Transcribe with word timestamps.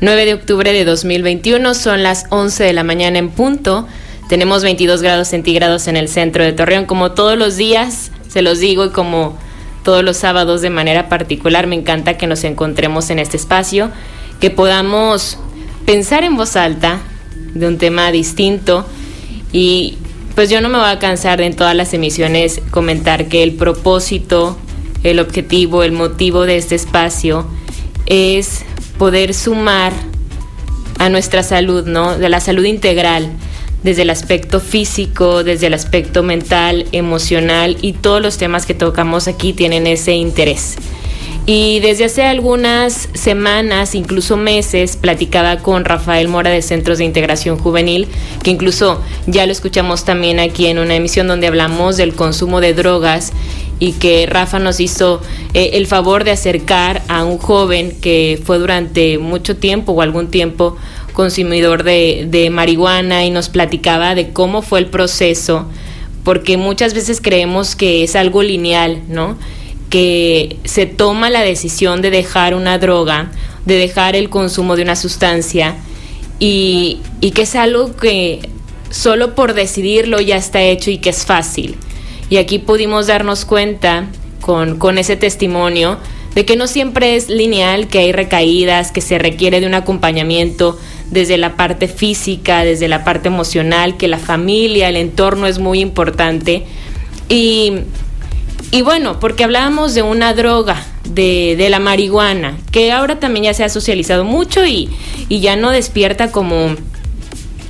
9 0.00 0.26
de 0.26 0.34
octubre 0.34 0.72
de 0.72 0.84
2021. 0.84 1.74
Son 1.74 2.02
las 2.02 2.26
11 2.30 2.64
de 2.64 2.72
la 2.72 2.84
mañana 2.84 3.18
en 3.18 3.30
punto. 3.30 3.86
Tenemos 4.28 4.62
22 4.62 5.02
grados 5.02 5.28
centígrados 5.28 5.88
en 5.88 5.96
el 5.96 6.08
centro 6.08 6.44
de 6.44 6.52
Torreón. 6.52 6.84
Como 6.84 7.12
todos 7.12 7.38
los 7.38 7.56
días, 7.56 8.10
se 8.28 8.42
los 8.42 8.58
digo 8.58 8.84
y 8.84 8.90
como 8.90 9.38
todos 9.84 10.02
los 10.02 10.16
sábados 10.16 10.62
de 10.62 10.70
manera 10.70 11.08
particular, 11.08 11.66
me 11.66 11.76
encanta 11.76 12.18
que 12.18 12.26
nos 12.26 12.42
encontremos 12.44 13.08
en 13.10 13.20
este 13.20 13.36
espacio, 13.36 13.90
que 14.40 14.50
podamos 14.50 15.38
pensar 15.86 16.24
en 16.24 16.36
voz 16.36 16.56
alta 16.56 16.98
de 17.54 17.68
un 17.68 17.78
tema 17.78 18.10
distinto 18.10 18.84
y 19.52 19.96
pues 20.34 20.50
yo 20.50 20.60
no 20.60 20.68
me 20.68 20.78
voy 20.78 20.88
a 20.88 20.98
cansar 20.98 21.38
de 21.38 21.46
en 21.46 21.56
todas 21.56 21.74
las 21.74 21.94
emisiones 21.94 22.60
comentar 22.70 23.28
que 23.28 23.42
el 23.44 23.52
propósito, 23.52 24.58
el 25.04 25.20
objetivo, 25.20 25.84
el 25.84 25.92
motivo 25.92 26.42
de 26.42 26.56
este 26.56 26.74
espacio 26.74 27.46
es 28.06 28.64
poder 28.98 29.34
sumar 29.34 29.92
a 30.98 31.08
nuestra 31.08 31.42
salud, 31.42 31.86
¿no? 31.86 32.18
De 32.18 32.28
la 32.28 32.40
salud 32.40 32.64
integral, 32.64 33.30
desde 33.82 34.02
el 34.02 34.10
aspecto 34.10 34.60
físico, 34.60 35.44
desde 35.44 35.68
el 35.68 35.74
aspecto 35.74 36.22
mental, 36.22 36.86
emocional 36.92 37.76
y 37.82 37.92
todos 37.92 38.20
los 38.20 38.38
temas 38.38 38.66
que 38.66 38.74
tocamos 38.74 39.28
aquí 39.28 39.52
tienen 39.52 39.86
ese 39.86 40.12
interés. 40.12 40.76
Y 41.48 41.78
desde 41.78 42.06
hace 42.06 42.24
algunas 42.24 43.08
semanas, 43.14 43.94
incluso 43.94 44.36
meses, 44.36 44.96
platicaba 44.96 45.58
con 45.58 45.84
Rafael 45.84 46.26
Mora 46.26 46.50
de 46.50 46.60
Centros 46.60 46.98
de 46.98 47.04
Integración 47.04 47.56
Juvenil, 47.56 48.08
que 48.42 48.50
incluso 48.50 49.00
ya 49.28 49.46
lo 49.46 49.52
escuchamos 49.52 50.04
también 50.04 50.40
aquí 50.40 50.66
en 50.66 50.80
una 50.80 50.96
emisión 50.96 51.28
donde 51.28 51.46
hablamos 51.46 51.96
del 51.96 52.14
consumo 52.14 52.60
de 52.60 52.74
drogas 52.74 53.32
y 53.78 53.92
que 53.92 54.26
Rafa 54.26 54.58
nos 54.58 54.80
hizo 54.80 55.20
eh, 55.54 55.70
el 55.74 55.86
favor 55.86 56.24
de 56.24 56.30
acercar 56.30 57.02
a 57.08 57.24
un 57.24 57.38
joven 57.38 57.96
que 58.00 58.40
fue 58.44 58.58
durante 58.58 59.18
mucho 59.18 59.56
tiempo 59.56 59.92
o 59.92 60.02
algún 60.02 60.28
tiempo 60.30 60.76
consumidor 61.12 61.82
de, 61.82 62.26
de 62.28 62.50
marihuana 62.50 63.24
y 63.24 63.30
nos 63.30 63.48
platicaba 63.48 64.14
de 64.14 64.32
cómo 64.32 64.62
fue 64.62 64.80
el 64.80 64.86
proceso, 64.86 65.66
porque 66.24 66.56
muchas 66.56 66.94
veces 66.94 67.20
creemos 67.20 67.76
que 67.76 68.04
es 68.04 68.16
algo 68.16 68.42
lineal, 68.42 69.02
¿no? 69.08 69.36
que 69.90 70.58
se 70.64 70.86
toma 70.86 71.30
la 71.30 71.42
decisión 71.42 72.02
de 72.02 72.10
dejar 72.10 72.54
una 72.54 72.78
droga, 72.78 73.30
de 73.64 73.76
dejar 73.76 74.16
el 74.16 74.30
consumo 74.30 74.76
de 74.76 74.82
una 74.82 74.96
sustancia 74.96 75.76
y, 76.38 77.00
que 77.34 77.42
es 77.42 77.54
algo 77.54 77.94
que 77.96 78.48
solo 78.90 79.34
por 79.34 79.54
decidirlo 79.54 80.20
ya 80.20 80.36
está 80.36 80.60
hecho 80.62 80.90
y 80.90 80.98
que 80.98 81.10
es 81.10 81.24
fácil. 81.24 81.76
Y 82.28 82.38
aquí 82.38 82.58
pudimos 82.58 83.06
darnos 83.06 83.44
cuenta 83.44 84.06
con, 84.40 84.78
con 84.78 84.98
ese 84.98 85.16
testimonio 85.16 85.98
de 86.34 86.44
que 86.44 86.56
no 86.56 86.66
siempre 86.66 87.16
es 87.16 87.28
lineal, 87.28 87.88
que 87.88 88.00
hay 88.00 88.12
recaídas, 88.12 88.92
que 88.92 89.00
se 89.00 89.18
requiere 89.18 89.60
de 89.60 89.66
un 89.66 89.74
acompañamiento 89.74 90.78
desde 91.10 91.38
la 91.38 91.56
parte 91.56 91.88
física, 91.88 92.64
desde 92.64 92.88
la 92.88 93.04
parte 93.04 93.28
emocional, 93.28 93.96
que 93.96 94.08
la 94.08 94.18
familia, 94.18 94.88
el 94.88 94.96
entorno 94.96 95.46
es 95.46 95.58
muy 95.58 95.80
importante. 95.80 96.64
Y 97.28 97.72
y 98.72 98.82
bueno, 98.82 99.20
porque 99.20 99.44
hablábamos 99.44 99.94
de 99.94 100.02
una 100.02 100.34
droga, 100.34 100.82
de, 101.04 101.54
de, 101.56 101.70
la 101.70 101.78
marihuana, 101.78 102.58
que 102.72 102.90
ahora 102.90 103.20
también 103.20 103.44
ya 103.44 103.54
se 103.54 103.62
ha 103.62 103.68
socializado 103.68 104.24
mucho 104.24 104.66
y, 104.66 104.90
y 105.28 105.40
ya 105.40 105.54
no 105.54 105.70
despierta 105.70 106.32
como, 106.32 106.74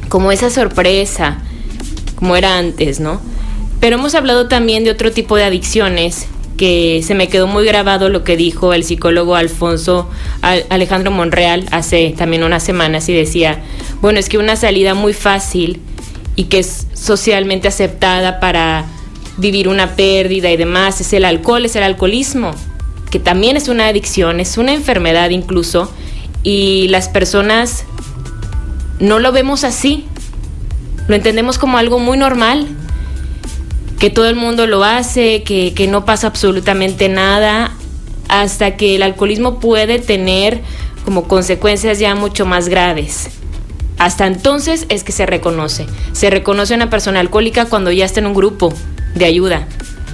como 0.09 0.33
esa 0.33 0.49
sorpresa, 0.49 1.43
como 2.15 2.35
era 2.35 2.57
antes, 2.57 2.99
¿no? 2.99 3.21
Pero 3.87 3.99
hemos 3.99 4.17
hablado 4.17 4.49
también 4.49 4.83
de 4.83 4.91
otro 4.91 5.13
tipo 5.13 5.37
de 5.37 5.45
adicciones 5.45 6.27
que 6.57 7.03
se 7.05 7.15
me 7.15 7.29
quedó 7.29 7.47
muy 7.47 7.65
grabado 7.65 8.09
lo 8.09 8.25
que 8.25 8.37
dijo 8.37 8.75
el 8.75 8.83
psicólogo 8.83 9.37
Alfonso 9.37 10.11
Alejandro 10.43 11.13
Monreal 11.13 11.67
hace 11.71 12.13
también 12.19 12.43
unas 12.43 12.65
semanas 12.65 13.09
y 13.09 13.15
decía, 13.15 13.63
bueno, 14.01 14.19
es 14.19 14.29
que 14.29 14.39
una 14.39 14.57
salida 14.57 14.95
muy 14.95 15.13
fácil 15.13 15.81
y 16.35 16.47
que 16.47 16.59
es 16.59 16.89
socialmente 16.95 17.69
aceptada 17.69 18.41
para 18.41 18.87
vivir 19.37 19.69
una 19.69 19.95
pérdida 19.95 20.51
y 20.51 20.57
demás, 20.57 21.01
es 21.01 21.13
el 21.13 21.25
alcohol, 21.25 21.65
es 21.65 21.77
el 21.77 21.85
alcoholismo, 21.85 22.57
que 23.13 23.21
también 23.21 23.57
es 23.57 23.69
una 23.69 23.87
adicción, 23.87 24.41
es 24.41 24.59
una 24.59 24.75
enfermedad 24.75 25.31
incluso, 25.31 25.93
y 26.43 26.89
las 26.89 27.09
personas 27.09 27.85
no 28.99 29.21
lo 29.21 29.31
vemos 29.31 29.63
así, 29.63 30.07
lo 31.07 31.15
entendemos 31.15 31.57
como 31.57 31.79
algo 31.79 32.01
muy 32.01 32.19
normal, 32.19 32.67
que 33.99 34.11
todo 34.11 34.29
el 34.29 34.37
mundo 34.37 34.67
lo 34.67 34.85
hace, 34.85 35.43
que, 35.43 35.73
que 35.75 35.87
no 35.87 36.05
pasa 36.05 36.27
absolutamente 36.27 37.09
nada, 37.09 37.73
hasta 38.29 38.77
que 38.77 38.97
el 38.97 39.03
alcoholismo 39.03 39.61
puede 39.61 39.99
tener 39.99 40.61
como 41.05 41.29
consecuencias 41.29 41.99
ya 41.99 42.15
mucho 42.15 42.47
más 42.47 42.69
graves. 42.69 43.29
Hasta 43.99 44.27
entonces 44.27 44.87
es 44.89 45.05
que 45.05 45.13
se 45.13 45.25
reconoce. 45.25 45.87
Se 46.13 46.29
reconoce 46.29 46.75
a 46.75 46.77
una 46.77 46.91
persona 46.91 47.21
alcohólica 47.21 47.67
cuando 47.67 47.91
ya 47.93 48.05
está 48.05 48.21
en 48.21 48.27
un 48.27 48.35
grupo, 48.35 48.73
de 49.15 49.25
ayuda, 49.25 49.67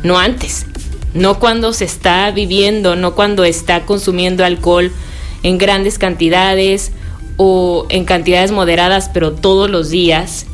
no 0.05 0.19
antes, 0.19 0.67
no 1.13 1.39
cuando 1.41 1.73
se 1.73 1.85
está 1.85 2.31
viviendo, 2.31 2.95
no 2.95 3.15
cuando 3.15 3.45
está 3.45 3.85
consumiendo 3.85 4.45
alcohol 4.45 4.93
en 5.43 5.59
grandes 5.59 5.99
cantidades 5.99 6.93
o 7.37 7.87
en 7.89 8.05
cantidades 8.05 8.53
moderadas, 8.53 9.11
pero 9.13 9.33
todos 9.33 9.69
los 9.69 9.91
días. 9.91 10.47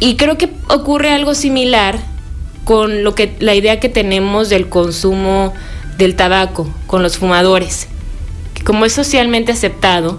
Y 0.00 0.16
creo 0.16 0.36
que 0.36 0.50
ocurre 0.68 1.10
algo 1.12 1.34
similar 1.34 1.98
con 2.66 3.04
lo 3.04 3.14
que 3.14 3.36
la 3.38 3.54
idea 3.54 3.78
que 3.78 3.88
tenemos 3.88 4.48
del 4.48 4.68
consumo 4.68 5.54
del 5.98 6.16
tabaco 6.16 6.68
con 6.88 7.00
los 7.00 7.16
fumadores. 7.16 7.86
Como 8.64 8.84
es 8.84 8.92
socialmente 8.92 9.52
aceptado, 9.52 10.18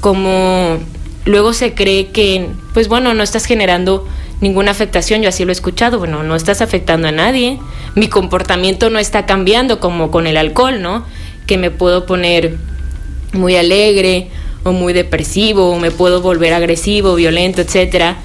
como 0.00 0.78
luego 1.24 1.52
se 1.52 1.72
cree 1.72 2.08
que 2.08 2.48
pues 2.74 2.88
bueno, 2.88 3.14
no 3.14 3.22
estás 3.22 3.44
generando 3.44 4.08
ninguna 4.40 4.72
afectación, 4.72 5.22
yo 5.22 5.28
así 5.28 5.44
lo 5.44 5.52
he 5.52 5.52
escuchado, 5.52 6.00
bueno, 6.00 6.24
no 6.24 6.34
estás 6.34 6.62
afectando 6.62 7.06
a 7.06 7.12
nadie, 7.12 7.60
mi 7.94 8.08
comportamiento 8.08 8.90
no 8.90 8.98
está 8.98 9.24
cambiando 9.24 9.78
como 9.78 10.10
con 10.10 10.26
el 10.26 10.38
alcohol, 10.38 10.82
¿no? 10.82 11.06
Que 11.46 11.58
me 11.58 11.70
puedo 11.70 12.06
poner 12.06 12.56
muy 13.34 13.54
alegre 13.54 14.30
o 14.64 14.72
muy 14.72 14.92
depresivo 14.92 15.70
o 15.70 15.78
me 15.78 15.92
puedo 15.92 16.22
volver 16.22 16.54
agresivo, 16.54 17.14
violento, 17.14 17.60
etcétera. 17.60 18.16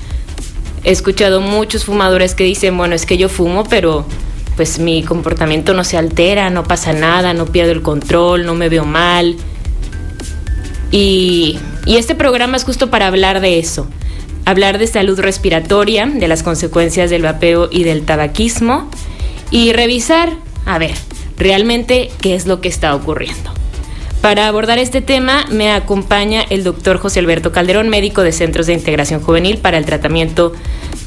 He 0.87 0.91
escuchado 0.91 1.41
muchos 1.41 1.83
fumadores 1.83 2.33
que 2.33 2.45
dicen, 2.45 2.77
bueno, 2.77 2.95
es 2.95 3.05
que 3.05 3.17
yo 3.17 3.27
fumo, 3.27 3.65
pero 3.65 4.05
pues 4.55 4.79
mi 4.79 5.03
comportamiento 5.03 5.73
no 5.73 5.83
se 5.83 5.97
altera, 5.97 6.49
no 6.49 6.63
pasa 6.63 6.93
nada, 6.93 7.33
no 7.33 7.45
pierdo 7.45 7.73
el 7.73 7.81
control, 7.81 8.45
no 8.45 8.55
me 8.55 8.69
veo 8.69 8.85
mal. 8.85 9.35
Y, 10.89 11.59
y 11.85 11.97
este 11.97 12.15
programa 12.15 12.55
es 12.55 12.63
justo 12.63 12.89
para 12.89 13.07
hablar 13.07 13.41
de 13.41 13.59
eso, 13.59 13.89
hablar 14.45 14.77
de 14.77 14.87
salud 14.87 15.19
respiratoria, 15.19 16.05
de 16.05 16.25
las 16.29 16.41
consecuencias 16.41 17.09
del 17.09 17.23
vapeo 17.23 17.67
y 17.69 17.83
del 17.83 18.05
tabaquismo 18.05 18.89
y 19.51 19.73
revisar, 19.73 20.37
a 20.65 20.77
ver, 20.77 20.95
realmente 21.37 22.11
qué 22.21 22.33
es 22.33 22.47
lo 22.47 22.61
que 22.61 22.69
está 22.69 22.95
ocurriendo. 22.95 23.51
Para 24.21 24.47
abordar 24.47 24.79
este 24.79 25.01
tema 25.01 25.45
me 25.49 25.71
acompaña 25.71 26.41
el 26.49 26.63
doctor 26.63 26.97
José 26.97 27.19
Alberto 27.19 27.51
Calderón, 27.51 27.87
médico 27.87 28.23
de 28.23 28.31
Centros 28.31 28.67
de 28.67 28.73
Integración 28.73 29.21
Juvenil 29.21 29.57
para 29.59 29.77
el 29.77 29.85
tratamiento 29.85 30.53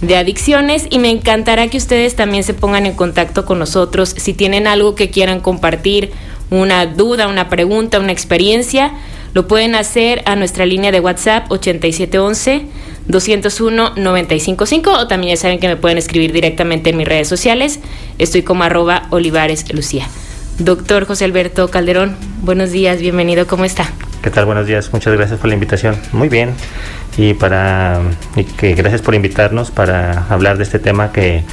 de 0.00 0.16
adicciones 0.16 0.86
y 0.90 0.98
me 0.98 1.10
encantará 1.10 1.68
que 1.68 1.76
ustedes 1.76 2.16
también 2.16 2.44
se 2.44 2.54
pongan 2.54 2.86
en 2.86 2.94
contacto 2.94 3.44
con 3.44 3.58
nosotros 3.58 4.14
si 4.16 4.32
tienen 4.32 4.66
algo 4.66 4.94
que 4.94 5.10
quieran 5.10 5.40
compartir, 5.40 6.12
una 6.50 6.86
duda, 6.86 7.28
una 7.28 7.48
pregunta, 7.48 8.00
una 8.00 8.12
experiencia, 8.12 8.92
lo 9.34 9.46
pueden 9.46 9.74
hacer 9.74 10.22
a 10.26 10.34
nuestra 10.34 10.64
línea 10.64 10.90
de 10.90 11.00
WhatsApp 11.00 11.50
8711 11.50 12.66
201-955 13.08 14.86
o 14.88 15.08
también 15.08 15.34
ya 15.34 15.40
saben 15.40 15.58
que 15.58 15.68
me 15.68 15.76
pueden 15.76 15.98
escribir 15.98 16.32
directamente 16.32 16.90
en 16.90 16.96
mis 16.96 17.08
redes 17.08 17.28
sociales. 17.28 17.80
Estoy 18.18 18.42
como 18.42 18.62
arroba 18.62 19.08
Olivares 19.10 19.72
Lucía. 19.72 20.06
Doctor 20.60 21.06
José 21.06 21.24
Alberto 21.24 21.68
Calderón, 21.68 22.16
buenos 22.42 22.70
días, 22.70 23.00
bienvenido, 23.00 23.46
¿cómo 23.46 23.64
está? 23.64 23.88
¿Qué 24.22 24.28
tal? 24.28 24.44
Buenos 24.44 24.66
días, 24.66 24.92
muchas 24.92 25.14
gracias 25.14 25.40
por 25.40 25.48
la 25.48 25.54
invitación. 25.54 25.96
Muy 26.12 26.28
bien, 26.28 26.50
y 27.16 27.32
para 27.32 28.02
y 28.36 28.44
que 28.44 28.74
gracias 28.74 29.00
por 29.00 29.14
invitarnos 29.14 29.70
para 29.70 30.26
hablar 30.28 30.58
de 30.58 30.64
este 30.64 30.78
tema 30.78 31.12
que, 31.12 31.44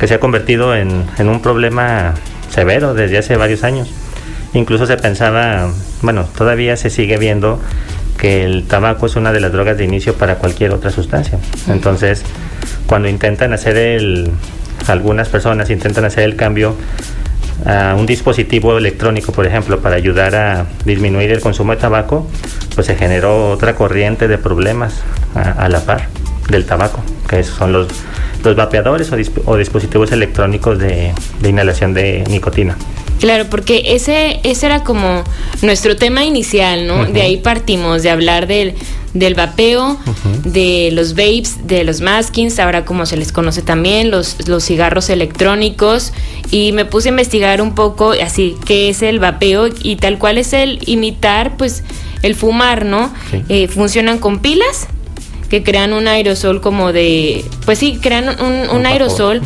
que 0.00 0.08
se 0.08 0.14
ha 0.14 0.18
convertido 0.18 0.74
en, 0.74 1.04
en 1.18 1.28
un 1.28 1.42
problema 1.42 2.14
severo 2.48 2.94
desde 2.94 3.18
hace 3.18 3.36
varios 3.36 3.64
años. 3.64 3.90
Incluso 4.54 4.86
se 4.86 4.96
pensaba, 4.96 5.70
bueno, 6.00 6.24
todavía 6.34 6.78
se 6.78 6.88
sigue 6.88 7.18
viendo 7.18 7.60
que 8.16 8.44
el 8.44 8.66
tabaco 8.66 9.04
es 9.04 9.16
una 9.16 9.30
de 9.32 9.40
las 9.40 9.52
drogas 9.52 9.76
de 9.76 9.84
inicio 9.84 10.14
para 10.14 10.36
cualquier 10.36 10.70
otra 10.70 10.90
sustancia. 10.90 11.38
Entonces, 11.68 12.22
cuando 12.86 13.08
intentan 13.08 13.52
hacer 13.52 13.76
el, 13.76 14.30
algunas 14.86 15.28
personas 15.28 15.68
intentan 15.68 16.06
hacer 16.06 16.24
el 16.24 16.36
cambio 16.36 16.76
un 17.66 18.06
dispositivo 18.06 18.76
electrónico, 18.76 19.32
por 19.32 19.46
ejemplo, 19.46 19.80
para 19.80 19.96
ayudar 19.96 20.34
a 20.34 20.66
disminuir 20.84 21.30
el 21.32 21.40
consumo 21.40 21.72
de 21.72 21.78
tabaco, 21.78 22.26
pues 22.74 22.86
se 22.86 22.94
generó 22.94 23.50
otra 23.50 23.74
corriente 23.74 24.28
de 24.28 24.38
problemas 24.38 25.02
a, 25.34 25.68
la 25.68 25.80
par 25.80 26.08
del 26.48 26.66
tabaco, 26.66 27.02
que 27.28 27.42
son 27.42 27.72
los, 27.72 27.88
los 28.42 28.56
vapeadores 28.56 29.10
o, 29.44 29.56
dispositivos 29.56 30.12
electrónicos 30.12 30.78
de 30.78 31.14
inhalación 31.42 31.94
de 31.94 32.24
nicotina. 32.28 32.76
Claro, 33.20 33.46
porque 33.48 33.94
ese, 33.94 34.40
ese 34.42 34.66
era 34.66 34.84
como 34.84 35.24
nuestro 35.62 35.96
tema 35.96 36.24
inicial, 36.24 36.86
¿no? 36.86 37.06
De 37.06 37.22
ahí 37.22 37.38
partimos, 37.38 38.02
de 38.02 38.10
hablar 38.10 38.46
del, 38.46 38.74
del 39.14 39.34
vapeo, 39.34 39.98
de 40.44 40.90
los 40.92 41.14
vapes, 41.14 41.66
de 41.66 41.84
los 41.84 42.00
maskings, 42.00 42.58
ahora 42.58 42.84
como 42.84 43.06
se 43.06 43.16
les 43.16 43.32
conoce 43.32 43.62
también, 43.62 44.10
los, 44.10 44.46
los 44.46 44.64
cigarros 44.64 45.08
electrónicos. 45.08 46.12
Y 46.50 46.72
me 46.72 46.84
puse 46.84 47.08
a 47.08 47.12
investigar 47.12 47.62
un 47.62 47.74
poco 47.74 48.12
así, 48.22 48.56
qué 48.66 48.90
es 48.90 49.00
el 49.00 49.20
vapeo 49.20 49.68
y 49.82 49.96
tal 49.96 50.18
cual 50.18 50.36
es 50.36 50.52
el 50.52 50.80
imitar, 50.86 51.56
pues, 51.56 51.82
el 52.22 52.34
fumar, 52.34 52.84
¿no? 52.84 53.12
Eh, 53.48 53.68
funcionan 53.68 54.18
con 54.18 54.40
pilas 54.40 54.88
que 55.48 55.62
crean 55.62 55.92
un 55.92 56.08
aerosol 56.08 56.60
como 56.60 56.92
de, 56.92 57.44
pues 57.64 57.78
sí, 57.78 57.98
crean 58.00 58.28
un, 58.40 58.68
un 58.70 58.86
aerosol 58.86 59.40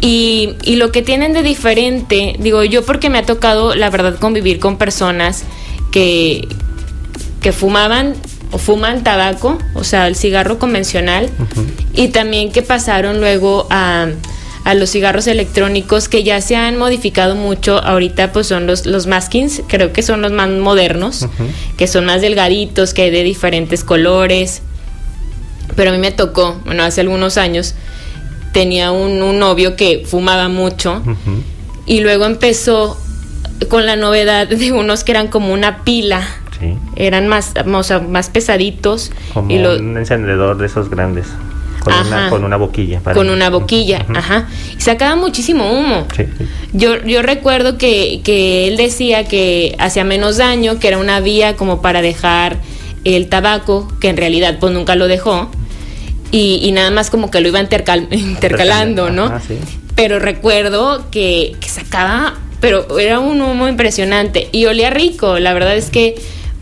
y, 0.00 0.54
y, 0.64 0.76
lo 0.76 0.90
que 0.90 1.02
tienen 1.02 1.32
de 1.32 1.42
diferente, 1.42 2.34
digo 2.40 2.64
yo 2.64 2.84
porque 2.84 3.08
me 3.08 3.18
ha 3.18 3.26
tocado, 3.26 3.76
la 3.76 3.88
verdad, 3.88 4.18
convivir 4.18 4.58
con 4.58 4.76
personas 4.76 5.44
que, 5.92 6.48
que 7.40 7.52
fumaban 7.52 8.14
o 8.50 8.58
fuman 8.58 9.04
tabaco, 9.04 9.58
o 9.74 9.84
sea, 9.84 10.08
el 10.08 10.16
cigarro 10.16 10.58
convencional, 10.58 11.30
y 11.94 12.08
también 12.08 12.50
que 12.50 12.62
pasaron 12.62 13.20
luego 13.20 13.66
a, 13.70 14.08
a, 14.64 14.74
los 14.74 14.90
cigarros 14.90 15.26
electrónicos 15.26 16.08
que 16.08 16.22
ya 16.22 16.40
se 16.40 16.56
han 16.56 16.76
modificado 16.76 17.34
mucho. 17.34 17.78
Ahorita 17.78 18.32
pues 18.32 18.46
son 18.48 18.66
los, 18.66 18.84
los 18.86 19.06
maskings, 19.06 19.62
creo 19.68 19.92
que 19.92 20.02
son 20.02 20.20
los 20.20 20.32
más 20.32 20.50
modernos, 20.50 21.26
que 21.76 21.86
son 21.86 22.04
más 22.04 22.20
delgaditos, 22.20 22.92
que 22.92 23.02
hay 23.02 23.10
de 23.10 23.22
diferentes 23.22 23.84
colores. 23.84 24.62
Pero 25.76 25.90
a 25.90 25.92
mí 25.92 25.98
me 25.98 26.12
tocó, 26.12 26.60
bueno, 26.64 26.82
hace 26.82 27.00
algunos 27.00 27.38
años, 27.38 27.74
tenía 28.52 28.92
un, 28.92 29.38
novio 29.38 29.76
que 29.76 30.04
fumaba 30.06 30.48
mucho 30.48 31.02
y 31.86 32.00
luego 32.00 32.26
empezó 32.26 32.98
con 33.68 33.86
la 33.86 33.96
novedad 33.96 34.46
de 34.46 34.72
unos 34.72 35.04
que 35.04 35.12
eran 35.12 35.28
como 35.28 35.52
una 35.52 35.82
pila. 35.84 36.22
Eran 36.94 37.26
más, 37.26 37.54
más 37.66 38.30
pesaditos. 38.30 39.10
Como 39.34 39.50
y 39.50 39.58
un 39.58 39.96
encendedor 39.96 40.58
de 40.58 40.66
esos 40.66 40.90
grandes. 40.90 41.26
Con, 41.82 41.92
una, 41.92 42.30
con 42.30 42.44
una, 42.44 42.56
boquilla. 42.56 43.00
con 43.00 43.28
una 43.28 43.50
boquilla, 43.50 44.06
ajá. 44.14 44.46
Y 44.78 44.80
sacaba 44.80 45.16
muchísimo 45.16 45.72
humo. 45.72 46.06
Yo, 46.72 47.02
yo 47.02 47.22
recuerdo 47.22 47.76
que, 47.76 48.20
que 48.22 48.68
él 48.68 48.76
decía 48.76 49.24
que 49.24 49.74
hacía 49.80 50.04
menos 50.04 50.36
daño, 50.36 50.78
que 50.78 50.86
era 50.86 50.98
una 50.98 51.18
vía 51.18 51.56
como 51.56 51.82
para 51.82 52.00
dejar 52.00 52.58
el 53.02 53.28
tabaco, 53.28 53.92
que 54.00 54.10
en 54.10 54.16
realidad 54.16 54.58
pues 54.60 54.72
nunca 54.72 54.94
lo 54.94 55.08
dejó 55.08 55.50
y, 56.32 56.72
nada 56.72 56.90
más 56.90 57.10
como 57.10 57.30
que 57.30 57.40
lo 57.40 57.48
iba 57.48 57.60
intercalando, 58.10 59.10
¿no? 59.10 59.32
Pero 59.94 60.18
recuerdo 60.18 61.10
que, 61.10 61.54
sacaba, 61.66 62.38
pero 62.60 62.98
era 62.98 63.20
un 63.20 63.40
humo 63.42 63.68
impresionante 63.68 64.48
y 64.50 64.64
olía 64.64 64.88
rico. 64.88 65.38
La 65.38 65.52
verdad 65.52 65.76
es 65.76 65.90
que, 65.90 66.14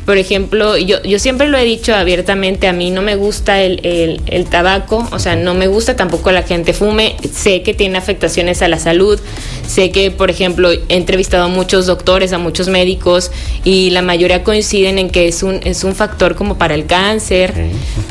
por 0.05 0.19
ejemplo, 0.19 0.77
yo, 0.77 1.01
yo 1.05 1.21
siempre 1.21 1.49
lo 1.49 1.57
he 1.57 1.65
dicho 1.65 1.95
abiertamente, 1.95 2.67
a 2.67 2.73
mí 2.73 2.91
no 2.91 3.01
me 3.01 3.15
gusta 3.15 3.63
el, 3.63 4.21
el, 4.27 4.47
tabaco, 4.47 5.07
o 5.13 5.21
sea, 5.21 5.37
no 5.37 5.55
me 5.55 5.69
gusta 5.69 5.95
tampoco 5.95 6.33
la 6.33 6.43
gente 6.43 6.73
fume, 6.73 7.15
sé 7.33 7.63
que 7.63 7.73
tiene 7.73 7.97
afectaciones 7.97 8.63
a 8.63 8.69
la 8.69 8.81
salud, 8.81 9.21
sé 9.69 9.93
que, 9.93 10.11
por 10.11 10.31
ejemplo, 10.31 10.73
he 10.73 10.83
entrevistado 10.89 11.45
a 11.45 11.49
muchos 11.49 11.87
doctores, 11.87 12.33
a 12.33 12.39
muchos 12.39 12.67
médicos 12.67 13.31
y 13.63 13.91
la 13.91 14.03
mayoría 14.03 14.43
coinciden 14.43 14.99
en 14.99 15.11
que 15.11 15.29
es 15.29 15.45
un, 15.45 15.61
es 15.63 15.85
un 15.85 15.95
factor 15.95 16.35
como 16.35 16.59
para 16.59 16.75
el 16.75 16.87
cáncer. 16.87 17.55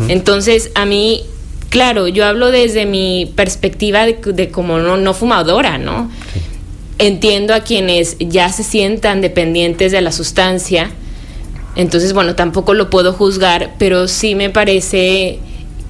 Entonces, 0.08 0.72
a 0.76 0.86
mí 0.86 1.26
Claro, 1.70 2.08
yo 2.08 2.26
hablo 2.26 2.52
desde 2.52 2.86
mi 2.86 3.32
perspectiva 3.36 4.06
de, 4.06 4.50
como 4.50 4.80
no, 4.80 5.14
fumadora, 5.14 5.78
¿no? 5.78 6.10
Entiendo 6.98 7.54
a 7.54 7.62
quienes 7.62 8.18
ya 8.20 8.50
se 8.50 8.64
sientan 8.64 9.22
dependientes 9.22 9.92
de 9.92 10.02
la 10.02 10.12
sustancia, 10.12 10.90
entonces, 11.76 12.14
bueno, 12.14 12.36
tampoco 12.36 12.74
lo 12.74 12.90
puedo 12.90 13.14
juzgar, 13.14 13.76
pero 13.78 14.08
sí 14.08 14.34
me 14.34 14.50
parece, 14.50 15.40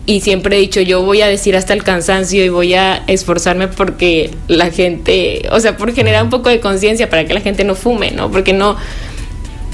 y 0.06 0.20
siempre 0.20 0.58
he 0.58 0.60
dicho, 0.60 0.82
yo 0.82 1.02
voy 1.02 1.22
a 1.22 1.28
decir 1.28 1.56
hasta 1.56 1.74
el 1.74 1.84
cansancio 1.84 2.44
y 2.44 2.50
voy 2.50 2.74
a 2.74 2.98
esforzarme 3.08 3.70
porque 3.70 4.32
la 4.48 4.72
gente, 4.72 5.48
o 5.52 5.60
sea, 5.62 5.78
por 5.78 5.94
generar 5.94 6.24
un 6.26 6.30
poco 6.30 6.50
de 6.50 6.60
conciencia 6.60 7.10
para 7.10 7.26
que 7.26 7.34
la 7.34 7.42
gente 7.42 7.64
no 7.64 7.76
fume, 7.76 8.12
¿no? 8.12 8.30
Porque 8.30 8.52
no, 8.52 8.76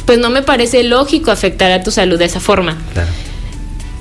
pues 0.06 0.20
no 0.20 0.30
me 0.30 0.44
parece 0.44 0.84
lógico 0.84 1.32
afectar 1.32 1.72
a 1.72 1.84
tu 1.84 1.90
salud 1.90 2.20
de 2.20 2.26
esa 2.26 2.40
forma. 2.40 2.78
Claro. 2.94 3.10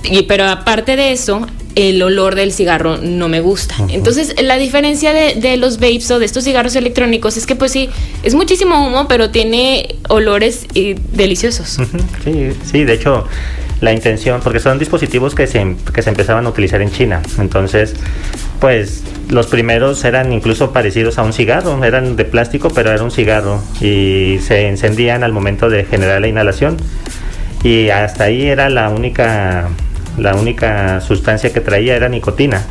Y, 0.04 0.22
pero 0.24 0.44
aparte 0.44 0.96
de 0.96 1.12
eso, 1.12 1.46
el 1.74 2.02
olor 2.02 2.34
del 2.34 2.52
cigarro 2.52 2.98
no 2.98 3.28
me 3.28 3.40
gusta. 3.40 3.74
Entonces, 3.88 4.34
la 4.42 4.56
diferencia 4.56 5.12
de, 5.12 5.56
los 5.56 5.78
vapes 5.78 6.10
o 6.10 6.18
de 6.18 6.26
estos 6.26 6.44
cigarros 6.44 6.76
electrónicos 6.76 7.36
es 7.36 7.46
que, 7.46 7.56
pues 7.56 7.72
sí, 7.72 7.90
es 8.22 8.34
muchísimo 8.34 8.86
humo, 8.86 9.08
pero 9.08 9.30
tiene 9.30 9.96
olores 10.08 10.66
eh, 10.74 10.96
deliciosos. 11.12 11.78
Sí, 12.24 12.50
sí, 12.64 12.84
de 12.84 12.94
hecho, 12.94 13.26
la 13.80 13.92
intención, 13.92 14.40
porque 14.42 14.60
son 14.60 14.78
dispositivos 14.78 15.34
que 15.34 15.46
se, 15.46 15.76
que 15.92 16.02
se 16.02 16.10
empezaban 16.10 16.46
a 16.46 16.48
utilizar 16.48 16.80
en 16.80 16.90
China. 16.90 17.22
Entonces, 17.38 17.94
pues 18.60 19.02
los 19.28 19.46
primeros 19.46 20.04
eran 20.04 20.32
incluso 20.32 20.72
parecidos 20.72 21.18
a 21.18 21.22
un 21.22 21.32
cigarro, 21.32 21.82
eran 21.84 22.16
de 22.16 22.24
plástico, 22.24 22.70
pero 22.70 22.92
era 22.92 23.02
un 23.02 23.10
cigarro 23.10 23.62
y 23.80 24.38
se 24.40 24.68
encendían 24.68 25.24
al 25.24 25.32
momento 25.32 25.68
de 25.68 25.84
generar 25.84 26.20
la 26.20 26.28
inhalación. 26.28 26.76
Y 27.62 27.88
hasta 27.88 28.24
ahí 28.24 28.46
era 28.46 28.68
la 28.68 28.90
única 28.90 29.68
la 30.18 30.34
única 30.34 31.00
sustancia 31.00 31.52
que 31.52 31.60
traía 31.60 31.96
era 31.96 32.08
nicotina. 32.08 32.62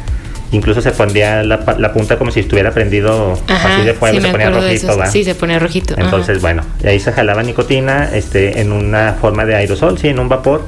Incluso 0.51 0.81
se 0.81 0.91
ponía 0.91 1.41
la, 1.41 1.93
punta 1.93 2.17
como 2.17 2.29
si 2.29 2.41
estuviera 2.41 2.71
prendido 2.71 3.39
así 3.47 3.85
de 3.85 3.93
fuego, 3.95 4.21
se 4.21 4.29
ponía 4.29 4.51
rojito, 4.51 5.05
Sí, 5.07 5.23
se 5.23 5.33
ponía 5.33 5.57
rojito. 5.57 5.95
Entonces, 5.97 6.41
bueno, 6.41 6.63
y 6.83 6.87
ahí 6.87 6.99
se 6.99 7.11
jalaba 7.11 7.41
nicotina 7.41 8.09
este, 8.13 8.61
en 8.61 8.71
una 8.71 9.13
forma 9.19 9.45
de 9.45 9.55
aerosol, 9.55 9.97
sí, 9.97 10.09
en 10.09 10.19
un 10.19 10.29
vapor 10.29 10.63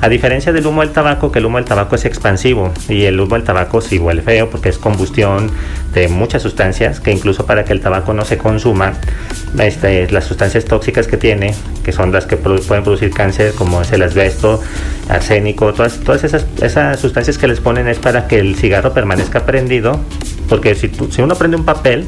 a 0.00 0.08
diferencia 0.08 0.52
del 0.52 0.66
humo 0.66 0.80
del 0.80 0.90
tabaco, 0.90 1.30
que 1.30 1.40
el 1.40 1.46
humo 1.46 1.58
del 1.58 1.66
tabaco 1.66 1.94
es 1.94 2.04
expansivo 2.04 2.72
y 2.88 3.04
el 3.04 3.20
humo 3.20 3.34
del 3.34 3.44
tabaco 3.44 3.80
sí 3.80 3.98
huele 3.98 4.22
feo 4.22 4.48
porque 4.48 4.70
es 4.70 4.78
combustión 4.78 5.50
de 5.92 6.08
muchas 6.08 6.42
sustancias 6.42 7.00
que 7.00 7.10
incluso 7.10 7.44
para 7.44 7.64
que 7.64 7.72
el 7.72 7.80
tabaco 7.80 8.14
no 8.14 8.24
se 8.24 8.38
consuma, 8.38 8.94
este, 9.58 10.10
las 10.10 10.24
sustancias 10.24 10.64
tóxicas 10.64 11.06
que 11.06 11.16
tiene, 11.16 11.54
que 11.84 11.92
son 11.92 12.12
las 12.12 12.26
que 12.26 12.36
pueden 12.36 12.82
producir 12.82 13.10
cáncer, 13.10 13.52
como 13.54 13.82
es 13.82 13.92
el 13.92 14.02
asbesto, 14.02 14.62
arsénico, 15.08 15.74
todas, 15.74 16.00
todas 16.00 16.24
esas, 16.24 16.46
esas 16.62 16.98
sustancias 16.98 17.36
que 17.36 17.48
les 17.48 17.60
ponen 17.60 17.88
es 17.88 17.98
para 17.98 18.26
que 18.26 18.38
el 18.38 18.56
cigarro 18.56 18.94
permanezca 18.94 19.44
prendido, 19.44 20.00
porque 20.50 20.74
si, 20.74 20.90
si 21.10 21.22
uno 21.22 21.36
prende 21.36 21.56
un 21.56 21.64
papel, 21.64 22.06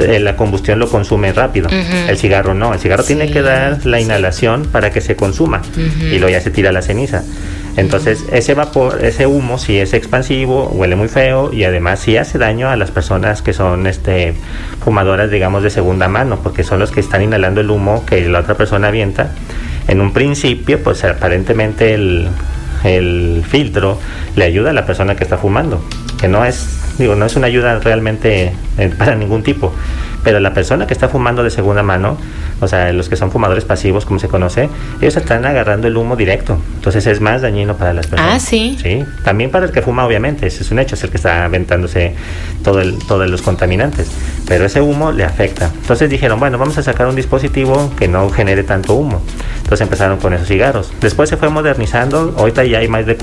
eh, 0.00 0.18
la 0.18 0.36
combustión 0.36 0.80
lo 0.80 0.88
consume 0.88 1.32
rápido. 1.32 1.68
El 2.08 2.16
cigarro 2.16 2.54
no, 2.54 2.72
el 2.72 2.80
cigarro 2.80 3.04
tiene 3.04 3.30
que 3.30 3.42
dar 3.42 3.84
la 3.86 4.00
inhalación 4.00 4.64
para 4.64 4.90
que 4.90 5.00
se 5.00 5.14
consuma 5.14 5.62
y 5.76 6.18
luego 6.18 6.30
ya 6.30 6.40
se 6.40 6.50
tira 6.50 6.72
la 6.72 6.82
ceniza. 6.82 7.22
Entonces, 7.76 8.24
ese 8.32 8.54
vapor, 8.54 9.04
ese 9.04 9.26
humo 9.26 9.58
si 9.58 9.78
es 9.78 9.94
expansivo, 9.94 10.68
huele 10.68 10.96
muy 10.96 11.08
feo 11.08 11.52
y 11.52 11.64
además 11.64 12.00
sí 12.00 12.16
hace 12.16 12.38
daño 12.38 12.70
a 12.70 12.76
las 12.76 12.90
personas 12.90 13.42
que 13.42 13.52
son 13.52 13.86
este 13.86 14.34
fumadoras, 14.82 15.30
digamos, 15.30 15.62
de 15.62 15.70
segunda 15.70 16.08
mano, 16.08 16.38
porque 16.42 16.64
son 16.64 16.78
los 16.78 16.90
que 16.90 17.00
están 17.00 17.22
inhalando 17.22 17.60
el 17.60 17.70
humo 17.70 18.04
que 18.06 18.26
la 18.28 18.40
otra 18.40 18.54
persona 18.54 18.88
avienta. 18.88 19.32
En 19.88 20.00
un 20.00 20.12
principio, 20.12 20.82
pues 20.82 21.04
aparentemente 21.04 21.92
el, 21.94 22.28
el 22.84 23.44
filtro 23.46 23.98
le 24.36 24.44
ayuda 24.44 24.70
a 24.70 24.72
la 24.72 24.86
persona 24.86 25.16
que 25.16 25.24
está 25.24 25.36
fumando, 25.36 25.84
que 26.24 26.28
no 26.28 26.42
es 26.42 26.84
Digo, 26.98 27.16
no 27.16 27.26
es 27.26 27.34
una 27.34 27.48
ayuda 27.48 27.80
realmente 27.80 28.52
eh, 28.78 28.94
para 28.96 29.16
ningún 29.16 29.42
tipo, 29.42 29.72
pero 30.22 30.38
la 30.38 30.54
persona 30.54 30.86
que 30.86 30.94
está 30.94 31.08
fumando 31.08 31.42
de 31.42 31.50
segunda 31.50 31.82
mano, 31.82 32.16
o 32.60 32.68
sea, 32.68 32.92
los 32.92 33.08
que 33.08 33.16
son 33.16 33.32
fumadores 33.32 33.64
pasivos, 33.64 34.06
como 34.06 34.20
se 34.20 34.28
conoce, 34.28 34.68
ellos 35.00 35.16
están 35.16 35.44
agarrando 35.44 35.88
el 35.88 35.96
humo 35.96 36.14
directo. 36.14 36.56
Entonces 36.76 37.06
es 37.08 37.20
más 37.20 37.42
dañino 37.42 37.76
para 37.76 37.92
las 37.92 38.06
personas. 38.06 38.34
Ah, 38.34 38.38
sí. 38.38 38.78
Sí, 38.80 39.04
también 39.24 39.50
para 39.50 39.66
el 39.66 39.72
que 39.72 39.82
fuma, 39.82 40.06
obviamente, 40.06 40.46
ese 40.46 40.62
es 40.62 40.70
un 40.70 40.78
hecho, 40.78 40.94
es 40.94 41.02
el 41.02 41.10
que 41.10 41.16
está 41.16 41.44
aventándose 41.44 42.14
todo 42.62 42.80
el, 42.80 42.96
todos 43.08 43.28
los 43.28 43.42
contaminantes, 43.42 44.08
pero 44.46 44.64
ese 44.64 44.80
humo 44.80 45.10
le 45.10 45.24
afecta. 45.24 45.72
Entonces 45.74 46.08
dijeron, 46.08 46.38
bueno, 46.38 46.58
vamos 46.58 46.78
a 46.78 46.82
sacar 46.84 47.08
un 47.08 47.16
dispositivo 47.16 47.92
que 47.98 48.06
no 48.06 48.30
genere 48.30 48.62
tanto 48.62 48.94
humo. 48.94 49.20
Entonces 49.56 49.80
empezaron 49.80 50.18
con 50.18 50.32
esos 50.32 50.46
cigarros. 50.46 50.92
Después 51.00 51.28
se 51.28 51.36
fue 51.36 51.48
modernizando, 51.48 52.36
ahorita 52.38 52.64
ya 52.64 52.78
hay 52.78 52.88
más 52.88 53.04
de 53.04 53.16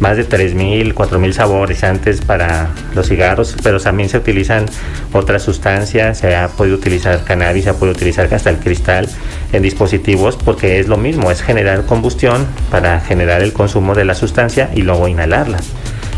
más 0.00 0.16
de 0.16 0.28
3.000, 0.28 0.94
4.000 0.94 1.32
saborizantes 1.32 2.20
para 2.20 2.70
los 2.94 3.08
cigarros, 3.08 3.56
pero 3.62 3.80
también 3.80 4.08
se 4.08 4.18
utilizan 4.18 4.66
otras 5.12 5.42
sustancias, 5.42 6.18
se 6.18 6.34
ha 6.34 6.48
podido 6.48 6.76
utilizar 6.76 7.24
cannabis, 7.24 7.64
se 7.64 7.70
ha 7.70 7.74
podido 7.74 7.94
utilizar 7.94 8.32
hasta 8.32 8.50
el 8.50 8.58
cristal 8.58 9.08
en 9.52 9.62
dispositivos 9.62 10.36
porque 10.36 10.78
es 10.78 10.88
lo 10.88 10.96
mismo, 10.96 11.30
es 11.30 11.42
generar 11.42 11.84
combustión 11.86 12.46
para 12.70 13.00
generar 13.00 13.42
el 13.42 13.52
consumo 13.52 13.94
de 13.94 14.04
la 14.04 14.14
sustancia 14.14 14.70
y 14.74 14.82
luego 14.82 15.08
inhalarla 15.08 15.58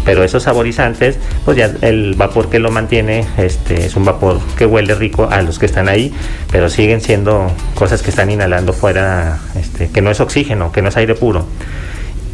pero 0.09 0.25
esos 0.25 0.45
saborizantes, 0.45 1.19
pues 1.45 1.59
ya 1.59 1.71
el 1.83 2.15
vapor 2.15 2.49
que 2.49 2.59
lo 2.59 2.71
mantiene 2.71 3.27
este, 3.37 3.85
es 3.85 3.95
un 3.95 4.07
vapor 4.07 4.41
que 4.57 4.65
huele 4.65 4.95
rico 4.95 5.29
a 5.31 5.43
los 5.43 5.59
que 5.59 5.67
están 5.67 5.87
ahí, 5.87 6.15
pero 6.51 6.71
siguen 6.71 7.03
siendo 7.03 7.53
cosas 7.75 8.01
que 8.01 8.09
están 8.09 8.31
inhalando 8.31 8.73
fuera, 8.73 9.39
este, 9.55 9.91
que 9.91 10.01
no 10.01 10.11
es 10.11 10.21
oxígeno, 10.21 10.73
que 10.73 10.81
no 10.81 10.89
es 10.89 10.97
aire 10.97 11.15
puro. 11.15 11.45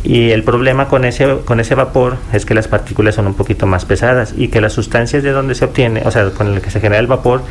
Y 0.04 0.32
el 0.32 0.42
problema 0.42 0.88
con 0.88 1.06
ese, 1.06 1.38
con 1.46 1.61
ese 1.61 1.75
vapor 1.75 2.18
es 2.32 2.44
que 2.44 2.52
las 2.54 2.68
partículas 2.68 3.14
son 3.14 3.26
un 3.26 3.34
poquito 3.34 3.66
más 3.66 3.87
pesadas 3.87 4.34
y 4.37 4.49
que 4.49 4.61
las 4.61 4.75
sustancias 4.75 5.23
de 5.23 5.30
donde 5.30 5.54
se 5.54 5.64
obtiene, 5.64 6.02
o 6.04 6.11
sea, 6.11 6.30
con 6.30 6.54
el 6.54 6.61
que 6.61 6.70
se 6.70 6.78
genera 6.78 7.00
el 7.00 7.06
vapor, 7.06 7.42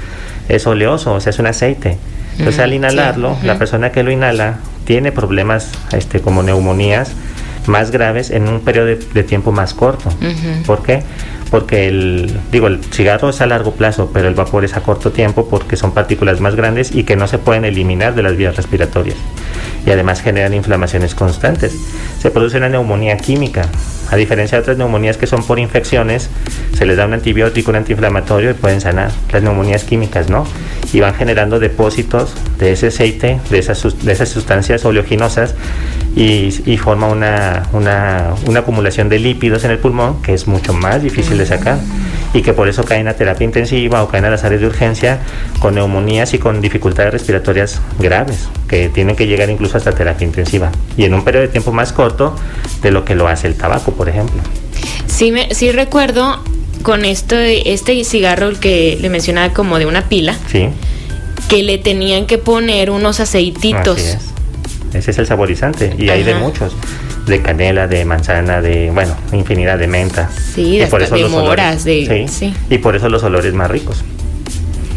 es 0.48 0.67
oleoso, 0.67 1.13
o 1.13 1.19
sea, 1.19 1.31
es 1.31 1.39
un 1.39 1.48
aceite. 1.48 1.98
Entonces, 2.38 2.60
al 2.60 2.74
inhalarlo, 2.74 3.38
la 3.43 3.57
persona 3.57 3.91
que 3.91 4.03
lo 4.03 4.12
inhala 4.12 4.60
tiene 4.86 5.12
problemas 5.12 5.72
este, 5.91 6.22
como 6.22 6.43
neumonías 6.43 7.13
más 7.67 7.91
graves 7.91 8.29
en 8.29 8.48
un 8.48 8.60
periodo 8.62 8.88
de, 8.88 9.24
tiempo 9.24 9.51
más 9.51 9.74
corto. 9.74 10.10
¿Por 10.65 10.84
qué? 10.84 11.03
Porque 11.50 11.88
el, 11.88 12.36
digo, 12.51 12.67
el 12.67 12.84
cigarro 12.84 13.29
es 13.29 13.39
a 13.41 13.46
largo 13.46 13.74
plazo, 13.74 14.10
pero 14.12 14.27
el 14.27 14.34
vapor 14.34 14.65
es 14.65 14.75
a 14.75 14.82
corto 14.82 15.12
tiempo 15.12 15.48
porque 15.48 15.75
son 15.75 15.91
partículas 15.91 16.41
más 16.41 16.55
grandes 16.55 16.96
y 16.96 17.03
que 17.03 17.15
no 17.15 17.27
se 17.27 17.38
pueden 17.38 17.63
eliminar 17.63 18.15
de 18.15 18.24
las 18.24 18.36
vías 18.36 18.55
respiratorias. 18.55 19.17
Y 19.86 19.91
además 19.91 20.22
generan 20.22 20.53
inflamaciones 20.53 21.13
constantes. 21.13 21.75
Se 22.20 22.32
produce 22.32 22.58
una 22.58 22.70
neumonía 22.70 23.17
química. 23.17 23.67
A 24.10 24.15
diferencia 24.15 24.58
de 24.58 24.62
otras 24.62 24.77
neumonías 24.77 25.17
que 25.17 25.27
son 25.27 25.43
por 25.43 25.60
infecciones, 25.60 26.29
se 26.75 26.86
les 26.86 26.98
da 26.98 27.05
un 27.05 27.13
antibiótico, 27.13 27.72
un 27.72 27.77
antiinflamatorio 27.77 28.51
y 28.51 28.53
pueden 28.53 28.82
sanar. 28.82 29.12
Las 29.32 29.43
neumonías 29.43 29.84
químicas 29.84 30.29
no. 30.29 30.48
Y 30.91 31.01
van 31.01 31.13
generando 31.13 31.60
depósitos 31.60 32.34
de 32.58 32.72
ese 32.72 32.88
aceite, 32.88 33.39
de 33.50 33.60
esas, 33.60 34.03
de 34.03 34.12
esas 34.12 34.29
sustancias 34.29 34.86
oleoginosas 34.86 35.55
y, 36.15 36.77
forma 36.77 37.08
una, 37.08 37.63
una, 37.74 38.36
una, 38.46 38.60
acumulación 38.60 39.10
de 39.10 39.17
lípidos 39.17 39.63
en 39.63 39.72
el 39.72 39.79
pulmón 39.79 40.22
que 40.22 40.34
es 40.34 40.48
mucho 40.48 40.72
más 40.74 41.01
difícil 41.01 41.38
de 41.39 41.46
sacar 41.46 41.79
y 42.34 42.43
que 42.43 42.53
por 42.53 42.67
eso 42.67 42.84
caen 42.84 43.08
a 43.08 43.13
terapia 43.13 43.46
intensiva 43.46 44.03
o 44.03 44.08
caen 44.08 44.25
a 44.25 44.29
las 44.29 44.43
áreas 44.43 44.62
de 44.62 44.67
urgencia 44.67 45.20
con 45.60 45.75
neumonías 45.75 46.34
y 46.36 46.38
con 46.38 46.62
dificultades 46.62 47.13
respiratorias 47.13 47.82
graves 47.98 48.48
que 48.67 48.89
tienen 48.89 49.15
que 49.15 49.25
llegar 49.25 49.50
incluso 49.50 49.77
hasta 49.77 49.91
terapia 49.93 50.25
intensiva 50.25 50.72
y 50.98 51.05
en 51.05 51.15
un 51.15 51.24
periodo 51.24 51.43
de 51.43 51.50
tiempo 51.50 51.72
más 51.72 51.93
corto 51.93 52.36
de 52.84 52.91
lo 52.91 53.05
que 53.05 53.15
lo 53.15 53.27
hace 53.27 53.48
el 53.48 53.55
tabaco, 53.55 53.93
por 53.93 54.08
ejemplo. 54.08 54.41
Sí, 55.08 55.32
me, 55.32 55.53
sí 55.55 55.72
recuerdo 55.72 56.43
con 56.84 57.05
esto, 57.05 57.36
este 57.38 58.03
cigarro 58.03 58.51
que 58.60 58.98
le 59.01 59.10
mencionaba 59.10 59.53
como 59.53 59.79
de 59.79 59.86
una 59.86 60.10
pila, 60.10 60.38
sí. 60.51 60.67
que 61.48 61.63
le 61.63 61.77
tenían 61.79 62.27
que 62.27 62.38
poner 62.38 62.91
unos 62.91 63.20
aceititos. 63.20 64.17
Ese 64.94 65.12
es 65.12 65.18
el 65.18 65.26
saborizante 65.26 65.96
y 65.98 66.10
hay 66.10 66.24
de 66.24 66.36
muchos. 66.36 66.76
De 67.26 67.42
canela, 67.42 67.88
de 67.88 68.06
manzana, 68.06 68.62
de, 68.62 68.92
bueno, 68.92 69.16
infinidad 69.32 69.78
de 69.78 69.88
menta. 69.88 70.30
Sí, 70.54 70.78
de, 70.78 70.88
por 70.88 71.02
eso 71.02 71.18
los 71.18 71.34
olores, 71.34 71.84
de, 71.84 72.28
sí, 72.30 72.54
Y 72.70 72.78
por 72.78 72.96
eso 72.96 73.10
los 73.10 73.24
olores 73.24 73.54
más 73.54 73.72
ricos. 73.72 74.04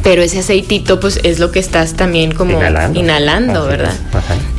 Pero 0.02 0.22
ese 0.22 0.38
aceitito, 0.38 1.00
pues 1.00 1.18
es 1.24 1.38
lo 1.40 1.50
que 1.50 1.58
estás 1.58 1.94
también 1.94 2.32
como 2.32 2.60
inhalando, 2.94 3.66
¿verdad? 3.66 3.94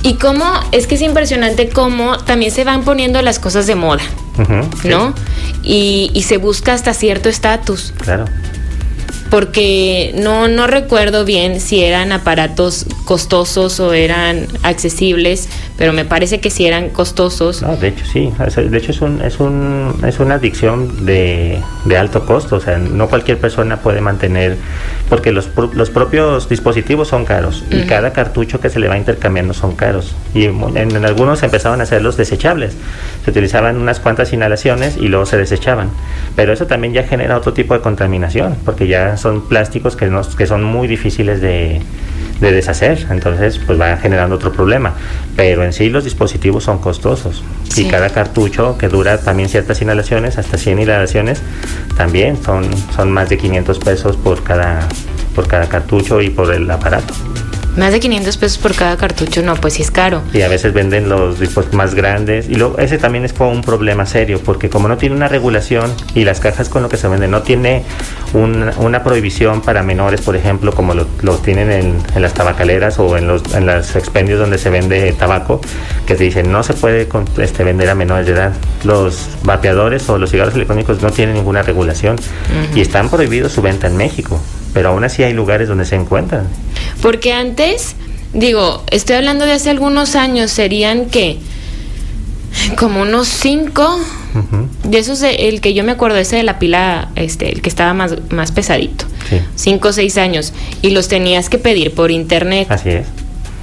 Y 0.04 0.16
cómo, 0.16 0.46
es 0.72 0.88
que 0.88 0.96
es 0.96 1.02
impresionante 1.02 1.70
cómo 1.70 2.18
también 2.18 2.52
se 2.52 2.64
van 2.64 2.84
poniendo 2.84 3.22
las 3.22 3.40
cosas 3.40 3.68
de 3.68 3.76
moda, 3.76 4.04
¿no? 4.84 5.14
Y, 5.64 6.12
y 6.14 6.24
se 6.24 6.38
busca 6.38 6.74
hasta 6.74 6.94
cierto 6.94 7.30
estatus. 7.30 7.94
Claro 7.98 8.26
porque 9.30 10.14
no, 10.16 10.48
no 10.48 10.68
recuerdo 10.68 11.26
bien 11.26 11.60
si 11.60 11.84
eran 11.84 12.12
aparatos 12.12 12.86
costosos 13.06 13.80
o 13.80 13.94
eran 13.94 14.48
accesibles, 14.64 15.50
pero 15.78 15.94
me 15.94 16.06
parece 16.06 16.40
que 16.40 16.50
sí 16.50 16.66
eran 16.66 16.90
costosos. 16.90 17.62
No, 17.62 17.76
de 17.76 17.90
hecho 17.90 18.06
sí, 18.06 18.32
de 18.38 18.78
hecho 18.78 18.92
es, 18.92 19.02
un, 19.02 19.22
es, 19.22 19.40
un, 19.40 19.96
es 20.06 20.20
una 20.20 20.36
adicción 20.36 21.06
de, 21.06 21.60
de 21.86 21.98
alto 21.98 22.26
costo, 22.26 22.58
o 22.58 22.60
sea, 22.60 22.78
no 22.78 23.10
cualquier 23.10 23.38
persona 23.38 23.78
puede 23.78 24.02
mantener, 24.02 24.58
porque 25.10 25.32
los, 25.32 25.50
los 25.74 25.90
propios 25.90 26.50
dispositivos 26.50 27.08
son 27.10 27.26
caros 27.26 27.64
y 27.70 27.82
cada 27.84 28.14
cartucho 28.14 28.60
que 28.60 28.70
se 28.70 28.80
le 28.80 28.88
va 28.88 28.98
intercambiando 28.98 29.54
son 29.54 29.76
caros. 29.76 30.16
Y 30.34 30.46
en, 30.46 30.78
en 30.78 31.06
algunos 31.06 31.44
empezaban 31.44 31.80
a 31.82 31.84
hacerlos 31.84 32.18
desechables, 32.18 32.76
se 33.24 33.32
utilizaban 33.32 33.78
unas 33.78 34.00
cuantas 34.00 34.32
inhalaciones 34.34 34.98
y 34.98 35.08
luego 35.08 35.26
se 35.26 35.38
desechaban, 35.38 35.90
pero 36.36 36.54
eso 36.54 36.66
también 36.68 36.94
ya 36.94 37.04
genera 37.04 37.38
otro 37.38 37.54
tipo 37.54 37.74
de 37.74 37.82
contaminación, 37.82 38.56
porque 38.64 38.88
ya 38.88 39.17
son 39.18 39.42
plásticos 39.48 39.96
que, 39.96 40.10
que 40.38 40.48
son 40.48 40.64
muy 40.64 40.88
difíciles 40.88 41.42
de, 41.42 41.82
deshacer, 42.40 43.08
entonces 43.10 43.60
pues 43.66 43.80
va 43.80 43.98
generando 43.98 44.36
otro 44.36 44.52
problema. 44.52 44.94
Pero 45.36 45.64
en 45.64 45.74
sí 45.74 45.90
los 45.90 46.04
dispositivos 46.04 46.64
son 46.64 46.80
costosos 46.80 47.44
y 47.76 47.86
cada 47.86 48.10
cartucho 48.10 48.78
que 48.78 48.88
dura 48.88 49.18
también 49.20 49.50
ciertas 49.50 49.82
inhalaciones, 49.82 50.38
hasta 50.38 50.58
100 50.58 50.80
inhalaciones, 50.80 51.42
también 51.96 52.38
son, 52.44 52.66
son 52.96 53.12
más 53.12 53.30
de 53.30 53.38
500 53.38 53.80
pesos 53.80 54.18
por 54.18 54.44
cada, 54.44 54.88
por 55.36 55.48
cada 55.48 55.68
cartucho 55.68 56.22
y 56.22 56.30
por 56.30 56.54
el 56.54 56.70
aparato. 56.70 57.14
Más 57.78 57.92
de 57.92 58.00
500 58.00 58.38
pesos 58.38 58.58
por 58.58 58.74
cada 58.74 58.98
cartucho, 58.98 59.44
no, 59.44 59.54
pues 59.56 59.76
sí 59.76 59.84
es 59.84 59.92
caro. 59.92 60.24
Y 60.34 60.42
a 60.42 60.48
veces 60.48 60.74
venden 60.74 61.10
los 61.10 61.40
dispositivos 61.40 61.78
más 61.78 61.94
grandes. 61.94 62.50
Y 62.50 62.56
luego, 62.56 62.80
ese 62.80 62.98
también 62.98 63.24
es 63.24 63.34
un 63.40 63.62
problema 63.62 64.08
serio, 64.08 64.42
porque 64.44 64.68
como 64.68 64.88
no 64.88 64.98
tiene 64.98 65.16
una 65.16 65.28
regulación 65.28 65.94
y 66.16 66.24
las 66.24 66.40
cajas 66.40 66.70
con 66.70 66.82
lo 66.82 66.90
que 66.90 66.98
se 66.98 67.08
venden 67.08 67.30
no 67.30 67.44
tiene 67.44 67.84
una 68.34 69.04
prohibición 69.04 69.62
para 69.62 69.84
menores, 69.84 70.22
por 70.22 70.36
ejemplo, 70.36 70.74
como 70.74 70.96
lo, 70.96 71.06
tienen 71.38 71.72
en, 71.72 72.22
las 72.22 72.34
tabacaleras 72.34 72.98
o 72.98 73.16
en 73.16 73.28
los, 73.28 73.54
en 73.54 73.68
los 73.68 73.96
expendios 73.96 74.40
donde 74.40 74.58
se 74.58 74.72
vende 74.72 75.12
tabaco, 75.14 75.62
que 76.08 76.16
te 76.16 76.24
dicen 76.24 76.52
no 76.52 76.64
se 76.64 76.74
puede 76.74 77.08
este, 77.38 77.64
vender 77.64 77.90
a 77.90 77.96
menores 77.96 78.26
de 78.26 78.34
edad. 78.34 78.54
Los 78.86 79.30
vapeadores 79.44 80.10
o 80.10 80.18
los 80.18 80.32
cigarros 80.32 80.56
electrónicos 80.56 81.04
no 81.04 81.12
tienen 81.12 81.36
ninguna 81.36 81.62
regulación 81.62 82.16
y 82.74 82.82
están 82.82 83.10
prohibidos 83.10 83.52
su 83.52 83.62
venta 83.62 83.86
en 83.86 83.98
México 83.98 84.42
pero 84.78 84.90
aún 84.90 85.04
así 85.04 85.24
hay 85.24 85.34
lugares 85.34 85.68
donde 85.68 85.86
se 85.86 85.96
encuentran. 85.96 86.48
Porque 87.02 87.34
antes, 87.34 87.67
digo, 88.34 88.84
estoy 88.92 89.16
hablando 89.16 89.46
de 89.46 89.54
hace 89.54 89.70
algunos 89.70 90.16
años, 90.16 90.52
serían 90.52 91.06
que 91.06 91.38
como 92.78 93.02
unos 93.02 93.28
cinco, 93.28 94.00
de 94.84 95.00
esos, 95.00 95.22
el 95.22 95.62
que 95.62 95.74
yo 95.74 95.84
me 95.84 95.92
acuerdo, 95.94 96.18
ese 96.18 96.38
de 96.38 96.44
la 96.44 96.60
pila, 96.60 97.10
este, 97.16 97.52
el 97.52 97.62
que 97.62 97.70
estaba 97.70 97.94
más, 97.94 98.16
más 98.32 98.52
pesadito, 98.52 99.06
cinco 99.56 99.90
o 99.90 99.94
seis 99.94 100.18
años, 100.18 100.54
y 100.82 100.92
los 100.92 101.08
tenías 101.08 101.50
que 101.50 101.58
pedir 101.58 101.94
por 101.94 102.12
internet. 102.12 102.68
Así 102.70 102.90
es. 102.90 103.08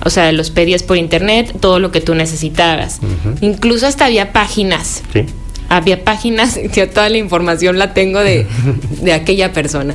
O 0.04 0.10
sea, 0.10 0.32
los 0.32 0.50
pedías 0.50 0.82
por 0.82 0.96
internet, 0.96 1.54
todo 1.60 1.78
lo 1.78 1.90
que 1.90 2.00
tú 2.00 2.14
necesitabas. 2.14 3.00
Incluso 3.40 3.86
hasta 3.86 4.04
había 4.04 4.32
páginas. 4.32 5.02
Sí 5.12 5.26
había 5.76 6.04
páginas, 6.04 6.58
yo 6.74 6.88
toda 6.88 7.08
la 7.08 7.18
información 7.18 7.78
la 7.78 7.94
tengo 7.94 8.20
de, 8.20 8.46
aquella 9.12 9.52
persona. 9.52 9.94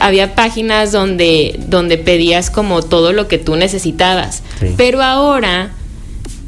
Había 0.00 0.34
páginas 0.34 0.92
donde, 0.92 1.58
donde 1.66 1.98
pedías 1.98 2.50
como 2.50 2.82
todo 2.82 3.12
lo 3.12 3.28
que 3.28 3.38
tú 3.38 3.56
necesitabas. 3.56 4.42
Pero 4.76 5.02
ahora, 5.02 5.72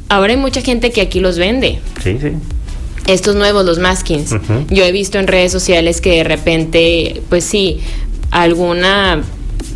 ahora 0.07 0.33
hay 0.33 0.39
mucha 0.39 0.61
gente 0.61 0.91
que 0.91 1.01
aquí 1.01 1.19
los 1.19 1.37
vende. 1.37 1.79
Sí, 2.01 2.17
sí. 2.21 2.31
Estos 3.07 3.35
nuevos, 3.35 3.65
los 3.65 3.79
maskins. 3.79 4.35
Yo 4.69 4.83
he 4.83 4.91
visto 4.91 5.19
en 5.19 5.27
redes 5.27 5.51
sociales 5.51 5.99
que 5.99 6.17
de 6.17 6.23
repente, 6.23 7.21
pues 7.29 7.43
sí, 7.43 7.79
alguna 8.31 9.23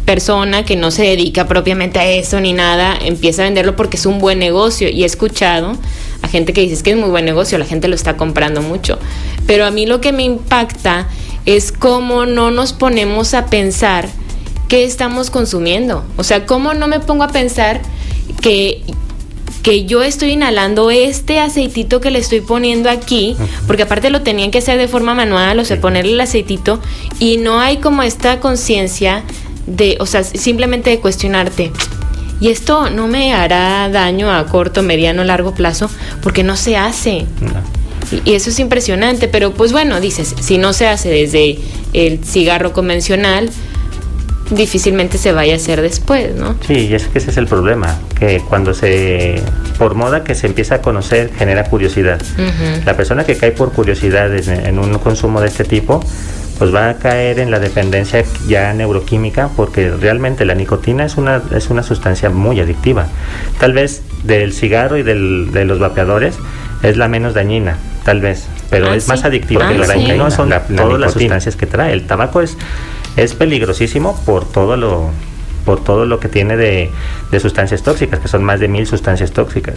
persona 0.05 0.65
que 0.65 0.75
no 0.75 0.91
se 0.91 1.03
dedica 1.03 1.47
propiamente 1.47 1.99
a 1.99 2.09
eso 2.09 2.39
ni 2.41 2.53
nada 2.53 2.97
empieza 3.03 3.41
a 3.41 3.45
venderlo 3.45 3.75
porque 3.75 3.95
es 3.95 4.05
un 4.05 4.19
buen 4.19 4.37
negocio 4.37 4.89
y 4.89 5.03
he 5.03 5.05
escuchado 5.05 5.77
a 6.23 6.27
gente 6.27 6.53
que 6.53 6.61
dice 6.61 6.81
que 6.81 6.91
es 6.91 6.97
muy 6.97 7.09
buen 7.09 7.25
negocio, 7.25 7.59
la 7.59 7.65
gente 7.65 7.87
lo 7.87 7.95
está 7.95 8.17
comprando 8.17 8.61
mucho. 8.61 8.97
Pero 9.45 9.65
a 9.65 9.71
mí 9.71 9.85
lo 9.85 10.01
que 10.01 10.11
me 10.11 10.23
impacta 10.23 11.07
es 11.45 11.71
cómo 11.71 12.25
no 12.25 12.49
nos 12.49 12.73
ponemos 12.73 13.35
a 13.35 13.45
pensar 13.45 14.09
qué 14.67 14.85
estamos 14.85 15.29
consumiendo. 15.29 16.03
O 16.17 16.23
sea, 16.23 16.45
cómo 16.47 16.73
no 16.73 16.87
me 16.87 16.99
pongo 16.99 17.23
a 17.23 17.27
pensar 17.27 17.81
que 18.41 18.81
que 19.63 19.85
yo 19.85 20.03
estoy 20.03 20.31
inhalando 20.31 20.91
este 20.91 21.39
aceitito 21.39 22.01
que 22.01 22.11
le 22.11 22.19
estoy 22.19 22.41
poniendo 22.41 22.89
aquí, 22.89 23.37
porque 23.65 23.83
aparte 23.83 24.09
lo 24.09 24.21
tenían 24.21 24.51
que 24.51 24.57
hacer 24.57 24.77
de 24.77 24.89
forma 24.89 25.15
manual, 25.15 25.57
o 25.57 25.63
sea, 25.63 25.79
ponerle 25.79 26.11
el 26.11 26.21
aceitito, 26.21 26.81
y 27.17 27.37
no 27.37 27.61
hay 27.61 27.77
como 27.77 28.03
esta 28.03 28.41
conciencia 28.41 29.23
de, 29.65 29.95
o 30.01 30.05
sea, 30.05 30.25
simplemente 30.25 30.89
de 30.89 30.99
cuestionarte, 30.99 31.71
y 32.39 32.49
esto 32.49 32.89
no 32.89 33.07
me 33.07 33.33
hará 33.33 33.89
daño 33.89 34.31
a 34.31 34.45
corto, 34.45 34.83
mediano, 34.83 35.23
largo 35.23 35.53
plazo 35.53 35.89
porque 36.21 36.43
no 36.43 36.55
se 36.57 36.77
hace. 36.77 37.25
Y, 38.25 38.33
eso 38.33 38.49
es 38.49 38.59
impresionante, 38.59 39.27
pero 39.27 39.53
pues 39.53 39.71
bueno, 39.71 39.99
dices, 40.01 40.35
si 40.41 40.57
no 40.57 40.73
se 40.73 40.87
hace 40.87 41.09
desde 41.09 41.59
el 41.93 42.23
cigarro 42.23 42.73
convencional, 42.73 43.49
difícilmente 44.51 45.17
se 45.17 45.31
vaya 45.31 45.53
a 45.53 45.55
hacer 45.55 45.81
después, 45.81 46.35
¿no? 46.35 46.55
Sí, 46.67 46.87
y 46.89 46.93
es 46.93 47.07
que 47.07 47.19
ese 47.19 47.31
es 47.31 47.37
el 47.37 47.47
problema, 47.47 47.97
que 48.17 48.41
cuando 48.47 48.73
se, 48.73 49.41
por 49.77 49.95
moda 49.95 50.23
que 50.23 50.35
se 50.35 50.47
empieza 50.47 50.75
a 50.75 50.81
conocer, 50.81 51.31
genera 51.37 51.63
curiosidad. 51.65 52.21
La 52.85 52.95
persona 52.95 53.23
que 53.23 53.37
cae 53.37 53.51
por 53.51 53.71
curiosidad 53.71 54.35
en, 54.35 54.79
un 54.79 54.97
consumo 54.99 55.41
de 55.41 55.47
este 55.47 55.63
tipo, 55.63 56.03
pues 56.63 56.73
va 56.73 56.91
a 56.91 56.93
caer 56.93 57.39
en 57.39 57.51
la 57.51 57.59
dependencia 57.59 58.23
ya 58.47 58.73
neuroquímica, 58.73 59.49
porque 59.49 59.89
realmente 59.89 60.45
la 60.45 60.55
nicotina 60.55 61.03
es 61.03 61.17
una, 61.17 61.41
es 61.53 61.69
una 61.69 61.83
sustancia 61.83 62.29
muy 62.29 62.61
adictiva. 62.61 63.07
Tal 63.59 63.73
vez 63.73 64.01
del 64.23 64.53
cigarro 64.53 64.95
y 64.95 65.03
del, 65.03 65.51
de 65.51 65.65
los 65.65 65.79
vapeadores 65.79 66.37
es 66.81 66.95
la 66.95 67.09
menos 67.09 67.33
dañina, 67.33 67.75
tal 68.05 68.21
vez, 68.21 68.47
pero 68.69 68.91
ah, 68.91 68.95
es 68.95 69.09
más 69.09 69.25
adictiva 69.25 69.67
que 69.67 69.75
ah, 69.75 69.87
la 69.87 69.93
sí. 69.93 70.07
No 70.15 70.31
son 70.31 70.53
todas 70.73 70.99
las 71.01 71.11
sustancias 71.11 71.57
que 71.57 71.65
trae. 71.65 71.91
El 71.91 72.07
tabaco 72.07 72.39
es 72.39 72.55
es 73.17 73.33
peligrosísimo 73.33 74.17
por 74.25 74.49
todo 74.49 74.77
lo 74.77 75.09
por 75.65 75.83
todo 75.83 76.05
lo 76.05 76.19
que 76.19 76.29
tiene 76.29 76.57
de, 76.57 76.91
sustancias 77.39 77.83
tóxicas, 77.83 78.19
que 78.19 78.27
son 78.27 78.43
más 78.43 78.59
de 78.59 78.67
mil 78.67 78.85
sustancias 78.85 79.31
tóxicas. 79.31 79.75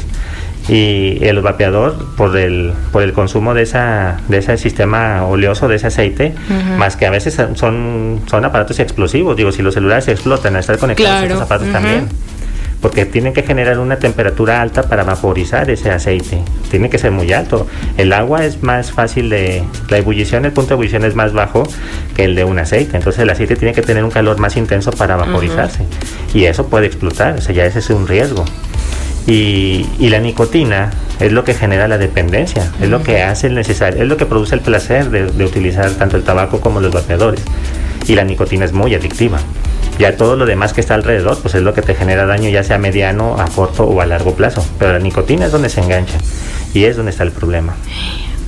Y 0.68 1.18
el 1.24 1.40
vapeador, 1.40 1.96
por 2.16 2.36
el, 2.36 2.72
por 2.92 3.02
el 3.02 3.12
consumo 3.12 3.54
de, 3.54 3.62
esa, 3.62 4.20
de 4.28 4.38
ese 4.38 4.56
sistema 4.58 5.24
oleoso, 5.24 5.68
de 5.68 5.76
ese 5.76 5.86
aceite, 5.86 6.34
más 6.76 6.96
que 6.96 7.06
a 7.06 7.10
veces 7.10 7.40
son, 7.54 8.20
son 8.26 8.44
aparatos 8.44 8.78
explosivos. 8.80 9.36
Digo, 9.36 9.52
si 9.52 9.62
los 9.62 9.74
celulares 9.74 10.04
se 10.04 10.12
explotan, 10.12 10.56
a 10.56 10.60
estar 10.60 10.78
conectados 10.78 11.22
a 11.22 11.24
estos 11.24 11.42
aparatos 11.42 11.72
también 11.72 12.08
porque 12.86 13.04
tienen 13.04 13.32
que 13.32 13.42
generar 13.42 13.80
una 13.80 13.96
temperatura 13.96 14.62
alta 14.62 14.84
para 14.84 15.02
vaporizar 15.02 15.68
ese 15.70 15.90
aceite. 15.90 16.40
Tiene 16.70 16.88
que 16.88 16.98
ser 16.98 17.10
muy 17.10 17.32
alto. 17.32 17.66
El 17.96 18.12
agua 18.12 18.44
es 18.44 18.62
más 18.62 18.92
fácil 18.92 19.28
de... 19.28 19.64
La 19.88 19.98
ebullición, 19.98 20.44
el 20.44 20.52
punto 20.52 20.68
de 20.68 20.74
ebullición 20.74 21.04
es 21.04 21.16
más 21.16 21.32
bajo 21.32 21.64
que 22.14 22.22
el 22.22 22.36
de 22.36 22.44
un 22.44 22.60
aceite. 22.60 22.96
Entonces 22.96 23.24
el 23.24 23.30
aceite 23.30 23.56
tiene 23.56 23.74
que 23.74 23.82
tener 23.82 24.04
un 24.04 24.12
calor 24.12 24.38
más 24.38 24.56
intenso 24.56 24.92
para 24.92 25.16
vaporizarse. 25.16 25.84
Y 26.32 26.44
eso 26.44 26.68
puede 26.68 26.86
explotar, 26.86 27.34
o 27.34 27.40
sea, 27.40 27.52
ya 27.52 27.66
ese 27.66 27.80
es 27.80 27.90
un 27.90 28.06
riesgo. 28.06 28.44
Y, 29.26 29.88
la 29.98 30.20
nicotina 30.20 30.92
es 31.18 31.32
lo 31.32 31.42
que 31.42 31.54
genera 31.54 31.88
la 31.88 31.98
dependencia, 31.98 32.70
es 32.80 32.88
lo 32.88 33.02
que 33.02 33.20
hace 33.20 33.48
el 33.48 33.56
necesario, 33.56 34.00
es 34.00 34.08
lo 34.08 34.16
que 34.16 34.26
produce 34.26 34.54
el 34.54 34.60
placer 34.60 35.10
de, 35.10 35.26
de 35.26 35.44
utilizar 35.44 35.90
tanto 35.94 36.16
el 36.16 36.22
tabaco 36.22 36.60
como 36.60 36.80
los 36.80 36.92
vapeadores. 36.92 37.42
Y 38.06 38.14
la 38.14 38.24
nicotina 38.24 38.64
es 38.64 38.72
muy 38.72 38.94
adictiva. 38.94 39.38
Ya 39.98 40.16
todo 40.16 40.36
lo 40.36 40.44
demás 40.44 40.72
que 40.72 40.80
está 40.80 40.94
alrededor, 40.94 41.38
pues 41.40 41.54
es 41.54 41.62
lo 41.62 41.72
que 41.72 41.82
te 41.82 41.94
genera 41.94 42.26
daño, 42.26 42.50
ya 42.50 42.62
sea 42.62 42.78
mediano, 42.78 43.40
a 43.40 43.46
corto 43.46 43.84
o 43.84 44.00
a 44.00 44.06
largo 44.06 44.34
plazo. 44.34 44.64
Pero 44.78 44.92
la 44.92 44.98
nicotina 44.98 45.46
es 45.46 45.52
donde 45.52 45.70
se 45.70 45.80
engancha 45.80 46.18
y 46.74 46.84
es 46.84 46.96
donde 46.96 47.10
está 47.10 47.24
el 47.24 47.32
problema. 47.32 47.74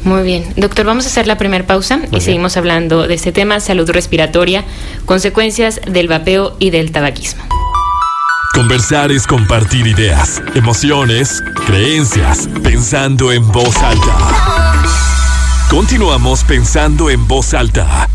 Muy 0.04 0.22
bien. 0.22 0.44
Doctor, 0.56 0.86
vamos 0.86 1.06
a 1.06 1.08
hacer 1.08 1.26
la 1.26 1.38
primera 1.38 1.66
pausa 1.66 2.00
y 2.12 2.20
seguimos 2.20 2.56
hablando 2.56 3.06
de 3.06 3.14
este 3.14 3.32
tema, 3.32 3.60
salud 3.60 3.90
respiratoria, 3.90 4.64
consecuencias 5.06 5.80
del 5.86 6.08
vapeo 6.08 6.54
y 6.58 6.70
del 6.70 6.92
tabaquismo. 6.92 7.42
Conversar 8.54 9.12
es 9.12 9.26
compartir 9.26 9.86
ideas, 9.86 10.42
emociones, 10.54 11.42
creencias, 11.66 12.48
pensando 12.62 13.32
en 13.32 13.46
voz 13.50 13.76
alta. 13.82 14.16
Continuamos 15.70 16.44
pensando 16.44 17.10
en 17.10 17.26
voz 17.28 17.54
alta 17.54 18.08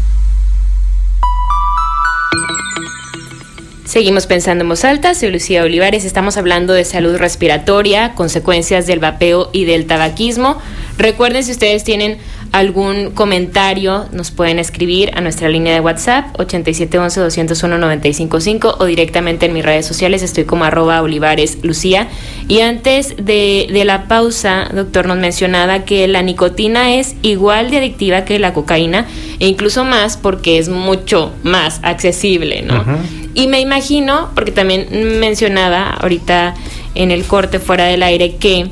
Seguimos 3.94 4.26
pensando 4.26 4.64
en 4.64 4.70
voz 4.70 4.86
alta, 4.86 5.14
soy 5.14 5.30
Lucía 5.30 5.62
Olivares, 5.62 6.04
estamos 6.04 6.36
hablando 6.38 6.74
de 6.74 6.84
salud 6.84 7.16
respiratoria, 7.16 8.16
consecuencias 8.16 8.88
del 8.88 8.98
vapeo 8.98 9.52
y 9.54 9.66
del 9.66 9.86
tabaquismo. 9.86 10.58
Recuerden 10.98 11.44
si 11.44 11.52
ustedes 11.52 11.84
tienen 11.84 12.18
algún 12.54 13.12
comentario, 13.12 14.06
nos 14.12 14.32
pueden 14.32 14.60
escribir 14.60 15.12
a 15.16 15.22
nuestra 15.22 15.50
línea 15.50 15.74
de 15.74 15.80
WhatsApp 15.80 16.36
8711-201-955 16.38 18.76
o 18.80 18.86
directamente 18.86 19.48
en 19.48 19.54
mis 19.54 19.66
redes 19.66 19.88
sociales, 19.88 20.22
estoy 20.22 20.44
como 20.46 20.64
arroba 20.64 21.02
Olivares 21.02 21.58
Lucía. 21.64 22.10
Y 22.48 22.60
antes 22.60 23.16
de, 23.18 23.68
la 23.86 24.08
pausa, 24.08 24.70
doctor, 24.72 25.08
nos 25.08 25.18
mencionaba 25.18 25.84
que 25.84 26.08
la 26.08 26.22
nicotina 26.22 26.94
es 26.94 27.16
igual 27.24 27.72
de 27.72 27.78
adictiva 27.78 28.24
que 28.24 28.38
la 28.38 28.54
cocaína 28.54 29.08
e 29.40 29.48
incluso 29.48 29.84
más 29.84 30.16
porque 30.16 30.60
es 30.60 30.70
mucho 30.70 31.32
más 31.42 31.80
accesible, 31.82 32.62
¿no? 32.62 32.86
Y 33.34 33.48
me 33.48 33.62
imagino, 33.62 34.30
porque 34.36 34.52
también 34.52 35.20
mencionaba 35.20 35.90
ahorita 35.90 36.54
en 36.94 37.10
el 37.10 37.24
corte 37.24 37.58
fuera 37.58 37.86
del 37.86 38.04
aire 38.04 38.36
que, 38.36 38.68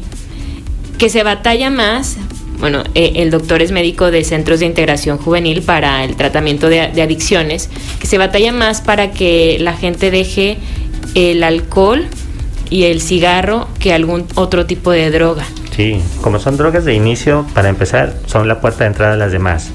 que 1.00 1.10
se 1.10 1.24
batalla 1.24 1.72
más. 1.72 2.18
Bueno, 2.62 2.84
eh, 2.94 3.14
el 3.16 3.32
doctor 3.32 3.64
es 3.64 3.72
médico 3.72 4.12
de 4.12 4.24
centros 4.24 4.60
de 4.60 4.68
integración 4.68 5.18
juvenil 5.18 5.64
para 5.64 6.04
el 6.04 6.16
tratamiento 6.16 6.70
de, 6.70 6.80
adicciones, 6.80 7.72
que 8.00 8.06
se 8.06 8.20
batalla 8.20 8.52
más 8.52 8.82
para 8.82 9.10
que 9.10 9.58
la 9.60 9.74
gente 9.74 10.12
deje 10.12 10.60
el 11.16 11.44
alcohol 11.44 12.06
y 12.70 12.84
el 12.84 13.02
cigarro 13.02 13.68
que 13.80 13.94
algún 13.94 14.28
otro 14.36 14.68
tipo 14.68 14.92
de 14.92 15.10
droga. 15.10 15.44
Sí, 15.76 16.00
como 16.22 16.38
son 16.38 16.56
drogas 16.56 16.86
de 16.86 16.94
inicio, 16.94 17.48
para 17.56 17.68
empezar, 17.68 18.14
son 18.28 18.48
la 18.48 18.62
puerta 18.62 18.84
de 18.84 18.90
entrada 18.90 19.14
a 19.14 19.18
las 19.18 19.32
demás. 19.32 19.72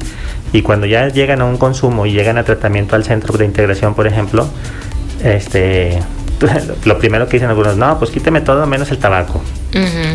Y 0.52 0.62
cuando 0.62 0.86
ya 0.86 1.08
llegan 1.08 1.40
a 1.40 1.44
un 1.44 1.56
consumo 1.56 2.06
y 2.06 2.12
llegan 2.12 2.38
a 2.38 2.44
tratamiento 2.44 2.94
al 2.94 3.02
centro 3.02 3.36
de 3.36 3.44
integración, 3.44 3.96
por 3.96 4.06
ejemplo, 4.06 4.48
este, 5.24 5.98
lo 6.84 6.98
primero 6.98 7.26
que 7.26 7.36
dicen 7.36 7.48
algunos, 7.48 7.76
no, 7.76 7.98
pues 7.98 8.10
quíteme 8.10 8.40
todo 8.40 8.66
menos 8.66 8.90
el 8.90 8.98
tabaco. 8.98 9.42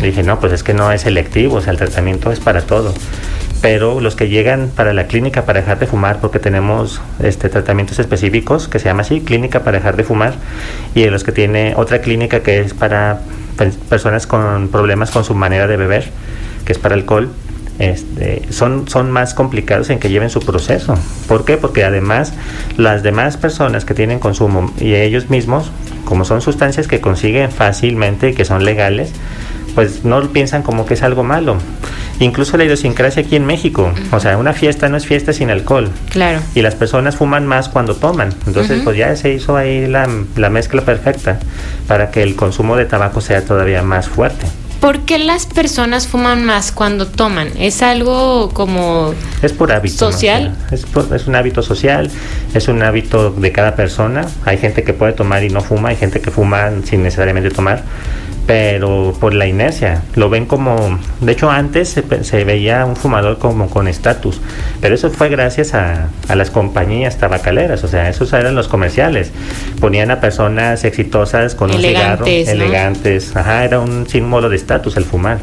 Dije, 0.02 0.22
no, 0.22 0.40
pues 0.40 0.52
es 0.52 0.62
que 0.62 0.74
no 0.74 0.90
es 0.90 1.02
selectivo, 1.02 1.56
o 1.56 1.60
sea, 1.60 1.72
el 1.72 1.78
tratamiento 1.78 2.32
es 2.32 2.40
para 2.40 2.62
todo. 2.62 2.92
Pero 3.60 4.00
los 4.00 4.16
que 4.16 4.28
llegan 4.28 4.70
para 4.74 4.92
la 4.92 5.06
clínica 5.06 5.44
para 5.44 5.60
dejar 5.60 5.78
de 5.78 5.86
fumar, 5.86 6.20
porque 6.20 6.40
tenemos 6.40 7.00
este, 7.20 7.48
tratamientos 7.48 7.98
específicos 8.00 8.66
que 8.66 8.80
se 8.80 8.86
llama 8.86 9.02
así, 9.02 9.20
clínica 9.20 9.60
para 9.60 9.78
dejar 9.78 9.96
de 9.96 10.04
fumar, 10.04 10.34
y 10.94 11.04
los 11.06 11.22
que 11.22 11.30
tiene 11.30 11.74
otra 11.76 12.00
clínica 12.00 12.40
que 12.40 12.60
es 12.60 12.74
para 12.74 13.20
personas 13.88 14.26
con 14.26 14.68
problemas 14.68 15.10
con 15.12 15.24
su 15.24 15.34
manera 15.34 15.68
de 15.68 15.76
beber, 15.76 16.10
que 16.64 16.72
es 16.72 16.78
para 16.78 16.94
alcohol, 16.94 17.30
este, 17.82 18.42
son, 18.50 18.88
son 18.88 19.10
más 19.10 19.34
complicados 19.34 19.90
en 19.90 19.98
que 19.98 20.08
lleven 20.08 20.30
su 20.30 20.38
proceso. 20.38 20.94
¿Por 21.26 21.44
qué? 21.44 21.56
Porque 21.56 21.82
además 21.82 22.32
las 22.76 23.02
demás 23.02 23.36
personas 23.36 23.84
que 23.84 23.92
tienen 23.92 24.20
consumo 24.20 24.72
y 24.78 24.94
ellos 24.94 25.30
mismos, 25.30 25.72
como 26.04 26.24
son 26.24 26.42
sustancias 26.42 26.86
que 26.86 27.00
consiguen 27.00 27.50
fácilmente 27.50 28.30
y 28.30 28.34
que 28.34 28.44
son 28.44 28.64
legales, 28.64 29.10
pues 29.74 30.04
no 30.04 30.20
piensan 30.28 30.62
como 30.62 30.86
que 30.86 30.94
es 30.94 31.02
algo 31.02 31.24
malo. 31.24 31.56
Incluso 32.20 32.56
la 32.56 32.64
idiosincrasia 32.64 33.24
aquí 33.24 33.34
en 33.34 33.46
México, 33.46 33.92
o 34.12 34.20
sea, 34.20 34.38
una 34.38 34.52
fiesta 34.52 34.88
no 34.88 34.96
es 34.96 35.04
fiesta 35.04 35.32
sin 35.32 35.50
alcohol. 35.50 35.90
Claro. 36.10 36.38
Y 36.54 36.62
las 36.62 36.76
personas 36.76 37.16
fuman 37.16 37.48
más 37.48 37.68
cuando 37.68 37.96
toman. 37.96 38.32
Entonces, 38.46 38.82
pues 38.84 38.96
ya 38.96 39.16
se 39.16 39.32
hizo 39.32 39.56
ahí 39.56 39.88
la, 39.88 40.08
la 40.36 40.50
mezcla 40.50 40.82
perfecta 40.82 41.40
para 41.88 42.12
que 42.12 42.22
el 42.22 42.36
consumo 42.36 42.76
de 42.76 42.84
tabaco 42.84 43.20
sea 43.20 43.44
todavía 43.44 43.82
más 43.82 44.08
fuerte. 44.08 44.46
¿Por 44.82 45.02
qué 45.02 45.20
las 45.20 45.46
personas 45.46 46.08
fuman 46.08 46.44
más 46.44 46.72
cuando 46.72 47.06
toman? 47.06 47.50
¿Es 47.56 47.82
algo 47.82 48.50
como... 48.52 49.14
Es 49.40 49.52
por 49.52 49.70
hábito. 49.70 49.94
¿Social? 49.94 50.56
es, 50.72 50.84
es, 51.14 51.26
un 51.28 51.36
hábito 51.36 51.62
social, 51.62 52.10
es 52.52 52.66
un 52.66 52.82
hábito 52.82 53.30
de 53.30 53.52
cada 53.52 53.76
persona. 53.76 54.26
Hay 54.44 54.58
gente 54.58 54.82
que 54.82 54.92
puede 54.92 55.12
tomar 55.12 55.44
y 55.44 55.50
no 55.50 55.60
fuma, 55.60 55.90
hay 55.90 55.96
gente 55.96 56.20
que 56.20 56.32
fuma 56.32 56.68
sin 56.82 57.04
necesariamente 57.04 57.50
tomar 57.50 57.84
pero 58.46 59.14
por 59.20 59.34
la 59.34 59.46
inercia, 59.46 60.02
lo 60.16 60.28
ven 60.28 60.46
como, 60.46 60.98
de 61.20 61.32
hecho 61.32 61.50
antes 61.50 61.88
se, 61.88 62.44
veía 62.44 62.84
un 62.84 62.96
fumador 62.96 63.38
como 63.38 63.70
con 63.70 63.86
estatus, 63.86 64.40
pero 64.80 64.94
eso 64.94 65.10
fue 65.10 65.28
gracias 65.28 65.74
a, 65.74 66.08
las 66.34 66.50
compañías 66.50 67.18
tabacaleras, 67.18 67.84
o 67.84 67.88
sea, 67.88 68.08
esos 68.08 68.32
eran 68.32 68.54
los 68.54 68.68
comerciales, 68.68 69.30
ponían 69.80 70.10
a 70.10 70.20
personas 70.20 70.84
exitosas 70.84 71.54
con 71.54 71.70
un 71.70 71.80
cigarro, 71.80 72.26
elegantes, 72.26 73.36
ajá, 73.36 73.64
era 73.64 73.78
un 73.78 74.08
símbolo 74.08 74.48
de 74.48 74.56
estatus 74.56 74.96
el 74.96 75.04
fumar. 75.04 75.38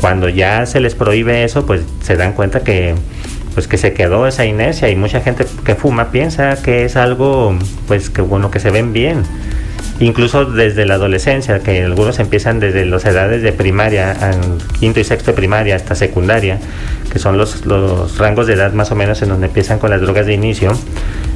Cuando 0.00 0.28
ya 0.28 0.66
se 0.66 0.80
les 0.80 0.94
prohíbe 0.94 1.44
eso, 1.44 1.64
pues 1.66 1.82
se 2.02 2.16
dan 2.16 2.32
cuenta 2.32 2.60
que 2.60 2.94
pues 3.54 3.68
que 3.68 3.78
se 3.78 3.92
quedó 3.92 4.26
esa 4.26 4.44
inercia 4.44 4.90
y 4.90 4.96
mucha 4.96 5.20
gente 5.20 5.46
que 5.64 5.76
fuma 5.76 6.10
piensa 6.10 6.60
que 6.60 6.84
es 6.84 6.96
algo 6.96 7.56
pues 7.86 8.10
que 8.10 8.20
bueno 8.20 8.50
que 8.50 8.58
se 8.58 8.70
ven 8.70 8.92
bien 8.92 9.22
incluso 10.00 10.44
desde 10.44 10.86
la 10.86 10.94
adolescencia, 10.94 11.60
que 11.60 11.84
algunos 11.84 12.18
empiezan 12.18 12.60
desde 12.60 12.84
las 12.84 13.04
edades 13.04 13.42
de 13.42 13.52
primaria, 13.52 14.16
quinto 14.78 15.00
y 15.00 15.04
sexto 15.04 15.30
de 15.30 15.36
primaria 15.36 15.76
hasta 15.76 15.94
secundaria, 15.94 16.58
que 17.12 17.18
son 17.18 17.38
los, 17.38 17.64
los 17.66 18.18
rangos 18.18 18.46
de 18.46 18.54
edad 18.54 18.72
más 18.72 18.90
o 18.90 18.94
menos 18.94 19.22
en 19.22 19.28
donde 19.28 19.46
empiezan 19.46 19.78
con 19.78 19.90
las 19.90 20.00
drogas 20.00 20.26
de 20.26 20.34
inicio, 20.34 20.72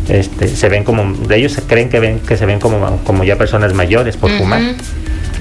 este, 0.09 0.49
se 0.49 0.69
ven 0.69 0.85
como, 0.85 1.13
de 1.27 1.37
ellos 1.37 1.53
se 1.53 1.63
creen 1.63 1.89
que 1.91 2.01
ven 2.01 2.21
que 2.21 2.37
se 2.37 2.47
ven 2.47 2.59
como, 2.59 2.99
como 3.05 3.25
ya 3.25 3.37
personas 3.37 3.75
mayores 3.75 4.17
por 4.17 4.31
fumar. 4.31 4.63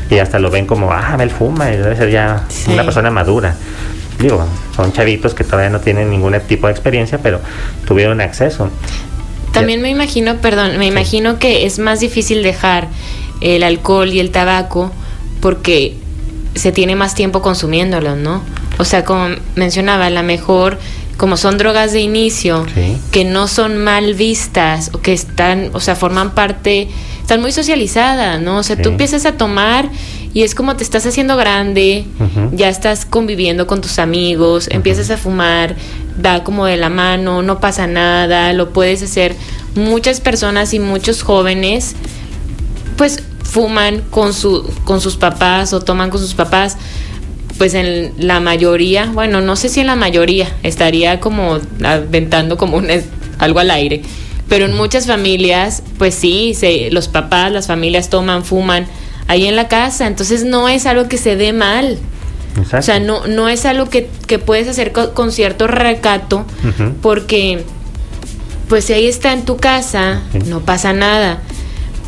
Y 0.10 0.20
hasta 0.20 0.40
lo 0.40 0.50
ven 0.50 0.66
como, 0.66 0.94
ah, 0.94 1.18
él 1.20 1.30
fuma, 1.30 1.66
debe 1.66 1.96
ser 1.96 2.10
ya 2.10 2.46
una 2.68 2.84
persona 2.84 3.12
madura. 3.12 3.56
Digo, 4.20 4.46
son 4.76 4.94
chavitos 4.94 5.34
que 5.34 5.44
todavía 5.44 5.70
no 5.70 5.80
tienen 5.80 6.10
ningún 6.10 6.34
tipo 6.48 6.68
de 6.68 6.74
experiencia, 6.74 7.20
pero 7.22 7.40
tuvieron 7.86 8.22
acceso. 8.22 8.70
También 9.52 9.82
me 9.82 9.90
imagino, 9.90 10.38
perdón, 10.38 10.78
me 10.78 10.86
imagino 10.86 11.40
que 11.40 11.66
es 11.66 11.80
más 11.80 12.00
difícil 12.00 12.44
dejar 12.44 12.90
el 13.42 13.64
alcohol 13.64 14.10
y 14.10 14.20
el 14.20 14.32
tabaco 14.32 14.92
porque 15.42 15.96
se 16.56 16.72
tiene 16.72 16.96
más 16.96 17.16
tiempo 17.16 17.42
consumiéndolo, 17.42 18.16
¿no? 18.16 18.42
O 18.78 18.86
sea, 18.86 19.04
como 19.04 19.28
mencionaba, 19.56 20.08
a 20.08 20.10
lo 20.10 20.24
mejor 20.24 20.78
como 21.18 21.36
son 21.36 21.58
drogas 21.58 21.94
de 21.94 22.00
inicio, 22.00 22.66
que 23.12 23.26
no 23.26 23.48
son 23.48 23.78
mal 23.78 24.14
vistas 24.14 24.92
o 24.94 25.02
que 25.02 25.14
están, 25.14 25.72
o 25.74 25.80
sea, 25.80 25.96
forman 25.96 26.36
parte, 26.36 26.88
están 27.22 27.42
muy 27.42 27.52
socializadas, 27.52 28.40
¿no? 28.40 28.58
O 28.58 28.64
sea, 28.64 28.80
tú 28.80 28.90
empiezas 28.90 29.26
a 29.26 29.32
tomar 29.34 29.90
y 30.34 30.44
es 30.44 30.54
como 30.54 30.76
te 30.76 30.84
estás 30.84 31.06
haciendo 31.08 31.36
grande, 31.36 32.06
ya 32.52 32.70
estás 32.70 33.06
conviviendo 33.06 33.66
con 33.66 33.82
tus 33.82 33.98
amigos, 33.98 34.68
empiezas 34.72 35.10
a 35.10 35.18
fumar, 35.18 35.76
da 36.18 36.44
como 36.44 36.66
de 36.66 36.78
la 36.78 36.90
mano, 36.90 37.42
no 37.42 37.60
pasa 37.60 37.88
nada, 37.88 38.54
lo 38.54 38.72
puedes 38.74 39.04
hacer. 39.04 39.36
Muchas 39.76 40.22
personas 40.22 40.74
y 40.74 40.80
muchos 40.80 41.22
jóvenes, 41.22 41.96
pues 42.98 43.24
fuman 43.44 44.02
con, 44.10 44.34
su, 44.34 44.70
con 44.84 45.02
sus 45.02 45.16
papás 45.16 45.74
o 45.74 45.82
toman 45.82 46.10
con 46.10 46.20
sus 46.20 46.34
papás 46.34 46.78
pues 47.58 47.74
en 47.74 48.14
la 48.20 48.40
mayoría, 48.40 49.10
bueno, 49.12 49.42
no 49.42 49.56
sé 49.56 49.70
si 49.70 49.80
en 49.80 49.88
la 49.88 49.96
mayoría, 49.96 50.48
estaría 50.64 51.20
como 51.20 51.60
aventando 51.84 52.58
como 52.58 52.78
un, 52.78 52.88
algo 53.40 53.60
al 53.60 53.72
aire, 53.72 54.04
pero 54.48 54.66
en 54.66 54.76
muchas 54.76 55.08
familias, 55.08 55.84
pues 55.98 56.14
sí, 56.16 56.54
se, 56.54 56.92
los 56.92 57.08
papás, 57.08 57.52
las 57.52 57.68
familias 57.68 58.10
toman, 58.10 58.46
fuman 58.46 58.86
ahí 59.28 59.48
en 59.48 59.56
la 59.56 59.68
casa, 59.68 60.08
entonces 60.08 60.44
no 60.44 60.70
es 60.70 60.86
algo 60.86 61.10
que 61.10 61.18
se 61.18 61.36
dé 61.36 61.52
mal. 61.52 61.98
O 62.60 62.82
sea, 62.82 63.00
no, 63.00 63.28
no 63.28 63.50
es 63.50 63.66
algo 63.66 63.90
que, 63.90 64.10
puedes 64.40 64.68
hacer 64.68 64.92
con, 64.92 65.32
cierto 65.32 65.68
recato, 65.68 66.46
porque 67.02 67.64
pues 68.68 68.86
si 68.86 68.94
ahí 68.94 69.08
está 69.08 69.34
en 69.34 69.46
tu 69.46 69.58
casa, 69.58 70.22
no 70.46 70.62
pasa 70.62 70.94
nada. 70.94 71.42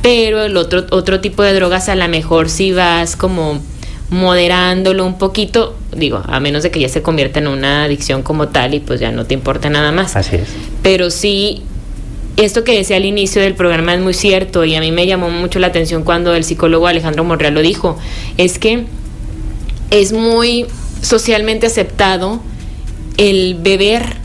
Pero 0.01 0.43
el 0.43 0.55
otro, 0.57 0.85
otro 0.91 1.19
tipo 1.19 1.43
de 1.43 1.53
drogas 1.53 1.89
a 1.89 1.95
lo 1.95 2.07
mejor 2.07 2.49
si 2.49 2.71
vas 2.71 3.15
como 3.15 3.59
moderándolo 4.09 5.05
un 5.05 5.17
poquito, 5.17 5.75
digo, 5.95 6.23
a 6.25 6.39
menos 6.39 6.63
de 6.63 6.71
que 6.71 6.79
ya 6.79 6.89
se 6.89 7.01
convierta 7.01 7.39
en 7.39 7.47
una 7.47 7.83
adicción 7.83 8.23
como 8.23 8.47
tal 8.47 8.73
y 8.73 8.79
pues 8.79 8.99
ya 8.99 9.11
no 9.11 9.25
te 9.25 9.33
importa 9.33 9.69
nada 9.69 9.91
más. 9.91 10.15
Así 10.15 10.37
es. 10.37 10.47
Pero 10.81 11.09
sí, 11.09 11.63
esto 12.37 12.63
que 12.63 12.75
decía 12.75 12.97
al 12.97 13.05
inicio 13.05 13.41
del 13.41 13.53
programa 13.53 13.93
es 13.93 14.01
muy 14.01 14.13
cierto 14.13 14.65
y 14.65 14.75
a 14.75 14.79
mí 14.79 14.91
me 14.91 15.05
llamó 15.05 15.29
mucho 15.29 15.59
la 15.59 15.67
atención 15.67 16.03
cuando 16.03 16.33
el 16.33 16.43
psicólogo 16.43 16.87
Alejandro 16.87 17.23
Monreal 17.23 17.53
lo 17.53 17.61
dijo, 17.61 17.99
es 18.37 18.57
que 18.57 18.85
es 19.91 20.11
muy 20.11 20.67
socialmente 21.01 21.67
aceptado 21.67 22.41
el 23.17 23.55
beber. 23.55 24.17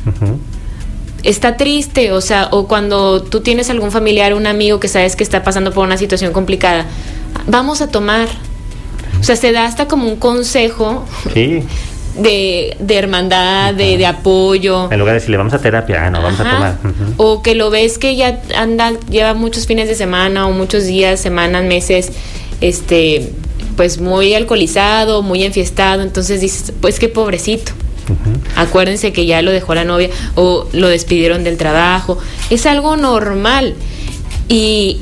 Está 1.23 1.57
triste, 1.57 2.13
o 2.13 2.21
sea, 2.21 2.49
o 2.51 2.69
cuando 2.69 3.23
tú 3.23 3.41
tienes 3.41 3.71
algún 3.71 3.91
familiar, 3.91 4.35
un 4.35 4.47
amigo 4.47 4.79
que 4.79 4.89
sabes 4.89 5.17
que 5.17 5.25
está 5.25 5.43
pasando 5.43 5.73
por 5.73 5.85
una 5.87 5.97
situación 5.97 6.33
complicada, 6.33 6.87
vamos 7.47 7.81
a 7.81 7.89
tomar 7.89 8.29
o 9.25 9.27
sea, 9.27 9.37
se 9.37 9.53
da 9.53 9.65
hasta 9.65 9.89
como 9.89 10.07
un 10.07 10.17
consejo. 10.17 11.07
De, 12.15 12.77
hermandad, 12.91 13.73
de, 13.73 14.05
apoyo. 14.07 14.93
En 14.93 14.99
lugar 14.99 15.15
de 15.15 15.21
decirle, 15.21 15.39
vamos 15.39 15.55
a 15.55 15.59
terapia, 15.61 16.05
ah, 16.05 16.11
no, 16.11 16.21
vamos 16.21 16.39
a 16.41 16.45
tomar. 16.45 16.79
O 17.17 17.43
que 17.43 17.55
lo 17.55 17.71
ves 17.71 17.97
que 17.97 18.17
ya 18.17 18.43
anda, 18.55 18.93
lleva 19.09 19.33
muchos 19.33 19.67
fines 19.67 19.89
de 19.89 19.95
semana 19.95 20.47
o 20.47 20.53
muchos 20.53 20.85
días, 20.85 21.21
semanas, 21.21 21.65
meses, 21.65 22.13
este, 22.65 23.31
pues 23.77 24.01
muy 24.01 24.33
alcoholizado, 24.33 25.21
muy 25.21 25.45
enfiestado, 25.45 26.03
entonces 26.03 26.41
dices, 26.41 26.73
pues 26.81 26.99
qué 26.99 27.09
pobrecito. 27.09 27.73
Acuérdense 28.57 29.13
que 29.13 29.27
ya 29.27 29.43
lo 29.43 29.51
dejó 29.51 29.75
la 29.75 29.85
novia 29.85 30.09
o 30.35 30.67
lo 30.73 30.89
despidieron 30.89 31.45
del 31.45 31.59
trabajo. 31.59 32.19
Es 32.49 32.65
algo 32.65 32.97
normal. 32.97 33.75
Y, 34.49 34.99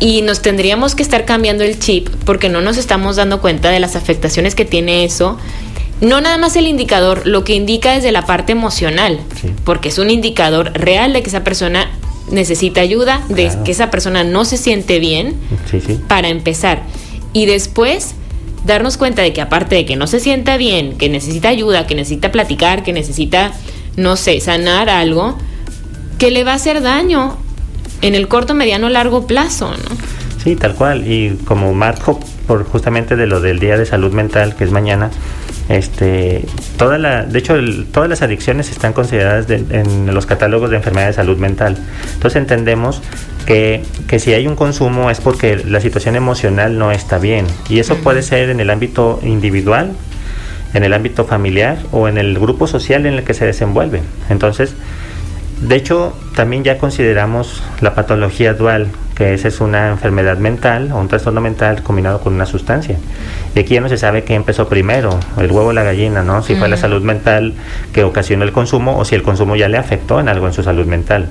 y 0.00 0.22
nos 0.22 0.40
tendríamos 0.40 0.94
que 0.94 1.02
estar 1.02 1.24
cambiando 1.24 1.64
el 1.64 1.78
chip 1.78 2.08
porque 2.24 2.48
no 2.48 2.60
nos 2.60 2.76
estamos 2.78 3.16
dando 3.16 3.40
cuenta 3.40 3.70
de 3.70 3.80
las 3.80 3.94
afectaciones 3.94 4.54
que 4.54 4.64
tiene 4.64 5.04
eso. 5.04 5.38
No 6.00 6.20
nada 6.20 6.38
más 6.38 6.56
el 6.56 6.66
indicador, 6.66 7.26
lo 7.26 7.44
que 7.44 7.54
indica 7.54 7.92
desde 7.92 8.12
la 8.12 8.26
parte 8.26 8.52
emocional, 8.52 9.18
porque 9.64 9.88
es 9.88 9.98
un 9.98 10.10
indicador 10.10 10.72
real 10.74 11.14
de 11.14 11.22
que 11.22 11.28
esa 11.28 11.44
persona 11.44 11.90
necesita 12.30 12.80
ayuda, 12.80 13.22
de 13.28 13.50
que 13.64 13.72
esa 13.72 13.90
persona 13.90 14.24
no 14.24 14.44
se 14.44 14.56
siente 14.56 14.98
bien, 14.98 15.36
para 16.08 16.28
empezar. 16.28 16.82
Y 17.32 17.46
después 17.46 18.14
darnos 18.64 18.96
cuenta 18.96 19.22
de 19.22 19.32
que 19.32 19.40
aparte 19.40 19.76
de 19.76 19.86
que 19.86 19.96
no 19.96 20.06
se 20.06 20.20
sienta 20.20 20.56
bien, 20.56 20.98
que 20.98 21.08
necesita 21.08 21.48
ayuda, 21.48 21.86
que 21.86 21.94
necesita 21.94 22.32
platicar, 22.32 22.82
que 22.82 22.92
necesita, 22.92 23.52
no 23.96 24.16
sé, 24.16 24.40
sanar 24.40 24.88
algo, 24.88 25.38
que 26.18 26.30
le 26.30 26.44
va 26.44 26.52
a 26.52 26.56
hacer 26.56 26.82
daño 26.82 27.36
en 28.02 28.14
el 28.14 28.28
corto, 28.28 28.54
mediano, 28.54 28.88
largo 28.88 29.26
plazo, 29.26 29.70
¿no? 29.70 29.96
Sí, 30.42 30.56
tal 30.56 30.74
cual. 30.74 31.06
Y 31.10 31.38
como 31.44 31.72
marco, 31.74 32.20
por 32.46 32.64
justamente 32.64 33.16
de 33.16 33.26
lo 33.26 33.40
del 33.40 33.58
Día 33.58 33.76
de 33.76 33.86
Salud 33.86 34.12
Mental, 34.12 34.54
que 34.56 34.64
es 34.64 34.70
mañana, 34.70 35.10
este, 35.68 36.44
toda 36.76 36.96
la, 36.98 37.24
de 37.24 37.38
hecho, 37.38 37.56
todas 37.92 38.08
las 38.08 38.22
adicciones 38.22 38.70
están 38.70 38.92
consideradas 38.92 39.46
en 39.50 40.14
los 40.14 40.26
catálogos 40.26 40.70
de 40.70 40.76
enfermedades 40.76 41.16
de 41.16 41.22
salud 41.22 41.38
mental. 41.38 41.76
Entonces 42.14 42.40
entendemos 42.40 43.02
que, 43.46 43.82
que, 44.06 44.18
si 44.18 44.32
hay 44.32 44.46
un 44.46 44.54
consumo 44.54 45.10
es 45.10 45.20
porque 45.20 45.56
la 45.56 45.80
situación 45.80 46.14
emocional 46.14 46.78
no 46.78 46.92
está 46.92 47.18
bien. 47.18 47.46
Y 47.68 47.80
eso 47.80 47.96
puede 47.96 48.22
ser 48.22 48.50
en 48.50 48.60
el 48.60 48.70
ámbito 48.70 49.20
individual, 49.22 49.92
en 50.74 50.84
el 50.84 50.92
ámbito 50.92 51.24
familiar 51.24 51.78
o 51.90 52.06
en 52.06 52.18
el 52.18 52.38
grupo 52.38 52.66
social 52.66 53.06
en 53.06 53.14
el 53.14 53.24
que 53.24 53.34
se 53.34 53.44
desenvuelve. 53.44 54.02
Entonces, 54.30 54.74
de 55.60 55.74
hecho, 55.74 56.12
también 56.34 56.64
ya 56.64 56.76
consideramos 56.76 57.62
la 57.80 57.94
patología 57.94 58.52
dual, 58.52 58.88
que 59.14 59.32
esa 59.32 59.48
es 59.48 59.62
una 59.62 59.88
enfermedad 59.88 60.36
mental 60.36 60.92
o 60.92 60.98
un 60.98 61.08
trastorno 61.08 61.40
mental 61.40 61.82
combinado 61.82 62.20
con 62.20 62.34
una 62.34 62.44
sustancia. 62.44 62.98
Y 63.54 63.60
aquí 63.60 63.74
ya 63.74 63.80
no 63.80 63.88
se 63.88 63.96
sabe 63.96 64.22
qué 64.24 64.34
empezó 64.34 64.68
primero, 64.68 65.18
el 65.38 65.50
huevo 65.50 65.68
o 65.68 65.72
la 65.72 65.82
gallina, 65.82 66.22
¿no? 66.22 66.42
Si 66.42 66.54
fue 66.56 66.68
la 66.68 66.76
salud 66.76 67.02
mental 67.02 67.54
que 67.94 68.04
ocasionó 68.04 68.44
el 68.44 68.52
consumo 68.52 68.98
o 68.98 69.06
si 69.06 69.14
el 69.14 69.22
consumo 69.22 69.56
ya 69.56 69.68
le 69.68 69.78
afectó 69.78 70.20
en 70.20 70.28
algo 70.28 70.46
en 70.46 70.52
su 70.52 70.62
salud 70.62 70.84
mental. 70.84 71.30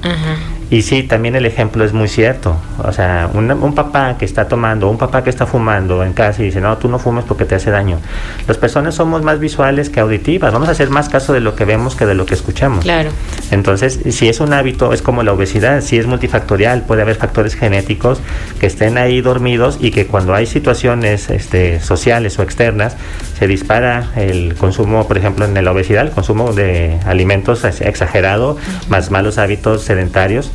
Y 0.72 0.82
sí, 0.82 1.04
también 1.04 1.36
el 1.36 1.46
ejemplo 1.46 1.84
es 1.84 1.94
muy 1.94 2.08
cierto. 2.08 2.56
O 2.84 2.92
sea, 2.92 3.30
un, 3.34 3.76
papá 3.76 4.18
que 4.18 4.26
está 4.26 4.48
tomando, 4.48 4.90
un 4.90 4.98
papá 4.98 5.24
que 5.24 5.30
está 5.30 5.46
fumando 5.46 6.04
en 6.04 6.14
casa 6.14 6.42
y 6.42 6.46
dice, 6.46 6.60
no, 6.60 6.78
tú 6.78 6.90
no 6.90 6.98
fumes 6.98 7.24
porque 7.26 7.46
te 7.46 7.56
hace 7.56 7.70
daño. 7.70 8.00
Las 8.48 8.58
personas 8.58 8.96
somos 8.96 9.22
más 9.22 9.40
visuales 9.40 9.90
que 9.90 10.00
auditivas. 10.00 10.52
Vamos 10.54 10.68
a 10.68 10.72
hacer 10.72 10.90
más 10.90 11.08
caso 11.08 11.34
de 11.34 11.40
lo 11.40 11.56
que 11.56 11.66
vemos 11.66 11.96
que 11.96 12.06
de 12.06 12.16
lo 12.16 12.26
que 12.26 12.34
escuchamos. 12.34 12.84
Claro. 12.84 13.12
Entonces, 13.52 14.00
si 14.10 14.28
es 14.28 14.40
un 14.40 14.54
hábito, 14.54 14.92
es 14.92 15.02
como 15.02 15.22
la 15.22 15.34
obesidad, 15.34 15.82
si 15.82 15.98
es 15.98 16.08
multifactorial, 16.08 16.82
puede 16.82 17.04
haber 17.04 17.16
factores 17.16 17.56
genéticos 17.56 18.20
que 18.60 18.66
estén 18.66 18.98
ahí 18.98 19.22
dormidos 19.22 19.78
y 19.80 19.92
que 19.92 20.08
cuando 20.08 20.34
hay 20.34 20.48
situaciones 20.48 21.30
este, 21.30 21.80
sociales 21.80 22.40
o 22.40 22.44
externas, 22.44 22.98
se 23.38 23.48
dispara 23.48 24.12
el 24.16 24.56
consumo, 24.56 25.08
por 25.08 25.18
ejemplo, 25.18 25.46
en 25.46 25.64
la 25.64 25.72
obesidad, 25.72 26.06
el 26.06 26.12
consumo 26.12 26.54
de 26.54 26.98
alimentos 27.06 27.64
exagerado, 27.64 28.58
más 28.90 29.12
malos 29.12 29.38
hábitos 29.38 29.84
sedentarios 29.84 30.52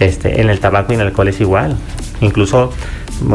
este, 0.00 0.40
en 0.40 0.50
el 0.50 0.60
tabaco 0.60 0.92
y 0.92 0.94
en 0.94 1.02
el 1.02 1.08
alcohol 1.08 1.28
es 1.28 1.40
igual. 1.40 1.76
Incluso 2.20 2.72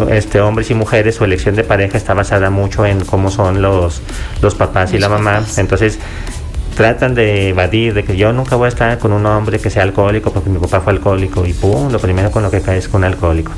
este, 0.09 0.41
hombres 0.41 0.69
y 0.69 0.73
mujeres, 0.73 1.15
su 1.15 1.23
elección 1.23 1.55
de 1.55 1.63
pareja 1.63 1.97
está 1.97 2.13
basada 2.13 2.49
mucho 2.49 2.85
en 2.85 3.03
cómo 3.05 3.31
son 3.31 3.61
los, 3.61 4.01
los 4.41 4.55
papás 4.55 4.93
y 4.93 4.99
la 4.99 5.09
mamá. 5.09 5.43
Entonces, 5.57 5.99
tratan 6.77 7.15
de 7.15 7.49
evadir 7.49 7.95
de 7.95 8.03
que 8.03 8.15
yo 8.15 8.31
nunca 8.31 8.55
voy 8.55 8.67
a 8.67 8.69
estar 8.69 8.99
con 8.99 9.11
un 9.11 9.25
hombre 9.25 9.57
que 9.57 9.71
sea 9.71 9.81
alcohólico 9.81 10.31
porque 10.31 10.51
mi 10.51 10.59
papá 10.59 10.79
fue 10.79 10.93
alcohólico 10.93 11.43
y 11.47 11.53
pum, 11.53 11.91
lo 11.91 11.97
primero 11.97 12.29
con 12.29 12.43
lo 12.43 12.51
que 12.51 12.61
cae 12.61 12.77
es 12.77 12.87
con 12.87 13.01
un 13.01 13.05
alcohólico. 13.05 13.51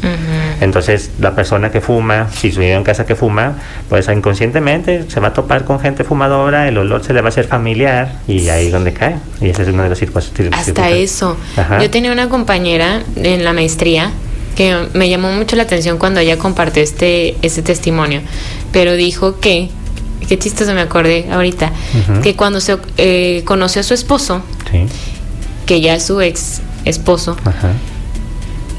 Entonces, 0.62 1.12
la 1.20 1.36
persona 1.36 1.70
que 1.70 1.82
fuma, 1.82 2.30
si 2.32 2.50
vive 2.50 2.74
en 2.74 2.84
casa 2.86 3.06
que 3.06 3.16
fuma, 3.16 3.56
pues 3.90 4.08
inconscientemente 4.08 5.10
se 5.10 5.20
va 5.20 5.28
a 5.28 5.34
topar 5.34 5.66
con 5.66 5.82
gente 5.82 6.06
fumadora, 6.06 6.70
el 6.70 6.78
olor 6.78 7.04
se 7.04 7.14
le 7.14 7.20
va 7.20 7.28
a 7.28 7.30
hacer 7.30 7.46
familiar 7.46 8.20
y 8.26 8.48
ahí 8.48 8.68
es 8.68 8.72
donde 8.72 8.94
cae. 8.94 9.18
Y 9.42 9.50
ese 9.50 9.64
es 9.64 9.68
uno 9.68 9.84
de 9.84 9.90
los 9.90 10.00
circunstancias. 10.00 10.58
Hasta 10.58 10.90
eso. 10.90 11.36
Yo 11.82 11.90
tenía 11.90 12.14
una 12.14 12.30
compañera 12.30 13.04
en 13.18 13.44
la 13.44 13.52
maestría 13.52 14.12
que 14.56 14.88
me 14.94 15.10
llamó 15.10 15.32
mucho 15.32 15.58
la 15.58 15.64
atención 15.64 15.98
cuando 15.98 16.22
ella 16.22 16.38
compartió 16.38 16.82
este, 16.82 17.36
este 17.42 17.62
testimonio, 17.62 18.22
pero 18.72 18.94
dijo 18.96 19.40
que 19.40 19.70
qué 20.28 20.38
chistoso 20.38 20.74
me 20.74 20.82
acordé 20.82 21.28
ahorita, 21.32 21.72
que 22.24 22.36
cuando 22.36 22.60
se 22.60 22.78
eh, 22.98 23.44
conoció 23.46 23.82
a 23.82 23.84
su 23.84 23.94
esposo, 23.94 24.42
que 25.66 25.82
ya 25.82 25.96
es 25.96 26.06
su 26.06 26.22
ex 26.22 26.62
esposo, 26.86 27.38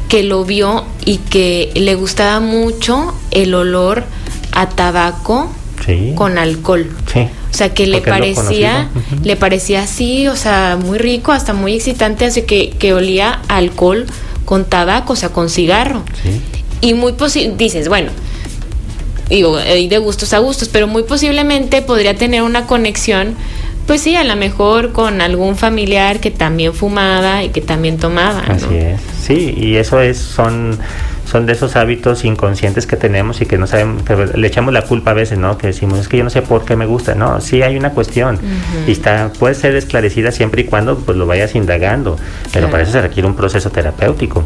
que 0.08 0.22
lo 0.22 0.44
vio 0.44 0.84
y 1.04 1.18
que 1.18 1.70
le 1.74 1.94
gustaba 1.94 2.40
mucho 2.40 3.14
el 3.30 3.54
olor 3.54 4.04
a 4.52 4.68
tabaco 4.68 5.50
con 6.14 6.38
alcohol. 6.38 6.90
O 7.52 7.54
sea, 7.54 7.74
que 7.74 7.86
le 7.86 8.00
parecía, 8.00 8.88
le 9.24 9.36
parecía 9.36 9.82
así, 9.82 10.28
o 10.28 10.36
sea, 10.36 10.78
muy 10.80 10.98
rico, 10.98 11.32
hasta 11.32 11.52
muy 11.52 11.74
excitante, 11.74 12.24
así 12.24 12.42
que, 12.42 12.70
que 12.70 12.94
olía 12.94 13.40
alcohol 13.48 14.06
con 14.44 14.64
tabaco, 14.64 15.14
o 15.14 15.16
sea, 15.16 15.30
con 15.30 15.48
cigarro. 15.48 16.02
Y 16.80 16.94
muy 16.94 17.12
posible, 17.12 17.54
dices, 17.56 17.88
bueno, 17.88 18.10
digo, 19.30 19.56
de 19.56 19.98
gustos 19.98 20.34
a 20.34 20.38
gustos, 20.38 20.68
pero 20.68 20.86
muy 20.86 21.04
posiblemente 21.04 21.82
podría 21.82 22.14
tener 22.14 22.42
una 22.42 22.66
conexión, 22.66 23.34
pues 23.86 24.02
sí, 24.02 24.16
a 24.16 24.24
lo 24.24 24.36
mejor 24.36 24.92
con 24.92 25.20
algún 25.20 25.56
familiar 25.56 26.20
que 26.20 26.30
también 26.30 26.74
fumaba 26.74 27.42
y 27.44 27.48
que 27.48 27.60
también 27.60 27.96
tomaba. 27.96 28.40
Así 28.40 28.74
es, 28.74 29.00
sí, 29.24 29.54
y 29.56 29.76
eso 29.76 30.00
es, 30.00 30.18
son 30.18 30.78
son 31.30 31.46
de 31.46 31.52
esos 31.52 31.76
hábitos 31.76 32.24
inconscientes 32.24 32.88
que 32.88 32.96
tenemos 32.96 33.40
y 33.40 33.46
que 33.46 33.56
no 33.56 33.68
sabemos, 33.68 34.02
que 34.02 34.16
le 34.16 34.46
echamos 34.48 34.74
la 34.74 34.82
culpa 34.82 35.12
a 35.12 35.14
veces, 35.14 35.38
¿no? 35.38 35.58
Que 35.58 35.68
decimos, 35.68 36.00
es 36.00 36.08
que 36.08 36.16
yo 36.16 36.24
no 36.24 36.30
sé 36.30 36.42
por 36.42 36.64
qué 36.64 36.74
me 36.74 36.86
gusta. 36.86 37.14
No, 37.14 37.40
sí 37.40 37.62
hay 37.62 37.76
una 37.76 37.90
cuestión 37.90 38.36
y 38.88 38.90
está, 38.90 39.30
puede 39.38 39.54
ser 39.54 39.76
esclarecida 39.76 40.32
siempre 40.32 40.62
y 40.62 40.64
cuando 40.64 40.98
pues 40.98 41.16
lo 41.16 41.26
vayas 41.26 41.54
indagando, 41.54 42.16
pero 42.52 42.68
para 42.68 42.82
eso 42.82 42.90
se 42.90 43.00
requiere 43.00 43.28
un 43.28 43.36
proceso 43.36 43.70
terapéutico. 43.70 44.44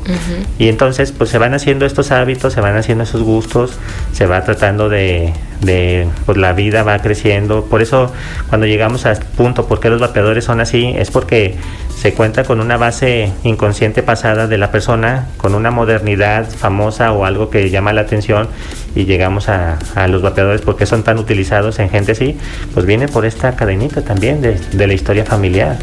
Y 0.59 0.69
entonces 0.69 1.11
pues 1.11 1.31
se 1.31 1.39
van 1.39 1.55
haciendo 1.55 1.87
estos 1.87 2.11
hábitos, 2.11 2.53
se 2.53 2.61
van 2.61 2.77
haciendo 2.77 3.05
esos 3.05 3.23
gustos, 3.23 3.79
se 4.13 4.27
va 4.27 4.45
tratando 4.45 4.91
de, 4.91 5.33
de 5.63 6.07
pues 6.27 6.37
la 6.37 6.53
vida 6.53 6.83
va 6.83 6.99
creciendo. 6.99 7.65
Por 7.65 7.81
eso 7.81 8.13
cuando 8.51 8.67
llegamos 8.67 9.07
al 9.07 9.17
punto, 9.19 9.67
¿por 9.67 9.81
qué 9.81 9.89
los 9.89 10.01
vapeadores 10.01 10.45
son 10.45 10.61
así? 10.61 10.93
Es 10.99 11.11
porque 11.11 11.57
se 11.97 12.13
cuenta 12.13 12.45
con 12.45 12.61
una 12.61 12.77
base 12.77 13.33
inconsciente 13.45 14.03
pasada 14.03 14.47
de 14.47 14.59
la 14.59 14.71
persona, 14.71 15.27
con 15.37 15.55
una 15.55 15.71
modernidad 15.71 16.49
famosa 16.49 17.13
o 17.13 17.25
algo 17.25 17.51
que 17.51 17.71
llama 17.71 17.93
la 17.93 18.03
atención 18.03 18.49
y 18.95 19.05
llegamos 19.05 19.49
a, 19.49 19.79
los 20.09 20.23
vapeadores 20.23 20.61
porque 20.61 20.87
son 20.87 21.03
tan 21.03 21.19
utilizados 21.19 21.79
en 21.79 21.89
gente 21.89 22.13
así, 22.13 22.37
pues 22.75 22.85
viene 22.85 23.09
por 23.09 23.25
esta 23.25 23.57
cadenita 23.57 24.03
también 24.03 24.43
de, 24.43 24.87
la 24.87 24.93
historia 24.93 25.25
familiar. 25.25 25.79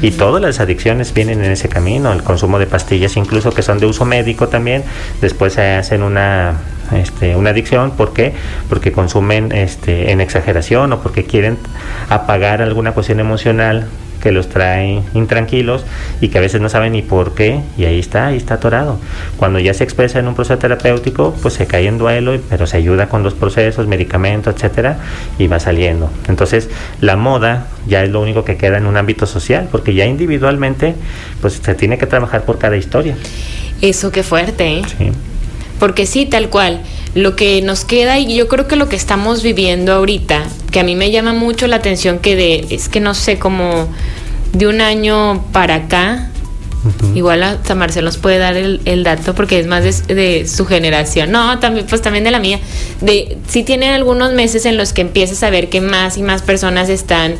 Y 0.00 0.12
todas 0.12 0.40
las 0.40 0.60
adicciones 0.60 1.12
vienen 1.12 1.44
en 1.44 1.52
ese 1.52 1.68
camino, 1.68 2.12
el 2.12 2.22
consumo 2.22 2.58
de 2.58 2.66
pastillas 2.66 3.16
incluso 3.16 3.52
que 3.52 3.62
son 3.62 3.78
de 3.78 3.86
uso 3.86 4.04
médico 4.04 4.48
también, 4.48 4.82
después 5.20 5.54
se 5.54 5.62
hacen 5.62 6.02
una 6.02 6.54
este, 6.92 7.34
una 7.34 7.50
adicción, 7.50 7.90
¿por 7.90 8.12
qué? 8.12 8.32
Porque 8.68 8.92
consumen 8.92 9.50
este, 9.52 10.12
en 10.12 10.20
exageración 10.20 10.92
o 10.92 11.00
porque 11.00 11.24
quieren 11.24 11.58
apagar 12.08 12.62
alguna 12.62 12.92
cuestión 12.92 13.18
emocional 13.18 13.88
que 14.26 14.32
los 14.32 14.48
trae 14.48 15.02
intranquilos 15.14 15.84
y 16.20 16.30
que 16.30 16.38
a 16.38 16.40
veces 16.40 16.60
no 16.60 16.68
saben 16.68 16.94
ni 16.94 17.02
por 17.02 17.36
qué 17.36 17.60
y 17.78 17.84
ahí 17.84 18.00
está, 18.00 18.26
ahí 18.26 18.36
está 18.36 18.54
atorado. 18.54 18.98
Cuando 19.36 19.60
ya 19.60 19.72
se 19.72 19.84
expresa 19.84 20.18
en 20.18 20.26
un 20.26 20.34
proceso 20.34 20.58
terapéutico, 20.58 21.32
pues 21.40 21.54
se 21.54 21.68
cae 21.68 21.86
en 21.86 21.96
duelo, 21.96 22.36
pero 22.50 22.66
se 22.66 22.76
ayuda 22.76 23.08
con 23.08 23.22
los 23.22 23.34
procesos, 23.34 23.86
medicamentos, 23.86 24.52
etcétera, 24.56 24.98
y 25.38 25.46
va 25.46 25.60
saliendo. 25.60 26.10
Entonces, 26.26 26.68
la 27.00 27.14
moda 27.14 27.68
ya 27.86 28.02
es 28.02 28.10
lo 28.10 28.20
único 28.20 28.42
que 28.42 28.56
queda 28.56 28.78
en 28.78 28.86
un 28.86 28.96
ámbito 28.96 29.26
social, 29.26 29.68
porque 29.70 29.94
ya 29.94 30.06
individualmente, 30.06 30.96
pues 31.40 31.60
se 31.62 31.74
tiene 31.76 31.96
que 31.96 32.06
trabajar 32.06 32.44
por 32.44 32.58
cada 32.58 32.76
historia. 32.76 33.16
Eso 33.80 34.10
qué 34.10 34.24
fuerte, 34.24 34.78
¿eh? 34.78 34.82
Sí. 34.98 35.12
Porque 35.78 36.06
sí, 36.06 36.26
tal 36.26 36.48
cual. 36.48 36.80
Lo 37.14 37.36
que 37.36 37.62
nos 37.62 37.84
queda, 37.84 38.18
y 38.18 38.34
yo 38.34 38.48
creo 38.48 38.66
que 38.66 38.76
lo 38.76 38.88
que 38.88 38.96
estamos 38.96 39.42
viviendo 39.42 39.92
ahorita, 39.92 40.42
que 40.70 40.80
a 40.80 40.84
mí 40.84 40.96
me 40.96 41.10
llama 41.10 41.32
mucho 41.32 41.66
la 41.66 41.76
atención 41.76 42.18
que 42.18 42.36
de, 42.36 42.66
es 42.70 42.88
que 42.88 43.00
no 43.00 43.14
sé, 43.14 43.38
como 43.38 43.88
de 44.56 44.66
un 44.66 44.80
año 44.80 45.44
para 45.52 45.74
acá, 45.74 46.30
igual 47.14 47.42
hasta 47.42 47.74
Marcelo 47.74 48.06
nos 48.06 48.16
puede 48.16 48.38
dar 48.38 48.56
el, 48.56 49.02
dato 49.04 49.34
porque 49.34 49.58
es 49.58 49.66
más 49.66 50.06
de, 50.06 50.46
su 50.46 50.64
generación. 50.66 51.30
No, 51.30 51.58
también, 51.58 51.86
pues 51.86 52.00
también 52.00 52.24
de 52.24 52.30
la 52.30 52.38
mía. 52.38 52.60
De, 53.00 53.36
sí 53.48 53.64
tienen 53.64 53.92
algunos 53.92 54.32
meses 54.32 54.64
en 54.66 54.76
los 54.76 54.92
que 54.92 55.02
empiezas 55.02 55.42
a 55.42 55.50
ver 55.50 55.68
que 55.68 55.80
más 55.80 56.16
y 56.16 56.22
más 56.22 56.42
personas 56.42 56.88
están 56.88 57.34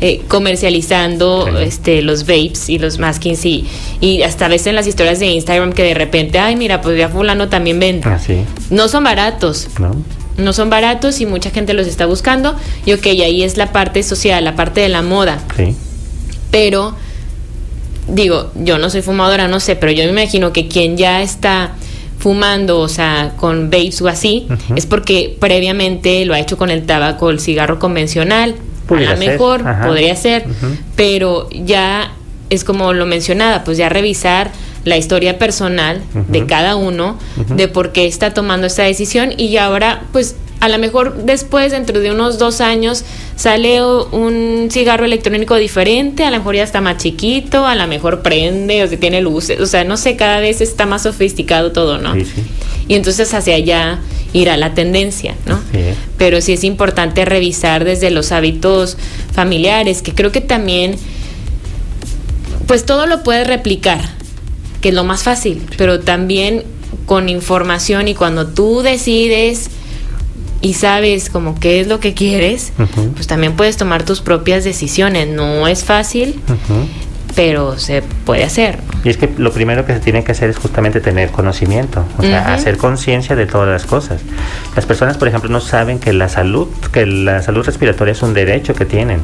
eh, 0.00 0.22
comercializando 0.28 1.58
este 1.58 2.02
los 2.02 2.22
vapes 2.22 2.68
y 2.68 2.78
los 2.78 2.98
maskins 2.98 3.44
y, 3.44 3.66
y 4.00 4.22
hasta 4.22 4.46
a 4.46 4.48
veces 4.48 4.68
en 4.68 4.76
las 4.76 4.86
historias 4.86 5.18
de 5.20 5.26
Instagram 5.26 5.72
que 5.72 5.82
de 5.84 5.94
repente, 5.94 6.38
ay, 6.38 6.56
mira, 6.56 6.80
pues 6.82 6.98
ya 6.98 7.08
fulano 7.08 7.48
también 7.48 7.80
vende. 7.80 8.08
Ah, 8.08 8.18
no 8.70 8.88
son 8.88 9.04
baratos. 9.04 9.68
No. 9.78 9.96
No 10.36 10.52
son 10.52 10.70
baratos 10.70 11.20
y 11.20 11.26
mucha 11.26 11.50
gente 11.50 11.74
los 11.74 11.88
está 11.88 12.06
buscando. 12.06 12.54
Y 12.86 12.92
ok, 12.92 13.06
ahí 13.06 13.42
es 13.42 13.56
la 13.56 13.72
parte 13.72 14.04
social, 14.04 14.44
la 14.44 14.54
parte 14.54 14.80
de 14.80 14.88
la 14.88 15.02
moda. 15.02 15.40
Sí. 15.56 15.74
Pero, 16.50 16.94
digo, 18.08 18.50
yo 18.54 18.78
no 18.78 18.90
soy 18.90 19.02
fumadora, 19.02 19.48
no 19.48 19.60
sé, 19.60 19.76
pero 19.76 19.92
yo 19.92 20.04
me 20.04 20.10
imagino 20.10 20.52
que 20.52 20.68
quien 20.68 20.96
ya 20.96 21.22
está 21.22 21.72
fumando, 22.18 22.80
o 22.80 22.88
sea, 22.88 23.34
con 23.36 23.70
vapes 23.70 24.02
o 24.02 24.08
así, 24.08 24.48
es 24.74 24.86
porque 24.86 25.36
previamente 25.38 26.24
lo 26.24 26.34
ha 26.34 26.40
hecho 26.40 26.56
con 26.56 26.70
el 26.70 26.84
tabaco, 26.84 27.30
el 27.30 27.40
cigarro 27.40 27.78
convencional. 27.78 28.56
A 28.88 28.94
lo 28.94 29.16
mejor 29.18 29.62
podría 29.86 30.16
ser, 30.16 30.46
pero 30.96 31.48
ya 31.50 32.12
es 32.50 32.64
como 32.64 32.92
lo 32.94 33.04
mencionaba, 33.06 33.62
pues 33.64 33.76
ya 33.76 33.88
revisar 33.88 34.50
la 34.84 34.96
historia 34.96 35.38
personal 35.38 36.00
de 36.28 36.46
cada 36.46 36.76
uno, 36.76 37.18
de 37.48 37.68
por 37.68 37.92
qué 37.92 38.06
está 38.06 38.32
tomando 38.32 38.66
esta 38.66 38.84
decisión 38.84 39.32
y 39.36 39.56
ahora 39.58 40.02
pues 40.12 40.36
a 40.60 40.68
lo 40.68 40.78
mejor 40.78 41.22
después, 41.24 41.72
dentro 41.72 42.00
de 42.00 42.10
unos 42.10 42.38
dos 42.38 42.60
años, 42.60 43.04
sale 43.36 43.82
un 43.82 44.68
cigarro 44.70 45.04
electrónico 45.04 45.54
diferente, 45.56 46.24
a 46.24 46.30
lo 46.30 46.38
mejor 46.38 46.56
ya 46.56 46.64
está 46.64 46.80
más 46.80 46.96
chiquito, 46.96 47.64
a 47.66 47.76
lo 47.76 47.86
mejor 47.86 48.22
prende 48.22 48.82
o 48.82 48.88
se 48.88 48.96
tiene 48.96 49.20
luces, 49.20 49.60
o 49.60 49.66
sea, 49.66 49.84
no 49.84 49.96
sé, 49.96 50.16
cada 50.16 50.40
vez 50.40 50.60
está 50.60 50.86
más 50.86 51.02
sofisticado 51.02 51.70
todo, 51.72 51.98
¿no? 51.98 52.14
Y 52.88 52.94
entonces 52.94 53.32
hacia 53.34 53.54
allá 53.54 54.00
irá 54.32 54.56
la 54.56 54.74
tendencia, 54.74 55.36
¿no? 55.46 55.60
Pero 56.16 56.40
sí 56.40 56.54
es 56.54 56.64
importante 56.64 57.24
revisar 57.24 57.84
desde 57.84 58.10
los 58.10 58.32
hábitos 58.32 58.96
familiares, 59.32 60.02
que 60.02 60.12
creo 60.12 60.32
que 60.32 60.40
también, 60.40 60.96
pues 62.66 62.84
todo 62.84 63.06
lo 63.06 63.22
puedes 63.22 63.46
replicar, 63.46 64.00
que 64.80 64.88
es 64.88 64.94
lo 64.94 65.04
más 65.04 65.22
fácil, 65.22 65.62
pero 65.76 66.00
también 66.00 66.64
con 67.06 67.28
información 67.28 68.08
y 68.08 68.14
cuando 68.14 68.48
tú 68.48 68.82
decides 68.82 69.70
y 70.60 70.74
sabes 70.74 71.30
como 71.30 71.58
qué 71.58 71.80
es 71.80 71.86
lo 71.86 72.00
que 72.00 72.14
quieres, 72.14 72.72
pues 73.14 73.26
también 73.26 73.54
puedes 73.56 73.76
tomar 73.76 74.04
tus 74.04 74.20
propias 74.20 74.64
decisiones. 74.64 75.28
No 75.28 75.68
es 75.68 75.84
fácil, 75.84 76.40
pero 77.38 77.78
se 77.78 78.02
puede 78.02 78.42
hacer. 78.42 78.80
Y 79.04 79.10
es 79.10 79.16
que 79.16 79.30
lo 79.38 79.52
primero 79.52 79.86
que 79.86 79.92
se 79.92 80.00
tiene 80.00 80.24
que 80.24 80.32
hacer 80.32 80.50
es 80.50 80.58
justamente 80.58 81.00
tener 81.00 81.30
conocimiento, 81.30 82.04
o 82.18 82.22
sea, 82.22 82.52
hacer 82.52 82.78
conciencia 82.78 83.36
de 83.36 83.46
todas 83.46 83.68
las 83.68 83.86
cosas. 83.86 84.22
Las 84.74 84.86
personas, 84.86 85.18
por 85.18 85.28
ejemplo, 85.28 85.48
no 85.48 85.60
saben 85.60 86.00
que 86.00 86.12
la 86.12 86.28
salud, 86.28 86.66
que 86.90 87.06
la 87.06 87.40
salud 87.40 87.64
respiratoria 87.64 88.10
es 88.10 88.22
un 88.22 88.34
derecho 88.34 88.74
que 88.74 88.86
tienen. 88.86 89.20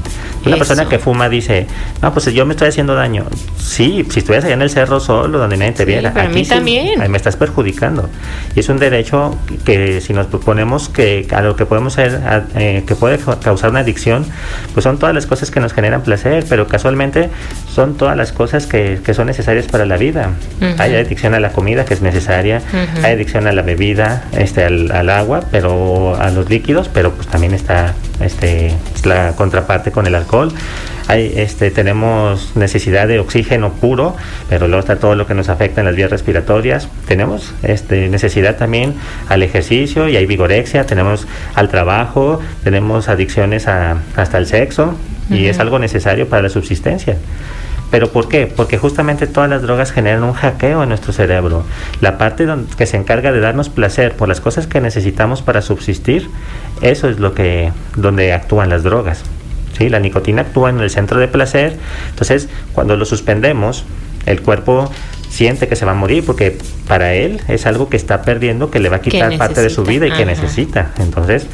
Una 0.46 0.56
persona 0.56 0.88
que 0.88 1.00
fuma 1.00 1.28
dice, 1.28 1.66
no, 2.02 2.12
pues 2.12 2.26
yo 2.26 2.46
me 2.46 2.52
estoy 2.52 2.68
haciendo 2.68 2.94
daño. 2.94 3.24
Sí, 3.58 4.06
si 4.08 4.20
estuvieras 4.20 4.44
allá 4.44 4.54
en 4.54 4.62
el 4.62 4.70
cerro 4.70 5.00
solo, 5.00 5.38
donde 5.38 5.56
nadie 5.56 5.72
te 5.72 5.84
viera, 5.84 6.12
aquí 6.14 6.34
mí 6.34 6.44
también. 6.44 7.10
me 7.10 7.16
estás 7.16 7.34
perjudicando. 7.34 8.08
Y 8.54 8.60
es 8.60 8.68
un 8.68 8.76
derecho 8.76 9.36
que 9.64 10.00
si 10.00 10.12
nos 10.12 10.28
proponemos 10.28 10.88
que 10.88 11.26
a 11.32 11.40
lo 11.40 11.56
que 11.56 11.66
podemos 11.66 11.94
ser, 11.94 12.20
eh, 12.54 12.84
que 12.86 12.94
puede 12.94 13.18
causar 13.42 13.70
una 13.70 13.80
adicción, 13.80 14.24
pues 14.72 14.84
son 14.84 14.98
todas 14.98 15.16
las 15.16 15.26
cosas 15.26 15.50
que 15.50 15.58
nos 15.58 15.72
generan 15.72 16.02
placer, 16.02 16.46
pero 16.48 16.68
casualmente 16.68 17.28
son 17.74 17.96
todas 18.04 18.18
las 18.18 18.32
cosas 18.32 18.66
que, 18.66 18.98
que 19.02 19.14
son 19.14 19.28
necesarias 19.28 19.64
para 19.66 19.86
la 19.86 19.96
vida. 19.96 20.32
Hay 20.76 20.94
adicción 20.94 21.32
a 21.32 21.40
la 21.40 21.52
comida 21.52 21.86
que 21.86 21.94
es 21.94 22.02
necesaria, 22.02 22.60
hay 23.02 23.12
adicción 23.14 23.46
a 23.46 23.52
la 23.52 23.62
bebida, 23.62 24.24
este, 24.36 24.62
al, 24.62 25.08
agua, 25.08 25.40
pero 25.50 26.14
a 26.14 26.28
los 26.28 26.50
líquidos, 26.50 26.90
pero 26.92 27.12
pues 27.12 27.28
también 27.28 27.54
está 27.54 27.94
este, 28.20 28.74
la 29.06 29.32
contraparte 29.36 29.90
con 29.90 30.06
el 30.06 30.14
alcohol. 30.16 30.52
Hay, 31.08 31.32
este, 31.34 31.70
tenemos 31.70 32.54
necesidad 32.56 33.08
de 33.08 33.20
oxígeno 33.20 33.72
puro, 33.72 34.14
pero 34.50 34.68
luego 34.68 34.80
está 34.80 34.96
todo 34.96 35.14
lo 35.14 35.26
que 35.26 35.32
nos 35.32 35.48
afecta 35.48 35.80
en 35.80 35.86
las 35.86 35.96
vías 35.96 36.10
respiratorias. 36.10 36.90
Tenemos 37.08 37.54
este, 37.62 38.10
necesidad 38.10 38.56
también 38.56 38.92
al 39.30 39.42
ejercicio 39.42 40.10
y 40.10 40.18
hay 40.18 40.26
vigorexia, 40.26 40.84
tenemos 40.84 41.26
al 41.54 41.70
trabajo, 41.70 42.38
tenemos 42.64 43.08
adicciones 43.08 43.66
a, 43.66 43.96
hasta 44.14 44.36
el 44.36 44.44
sexo 44.44 44.94
y 45.30 45.46
es 45.46 45.58
algo 45.58 45.78
necesario 45.78 46.28
para 46.28 46.42
la 46.42 46.48
subsistencia. 46.50 47.16
¿Pero 47.94 48.10
por 48.10 48.26
qué? 48.26 48.48
Porque 48.48 48.76
justamente 48.76 49.28
todas 49.28 49.48
las 49.48 49.62
drogas 49.62 49.92
generan 49.92 50.24
un 50.24 50.32
hackeo 50.32 50.82
en 50.82 50.88
nuestro 50.88 51.12
cerebro. 51.12 51.62
La 52.00 52.18
parte 52.18 52.44
que 52.76 52.86
se 52.86 52.96
encarga 52.96 53.30
de 53.30 53.38
darnos 53.38 53.68
placer 53.68 54.16
por 54.16 54.26
las 54.26 54.40
cosas 54.40 54.66
que 54.66 54.80
necesitamos 54.80 55.42
para 55.42 55.62
subsistir, 55.62 56.28
eso 56.80 57.08
es 57.08 57.20
lo 57.20 57.34
que 57.34 57.70
donde 57.94 58.32
actúan 58.32 58.68
las 58.68 58.82
drogas. 58.82 59.22
¿sí? 59.78 59.90
La 59.90 60.00
nicotina 60.00 60.42
actúa 60.42 60.70
en 60.70 60.80
el 60.80 60.90
centro 60.90 61.20
de 61.20 61.28
placer, 61.28 61.76
entonces 62.10 62.48
cuando 62.72 62.96
lo 62.96 63.04
suspendemos, 63.04 63.84
el 64.26 64.42
cuerpo 64.42 64.90
siente 65.28 65.68
que 65.68 65.76
se 65.76 65.84
va 65.84 65.92
a 65.92 65.94
morir 65.94 66.24
porque 66.26 66.58
para 66.88 67.14
él 67.14 67.42
es 67.46 67.64
algo 67.64 67.88
que 67.88 67.96
está 67.96 68.22
perdiendo, 68.22 68.72
que 68.72 68.80
le 68.80 68.88
va 68.88 68.96
a 68.96 69.02
quitar 69.02 69.38
parte 69.38 69.62
de 69.62 69.70
su 69.70 69.84
vida 69.84 70.08
y 70.08 70.10
que 70.10 70.26
necesita. 70.26 70.90
Entonces, 70.98 71.46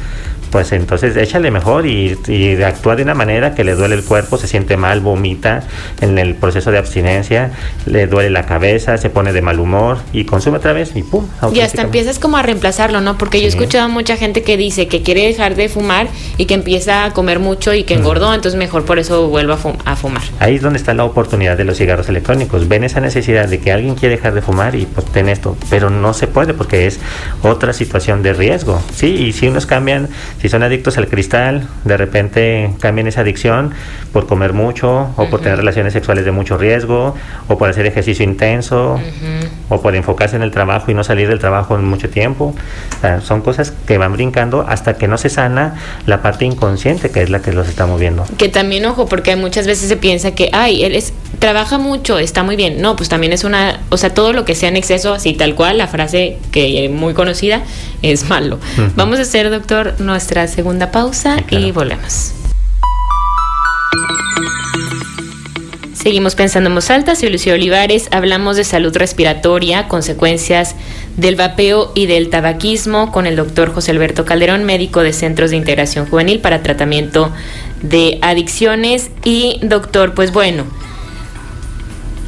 pues 0.51 0.71
entonces 0.73 1.15
échale 1.15 1.49
mejor 1.49 1.85
y, 1.85 2.17
actúa 2.63 2.95
de 2.95 3.03
una 3.03 3.13
manera 3.13 3.55
que 3.55 3.63
le 3.63 3.73
duele 3.73 3.95
el 3.95 4.03
cuerpo, 4.03 4.37
se 4.37 4.47
siente 4.47 4.77
mal, 4.77 4.99
vomita 4.99 5.63
en 6.01 6.17
el 6.17 6.35
proceso 6.35 6.71
de 6.71 6.77
abstinencia, 6.77 7.51
le 7.85 8.07
duele 8.07 8.29
la 8.29 8.45
cabeza, 8.45 8.97
se 8.97 9.09
pone 9.09 9.33
de 9.33 9.41
mal 9.41 9.59
humor 9.59 9.99
y 10.13 10.25
consume 10.25 10.57
otra 10.57 10.73
vez 10.73 10.91
y 10.95 11.03
pum. 11.03 11.25
Y 11.53 11.61
hasta 11.61 11.81
empiezas 11.81 12.19
como 12.19 12.37
a 12.37 12.41
reemplazarlo, 12.41 13.01
¿no? 13.01 13.17
Porque 13.17 13.39
yo 13.39 13.45
he 13.45 13.49
escuchado 13.49 13.85
a 13.85 13.87
mucha 13.87 14.17
gente 14.17 14.43
que 14.43 14.57
dice 14.57 14.87
que 14.87 15.01
quiere 15.01 15.25
dejar 15.25 15.55
de 15.55 15.69
fumar 15.69 16.07
y 16.37 16.45
que 16.45 16.53
empieza 16.53 17.05
a 17.05 17.13
comer 17.13 17.39
mucho 17.39 17.73
y 17.73 17.83
que 17.83 17.93
engordó, 17.93 18.33
entonces 18.33 18.57
mejor 18.57 18.85
por 18.85 18.99
eso 18.99 19.29
vuelvo 19.29 19.53
a, 19.85 19.95
fumar. 19.95 20.23
Ahí 20.39 20.55
es 20.55 20.61
donde 20.61 20.77
está 20.77 20.93
la 20.93 21.05
oportunidad 21.05 21.57
de 21.57 21.63
los 21.63 21.77
cigarros 21.77 22.09
electrónicos. 22.09 22.67
Ven 22.67 22.83
esa 22.83 22.99
necesidad 22.99 23.47
de 23.47 23.59
que 23.59 23.71
alguien 23.71 23.95
quiere 23.95 24.17
dejar 24.17 24.33
de 24.33 24.41
fumar 24.41 24.75
y 24.75 24.85
pues 24.85 25.05
ten 25.07 25.29
esto, 25.29 25.55
pero 25.69 25.89
no 25.89 26.13
se 26.13 26.27
puede 26.27 26.53
porque 26.53 26.87
es 26.87 26.99
otra 27.41 27.73
situación 27.73 28.23
de 28.23 28.33
riesgo, 28.33 28.81
¿sí? 28.93 29.07
Y 29.07 29.33
si 29.33 29.47
unos 29.47 29.65
cambian 29.65 30.09
Si 30.41 30.49
son 30.49 30.63
adictos 30.63 30.97
al 30.97 31.07
cristal, 31.07 31.67
de 31.85 31.97
repente 31.97 32.71
cambian 32.79 33.07
esa 33.07 33.21
adicción 33.21 33.75
por 34.11 34.25
comer 34.25 34.53
mucho 34.53 35.11
o 35.15 35.29
por 35.29 35.41
tener 35.41 35.57
relaciones 35.57 35.93
sexuales 35.93 36.25
de 36.25 36.31
mucho 36.31 36.57
riesgo 36.57 37.15
o 37.47 37.57
por 37.59 37.69
hacer 37.69 37.85
ejercicio 37.85 38.25
intenso 38.25 38.99
o 39.69 39.81
por 39.81 39.95
enfocarse 39.95 40.35
en 40.35 40.41
el 40.41 40.49
trabajo 40.49 40.89
y 40.89 40.95
no 40.95 41.03
salir 41.03 41.27
del 41.27 41.37
trabajo 41.37 41.75
en 41.75 41.85
mucho 41.85 42.09
tiempo. 42.09 42.55
son 43.23 43.41
cosas 43.41 43.71
que 43.85 43.99
van 43.99 44.13
brincando 44.13 44.65
hasta 44.67 44.95
que 44.95 45.07
no 45.07 45.19
se 45.19 45.29
sana 45.29 45.75
la 46.07 46.23
parte 46.23 46.45
inconsciente 46.45 47.11
que 47.11 47.21
es 47.21 47.29
la 47.29 47.41
que 47.41 47.51
los 47.51 47.69
está 47.69 47.85
moviendo. 47.85 48.25
Que 48.37 48.49
también, 48.49 48.85
ojo, 48.85 49.05
porque 49.05 49.35
muchas 49.35 49.67
veces 49.67 49.89
se 49.89 49.97
piensa 49.97 50.31
que, 50.31 50.49
ay, 50.53 50.83
él 50.83 50.95
es, 50.95 51.13
trabaja 51.41 51.79
mucho, 51.79 52.19
está 52.19 52.43
muy 52.43 52.55
bien. 52.55 52.81
No, 52.81 52.95
pues 52.95 53.09
también 53.09 53.33
es 53.33 53.43
una, 53.43 53.81
o 53.89 53.97
sea, 53.97 54.13
todo 54.13 54.31
lo 54.31 54.45
que 54.45 54.55
sea 54.55 54.69
en 54.69 54.77
exceso, 54.77 55.13
así 55.13 55.33
tal 55.33 55.55
cual, 55.55 55.79
la 55.79 55.87
frase 55.87 56.37
que 56.51 56.87
muy 56.87 57.13
conocida, 57.13 57.63
es 58.03 58.29
malo. 58.29 58.59
Vamos 58.95 59.17
a 59.19 59.23
hacer, 59.23 59.49
doctor, 59.49 59.95
nuestra 59.99 60.47
segunda 60.47 60.91
pausa 60.91 61.37
y 61.49 61.71
volvemos. 61.71 62.33
Seguimos 65.93 66.35
pensando 66.35 66.69
en 66.69 66.75
voz 66.75 66.89
alta, 66.89 67.15
soy 67.15 67.29
Lucía 67.29 67.53
Olivares, 67.53 68.07
hablamos 68.11 68.55
de 68.55 68.63
salud 68.63 68.95
respiratoria, 68.95 69.87
consecuencias 69.87 70.75
del 71.17 71.35
vapeo 71.35 71.91
y 71.93 72.05
del 72.05 72.29
tabaquismo 72.29 73.11
con 73.11 73.27
el 73.27 73.35
doctor 73.35 73.73
José 73.73 73.91
Alberto 73.91 74.25
Calderón, 74.25 74.63
médico 74.63 75.01
de 75.01 75.13
Centros 75.13 75.51
de 75.51 75.57
Integración 75.57 76.07
Juvenil 76.07 76.39
para 76.39 76.63
tratamiento 76.63 77.31
de 77.81 78.19
adicciones. 78.21 79.09
Y 79.23 79.59
doctor, 79.61 80.13
pues 80.15 80.31
bueno, 80.31 80.65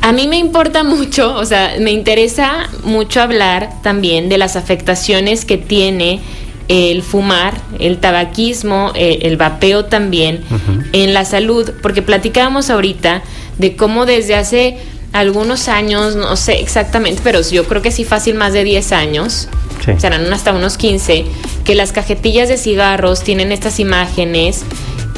a 0.04 0.12
mí 0.12 0.28
me 0.28 0.38
importa 0.38 0.84
mucho, 0.84 1.34
o 1.34 1.46
sea, 1.46 1.76
me 1.80 1.92
interesa 1.92 2.70
mucho 2.84 3.22
hablar 3.22 3.70
también 3.84 4.28
de 4.28 4.38
las 4.38 4.58
afectaciones 4.58 5.46
que 5.46 5.58
tiene 5.58 6.20
el 6.68 7.02
fumar, 7.04 7.54
el 7.80 8.00
tabaquismo, 8.00 8.92
eh, 8.96 9.20
el 9.22 9.38
vapeo 9.38 9.86
también 9.86 10.44
en 10.92 11.14
la 11.14 11.24
salud, 11.24 11.72
porque 11.82 12.02
platicábamos 12.02 12.70
ahorita 12.70 13.24
de 13.58 13.78
cómo 13.78 14.06
desde 14.06 14.36
hace 14.36 14.78
algunos 15.14 15.70
años, 15.70 16.18
no 16.18 16.36
sé 16.36 16.60
exactamente, 16.60 17.22
pero 17.24 17.40
yo 17.42 17.64
creo 17.64 17.82
que 17.82 17.92
sí 17.92 18.04
fácil 18.04 18.36
más 18.36 18.52
de 18.52 18.66
10 18.66 18.92
años, 18.92 19.48
serán 19.98 20.32
hasta 20.34 20.52
unos 20.52 20.76
15, 20.76 21.24
que 21.64 21.76
las 21.76 21.94
cajetillas 21.94 22.50
de 22.50 22.58
cigarros 22.58 23.24
tienen 23.24 23.54
estas 23.54 23.80
imágenes 23.80 24.66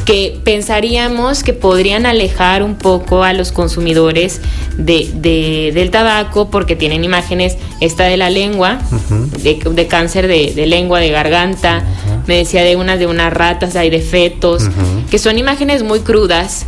que 0.05 0.39
pensaríamos 0.43 1.43
que 1.43 1.53
podrían 1.53 2.05
alejar 2.05 2.61
un 2.61 2.75
poco 2.75 3.23
a 3.23 3.33
los 3.33 3.51
consumidores 3.51 4.39
de, 4.77 5.71
del 5.73 5.89
tabaco 5.89 6.49
porque 6.51 6.75
tienen 6.75 7.03
imágenes, 7.03 7.57
esta 7.81 8.05
de 8.05 8.15
la 8.15 8.29
lengua, 8.29 8.79
de, 9.41 9.87
cáncer 9.87 10.27
de, 10.27 10.67
lengua, 10.67 10.99
de 10.99 11.09
garganta, 11.09 11.83
me 12.27 12.37
decía 12.37 12.63
de 12.63 12.75
unas 12.75 12.99
de 12.99 13.07
unas 13.07 13.33
ratas, 13.33 13.75
hay 13.75 13.89
de 13.89 14.01
fetos, 14.01 14.69
que 15.09 15.17
son 15.17 15.37
imágenes 15.37 15.83
muy 15.83 15.99
crudas. 15.99 16.65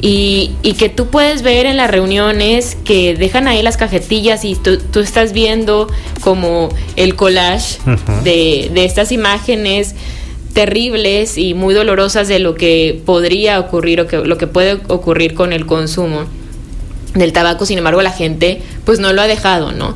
Y, 0.00 0.52
que 0.78 0.88
tú 0.88 1.08
puedes 1.08 1.42
ver 1.42 1.66
en 1.66 1.76
las 1.76 1.90
reuniones 1.90 2.76
que 2.84 3.16
dejan 3.16 3.48
ahí 3.48 3.62
las 3.62 3.76
cajetillas 3.76 4.44
y 4.44 4.54
tú, 4.54 5.00
estás 5.00 5.32
viendo 5.32 5.88
como 6.20 6.68
el 6.94 7.16
collage 7.16 7.78
de, 8.22 8.70
de 8.72 8.84
estas 8.84 9.10
imágenes 9.10 9.96
terribles 10.52 11.38
y 11.38 11.54
muy 11.54 11.74
dolorosas 11.74 12.28
de 12.28 12.38
lo 12.38 12.54
que 12.54 13.00
podría 13.04 13.60
ocurrir 13.60 14.00
o 14.00 14.06
que, 14.06 14.18
lo 14.18 14.38
que 14.38 14.46
puede 14.46 14.80
ocurrir 14.88 15.34
con 15.34 15.52
el 15.52 15.66
consumo 15.66 16.24
del 17.14 17.32
tabaco, 17.32 17.66
sin 17.66 17.78
embargo 17.78 18.02
la 18.02 18.12
gente 18.12 18.62
pues 18.84 18.98
no 18.98 19.12
lo 19.12 19.22
ha 19.22 19.26
dejado, 19.26 19.72
¿no? 19.72 19.94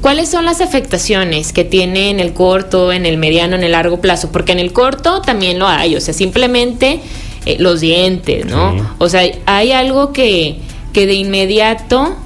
¿Cuáles 0.00 0.28
son 0.28 0.44
las 0.44 0.60
afectaciones 0.60 1.52
que 1.52 1.64
tiene 1.64 2.10
en 2.10 2.18
el 2.18 2.32
corto, 2.32 2.92
en 2.92 3.06
el 3.06 3.18
mediano, 3.18 3.54
en 3.54 3.62
el 3.62 3.72
largo 3.72 4.00
plazo? 4.00 4.32
Porque 4.32 4.50
en 4.50 4.58
el 4.58 4.72
corto 4.72 5.20
también 5.20 5.60
lo 5.60 5.68
hay, 5.68 5.94
o 5.94 6.00
sea, 6.00 6.12
simplemente 6.12 7.00
eh, 7.46 7.56
los 7.60 7.80
dientes, 7.80 8.44
¿no? 8.46 8.94
O 8.98 9.08
sea, 9.08 9.22
hay 9.46 9.70
algo 9.70 10.12
que, 10.12 10.58
que 10.92 11.06
de 11.06 11.14
inmediato 11.14 12.16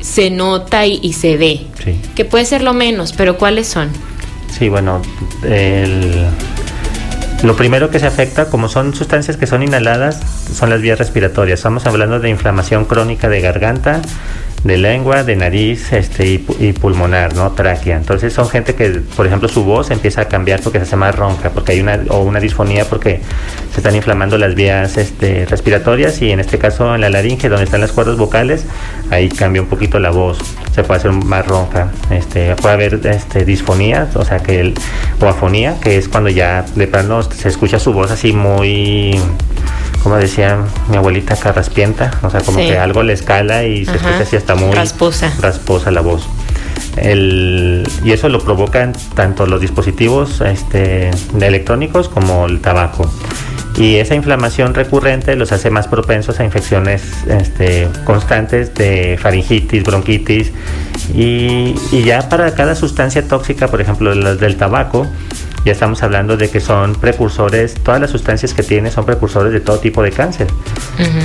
se 0.00 0.30
nota 0.30 0.86
y, 0.86 1.12
se 1.14 1.36
ve, 1.36 1.62
que 2.14 2.24
puede 2.24 2.44
ser 2.44 2.62
lo 2.62 2.74
menos, 2.74 3.14
pero 3.16 3.38
¿cuáles 3.38 3.66
son? 3.66 3.88
Sí, 4.58 4.68
bueno, 4.68 5.00
el, 5.42 6.26
lo 7.42 7.56
primero 7.56 7.90
que 7.90 7.98
se 7.98 8.06
afecta, 8.06 8.46
como 8.50 8.68
son 8.68 8.94
sustancias 8.94 9.36
que 9.36 9.46
son 9.46 9.62
inhaladas, 9.62 10.20
son 10.54 10.68
las 10.68 10.80
vías 10.82 10.98
respiratorias. 10.98 11.60
Estamos 11.60 11.86
hablando 11.86 12.20
de 12.20 12.28
inflamación 12.28 12.84
crónica 12.84 13.28
de 13.28 13.40
garganta, 13.40 14.02
de 14.64 14.76
lengua, 14.76 15.24
de 15.24 15.36
nariz 15.36 15.92
este, 15.92 16.26
y, 16.58 16.72
pulmonar, 16.72 17.34
¿no? 17.34 17.50
Tráquea. 17.52 17.96
Entonces 17.96 18.32
son 18.32 18.48
gente 18.48 18.74
que, 18.74 19.00
por 19.16 19.26
ejemplo, 19.26 19.48
su 19.48 19.64
voz 19.64 19.90
empieza 19.90 20.22
a 20.22 20.24
cambiar 20.26 20.60
porque 20.60 20.78
se 20.78 20.84
hace 20.84 20.96
más 20.96 21.14
ronca, 21.14 21.50
porque 21.50 21.72
hay 21.72 21.80
una, 21.80 22.00
o 22.08 22.20
una 22.22 22.40
disfonía 22.40 22.84
porque 22.84 23.20
se 23.72 23.78
están 23.78 23.96
inflamando 23.96 24.36
las 24.36 24.54
vías 24.54 24.98
este, 24.98 25.46
respiratorias 25.46 26.20
y 26.20 26.30
en 26.30 26.40
este 26.40 26.58
caso 26.58 26.94
en 26.94 27.00
la 27.00 27.08
laringe, 27.08 27.48
donde 27.48 27.64
están 27.64 27.80
las 27.80 27.92
cuerdas 27.92 28.16
vocales, 28.18 28.66
ahí 29.10 29.28
cambia 29.28 29.62
un 29.62 29.68
poquito 29.68 29.98
la 29.98 30.10
voz, 30.10 30.38
se 30.74 30.82
puede 30.84 30.98
hacer 30.98 31.12
más 31.12 31.46
ronca. 31.46 31.90
Este, 32.10 32.54
puede 32.56 32.74
haber 32.74 33.00
este, 33.06 33.44
disfonía, 33.44 34.08
o 34.14 34.24
sea, 34.24 34.40
que 34.40 34.60
el, 34.60 34.74
o 35.20 35.26
afonía, 35.26 35.76
que 35.80 35.96
es 35.96 36.08
cuando 36.08 36.28
ya 36.28 36.66
de 36.74 36.86
plano 36.86 37.22
se 37.22 37.48
escucha 37.48 37.78
su 37.78 37.92
voz 37.92 38.10
así 38.10 38.32
muy 38.32 39.18
como 40.02 40.16
decía 40.16 40.58
mi 40.88 40.96
abuelita, 40.96 41.36
carraspienta, 41.36 42.10
o 42.22 42.30
sea, 42.30 42.40
como 42.40 42.58
que 42.58 42.78
algo 42.78 43.02
le 43.02 43.12
escala 43.12 43.64
y 43.64 43.84
se 43.84 43.92
escucha 43.92 44.20
así 44.20 44.36
hasta 44.36 44.54
muy 44.54 44.72
rasposa, 44.72 45.32
rasposa 45.40 45.90
la 45.90 46.00
voz. 46.00 46.26
El, 46.96 47.86
y 48.02 48.12
eso 48.12 48.28
lo 48.28 48.40
provocan 48.40 48.94
tanto 49.14 49.46
los 49.46 49.60
dispositivos 49.60 50.40
este, 50.40 51.10
electrónicos 51.40 52.08
como 52.08 52.46
el 52.46 52.60
tabaco. 52.60 53.10
Y 53.76 53.96
esa 53.96 54.14
inflamación 54.14 54.74
recurrente 54.74 55.36
los 55.36 55.52
hace 55.52 55.70
más 55.70 55.86
propensos 55.86 56.40
a 56.40 56.44
infecciones 56.44 57.02
este, 57.28 57.88
constantes 58.04 58.74
de 58.74 59.18
faringitis, 59.20 59.84
bronquitis. 59.84 60.50
Y, 61.14 61.74
y, 61.92 62.02
ya 62.02 62.28
para 62.28 62.54
cada 62.54 62.74
sustancia 62.74 63.26
tóxica, 63.26 63.68
por 63.68 63.80
ejemplo, 63.80 64.14
las 64.14 64.38
del 64.38 64.56
tabaco, 64.56 65.06
ya 65.64 65.72
estamos 65.72 66.02
hablando 66.02 66.36
de 66.36 66.48
que 66.48 66.60
son 66.60 66.94
precursores, 66.94 67.74
todas 67.74 68.00
las 68.00 68.10
sustancias 68.10 68.54
que 68.54 68.62
tiene 68.62 68.90
son 68.90 69.04
precursores 69.04 69.52
de 69.52 69.60
todo 69.60 69.78
tipo 69.78 70.02
de 70.02 70.10
cáncer. 70.10 70.46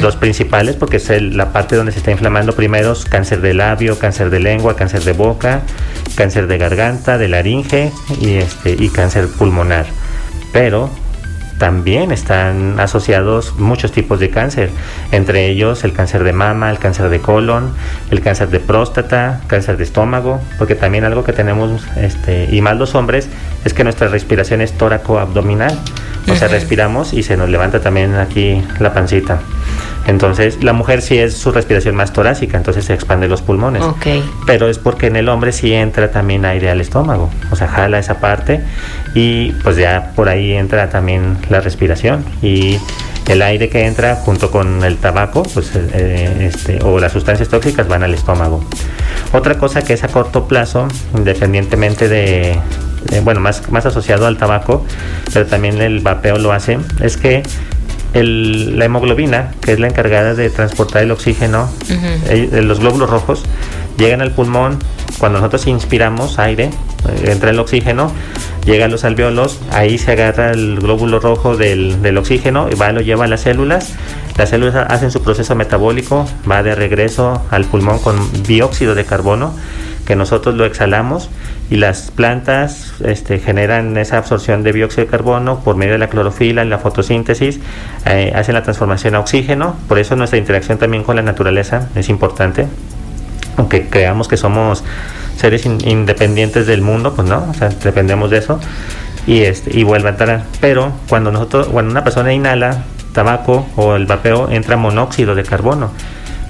Los 0.01 0.15
principales, 0.15 0.75
porque 0.75 0.97
es 0.97 1.09
la 1.21 1.51
parte 1.51 1.75
donde 1.75 1.91
se 1.91 1.99
está 1.99 2.11
inflamando 2.11 2.53
primero, 2.53 2.93
es 2.93 3.05
cáncer 3.05 3.41
de 3.41 3.53
labio, 3.53 3.97
cáncer 3.99 4.29
de 4.29 4.39
lengua, 4.39 4.75
cáncer 4.75 5.03
de 5.03 5.13
boca, 5.13 5.61
cáncer 6.15 6.47
de 6.47 6.57
garganta, 6.57 7.17
de 7.17 7.27
laringe 7.27 7.91
y, 8.19 8.35
este, 8.35 8.75
y 8.77 8.89
cáncer 8.89 9.27
pulmonar. 9.27 9.85
Pero 10.51 10.89
también 11.57 12.11
están 12.11 12.79
asociados 12.79 13.55
muchos 13.57 13.91
tipos 13.91 14.19
de 14.19 14.29
cáncer, 14.29 14.69
entre 15.11 15.47
ellos 15.47 15.83
el 15.83 15.93
cáncer 15.93 16.23
de 16.23 16.33
mama, 16.33 16.69
el 16.69 16.79
cáncer 16.79 17.09
de 17.09 17.19
colon, 17.19 17.71
el 18.11 18.21
cáncer 18.21 18.49
de 18.49 18.59
próstata, 18.59 19.41
cáncer 19.47 19.77
de 19.77 19.83
estómago, 19.83 20.41
porque 20.57 20.75
también 20.75 21.05
algo 21.05 21.23
que 21.23 21.33
tenemos, 21.33 21.85
este, 21.95 22.49
y 22.51 22.61
más 22.61 22.77
los 22.77 22.95
hombres, 22.95 23.29
es 23.63 23.73
que 23.73 23.83
nuestra 23.83 24.07
respiración 24.07 24.61
es 24.61 24.73
tóraco-abdominal, 24.73 25.77
o 26.29 26.35
sea, 26.35 26.47
respiramos 26.47 27.13
y 27.13 27.23
se 27.23 27.37
nos 27.37 27.49
levanta 27.49 27.79
también 27.79 28.15
aquí 28.15 28.63
la 28.79 28.93
pancita. 28.93 29.39
Entonces, 30.07 30.63
la 30.63 30.73
mujer 30.73 31.01
sí 31.01 31.17
es 31.17 31.35
su 31.35 31.51
respiración 31.51 31.95
más 31.95 32.13
torácica, 32.13 32.57
entonces 32.57 32.85
se 32.85 32.93
expande 32.93 33.27
los 33.27 33.41
pulmones. 33.41 33.83
Pero 34.45 34.69
es 34.69 34.77
porque 34.77 35.07
en 35.07 35.15
el 35.15 35.29
hombre 35.29 35.51
sí 35.51 35.73
entra 35.73 36.11
también 36.11 36.45
aire 36.45 36.69
al 36.69 36.81
estómago, 36.81 37.31
o 37.51 37.55
sea, 37.55 37.67
jala 37.67 37.97
esa 37.97 38.19
parte 38.19 38.61
y 39.15 39.51
pues 39.63 39.77
ya 39.77 40.11
por 40.15 40.29
ahí 40.29 40.53
entra 40.53 40.89
también 40.89 41.37
la 41.49 41.61
respiración 41.61 42.23
y 42.41 42.77
el 43.27 43.41
aire 43.41 43.69
que 43.69 43.85
entra 43.85 44.15
junto 44.15 44.51
con 44.51 44.83
el 44.83 44.97
tabaco 44.97 45.43
pues, 45.43 45.71
eh, 45.75 46.51
este, 46.53 46.79
o 46.83 46.99
las 46.99 47.11
sustancias 47.11 47.49
tóxicas 47.49 47.87
van 47.87 48.03
al 48.03 48.13
estómago. 48.13 48.63
Otra 49.33 49.57
cosa 49.57 49.81
que 49.81 49.93
es 49.93 50.03
a 50.03 50.07
corto 50.07 50.47
plazo, 50.47 50.87
independientemente 51.15 52.07
de, 52.07 52.59
bueno, 53.23 53.39
más, 53.39 53.69
más 53.71 53.85
asociado 53.85 54.27
al 54.27 54.37
tabaco, 54.37 54.85
pero 55.33 55.47
también 55.47 55.81
el 55.81 56.01
vapeo 56.01 56.37
lo 56.37 56.51
hace, 56.51 56.77
es 57.01 57.17
que 57.17 57.43
la 58.23 58.85
hemoglobina, 58.85 59.51
que 59.61 59.73
es 59.73 59.79
la 59.79 59.87
encargada 59.87 60.33
de 60.33 60.49
transportar 60.49 61.03
el 61.03 61.11
oxígeno, 61.11 61.69
eh, 61.89 62.61
los 62.63 62.79
glóbulos 62.79 63.09
rojos, 63.09 63.43
llegan 63.97 64.21
al 64.21 64.31
pulmón. 64.31 64.79
Cuando 65.19 65.39
nosotros 65.39 65.67
inspiramos 65.67 66.39
aire, 66.39 66.65
eh, 66.65 67.31
entra 67.31 67.49
el 67.49 67.59
oxígeno, 67.59 68.11
llega 68.65 68.85
a 68.85 68.87
los 68.87 69.03
alveolos, 69.05 69.59
ahí 69.71 69.97
se 69.97 70.11
agarra 70.11 70.51
el 70.51 70.79
glóbulo 70.79 71.19
rojo 71.19 71.55
del, 71.55 72.01
del 72.01 72.17
oxígeno 72.17 72.67
y 72.71 72.75
va, 72.75 72.91
lo 72.91 73.01
lleva 73.01 73.25
a 73.25 73.27
las 73.27 73.41
células. 73.41 73.93
Las 74.37 74.49
células 74.49 74.75
hacen 74.89 75.11
su 75.11 75.21
proceso 75.21 75.55
metabólico, 75.55 76.27
va 76.49 76.63
de 76.63 76.75
regreso 76.75 77.41
al 77.51 77.65
pulmón 77.65 77.99
con 77.99 78.43
dióxido 78.43 78.95
de 78.95 79.05
carbono, 79.05 79.53
que 80.05 80.15
nosotros 80.15 80.55
lo 80.55 80.65
exhalamos 80.65 81.29
y 81.69 81.77
las 81.77 82.11
plantas 82.11 82.93
este, 83.03 83.39
generan 83.39 83.97
esa 83.97 84.17
absorción 84.17 84.63
de 84.63 84.71
dióxido 84.71 85.05
de 85.05 85.11
carbono 85.11 85.59
por 85.61 85.75
medio 85.75 85.93
de 85.93 85.99
la 85.99 86.07
clorofila, 86.07 86.63
la 86.63 86.77
fotosíntesis, 86.77 87.59
eh, 88.05 88.31
hacen 88.35 88.53
la 88.53 88.63
transformación 88.63 89.15
a 89.15 89.19
oxígeno, 89.19 89.75
por 89.87 89.97
eso 89.99 90.15
nuestra 90.15 90.37
interacción 90.37 90.77
también 90.77 91.03
con 91.03 91.15
la 91.15 91.21
naturaleza 91.21 91.89
es 91.95 92.09
importante, 92.09 92.67
aunque 93.57 93.87
creamos 93.87 94.27
que 94.27 94.37
somos 94.37 94.83
seres 95.37 95.65
independientes 95.65 96.67
del 96.67 96.81
mundo, 96.81 97.13
pues 97.15 97.27
no, 97.27 97.51
dependemos 97.83 98.29
de 98.29 98.37
eso. 98.37 98.59
y, 99.27 99.41
este, 99.41 99.77
y 99.77 99.83
vuelve 99.83 100.09
a 100.09 100.11
entrar. 100.11 100.43
Pero 100.61 100.91
cuando, 101.09 101.31
nosotros, 101.31 101.67
cuando 101.67 101.91
una 101.91 102.03
persona 102.03 102.31
inhala 102.31 102.83
tabaco 103.13 103.65
o 103.75 103.95
el 103.95 104.05
vapeo, 104.05 104.49
entra 104.51 104.77
monóxido 104.77 105.35
de 105.35 105.43
carbono. 105.43 105.89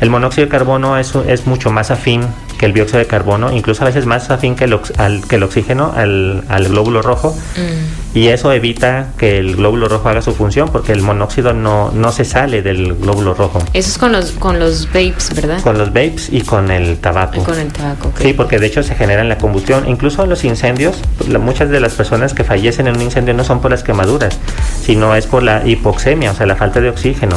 El 0.01 0.09
monóxido 0.09 0.45
de 0.45 0.51
carbono 0.51 0.97
es, 0.97 1.15
es 1.27 1.47
mucho 1.47 1.71
más 1.71 1.89
afín 1.89 2.23
que 2.57 2.65
el 2.65 2.73
dióxido 2.73 2.99
de 2.99 3.07
carbono, 3.07 3.51
incluso 3.51 3.83
a 3.83 3.87
veces 3.87 4.05
más 4.05 4.29
afín 4.29 4.55
que 4.55 4.65
el, 4.65 4.79
al, 4.97 5.27
que 5.27 5.35
el 5.35 5.43
oxígeno 5.43 5.93
al, 5.95 6.43
al 6.49 6.67
glóbulo 6.67 7.01
rojo. 7.01 7.35
Mm. 7.57 8.17
Y 8.17 8.27
eso 8.29 8.53
evita 8.53 9.09
que 9.17 9.39
el 9.39 9.57
glóbulo 9.57 9.89
rojo 9.89 10.07
haga 10.07 10.21
su 10.21 10.33
función 10.33 10.69
porque 10.69 10.93
el 10.93 11.01
monóxido 11.01 11.53
no, 11.53 11.91
no 11.91 12.13
se 12.13 12.23
sale 12.23 12.61
del 12.61 12.93
glóbulo 12.93 13.33
rojo. 13.33 13.59
Eso 13.73 13.89
es 13.89 13.97
con 13.97 14.13
los, 14.13 14.31
con 14.31 14.57
los 14.57 14.87
vapes, 14.87 15.33
¿verdad? 15.35 15.61
Con 15.61 15.77
los 15.77 15.89
vapes 15.89 16.29
y 16.31 16.41
con 16.41 16.71
el 16.71 16.97
tabaco. 16.97 17.43
con 17.43 17.59
el 17.59 17.73
tabaco. 17.73 18.13
Sí, 18.17 18.31
porque 18.31 18.57
de 18.57 18.67
hecho 18.67 18.83
se 18.83 18.95
genera 18.95 19.21
en 19.21 19.27
la 19.27 19.37
combustión. 19.37 19.89
Incluso 19.89 20.23
en 20.23 20.29
los 20.29 20.45
incendios, 20.45 20.95
muchas 21.41 21.69
de 21.69 21.81
las 21.81 21.93
personas 21.93 22.33
que 22.33 22.45
fallecen 22.45 22.87
en 22.87 22.95
un 22.95 23.01
incendio 23.01 23.33
no 23.33 23.43
son 23.43 23.59
por 23.59 23.71
las 23.71 23.83
quemaduras, 23.83 24.39
sino 24.81 25.13
es 25.15 25.27
por 25.27 25.43
la 25.43 25.67
hipoxemia, 25.67 26.31
o 26.31 26.35
sea, 26.35 26.45
la 26.45 26.55
falta 26.55 26.79
de 26.79 26.89
oxígeno 26.89 27.35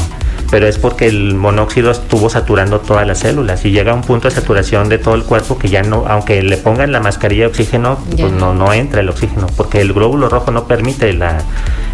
pero 0.51 0.67
es 0.67 0.79
porque 0.79 1.07
el 1.07 1.35
monóxido 1.35 1.91
estuvo 1.91 2.31
saturando 2.31 2.81
todas 2.81 3.07
las 3.07 3.19
células 3.19 3.65
y 3.65 3.71
llega 3.71 3.93
a 3.93 3.95
un 3.95 4.03
punto 4.03 4.29
de 4.29 4.35
saturación 4.35 4.89
de 4.89 4.99
todo 4.99 5.15
el 5.15 5.25
cuerpo 5.25 5.59
que 5.59 5.69
ya 5.69 5.83
no, 5.83 6.05
aunque 6.09 6.43
le 6.43 6.57
pongan 6.57 6.93
la 6.93 7.01
mascarilla 7.01 7.43
de 7.43 7.49
oxígeno, 7.49 7.99
pues 8.19 8.33
no, 8.33 8.55
no 8.55 8.73
entra 8.73 9.01
el 9.01 9.09
oxígeno, 9.09 9.47
porque 9.57 9.81
el 9.81 9.93
glóbulo 9.93 10.29
rojo 10.29 10.51
no 10.51 10.67
permite 10.67 11.13
la, 11.13 11.39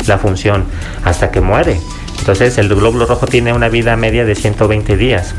la 0.06 0.18
función 0.18 0.64
hasta 1.04 1.30
que 1.30 1.40
muere. 1.40 1.80
Entonces 2.18 2.56
el 2.58 2.68
glóbulo 2.68 3.06
rojo 3.06 3.26
tiene 3.26 3.52
una 3.52 3.68
vida 3.68 3.96
media 3.96 4.24
de 4.24 4.34
120 4.34 4.96
días. 4.96 5.34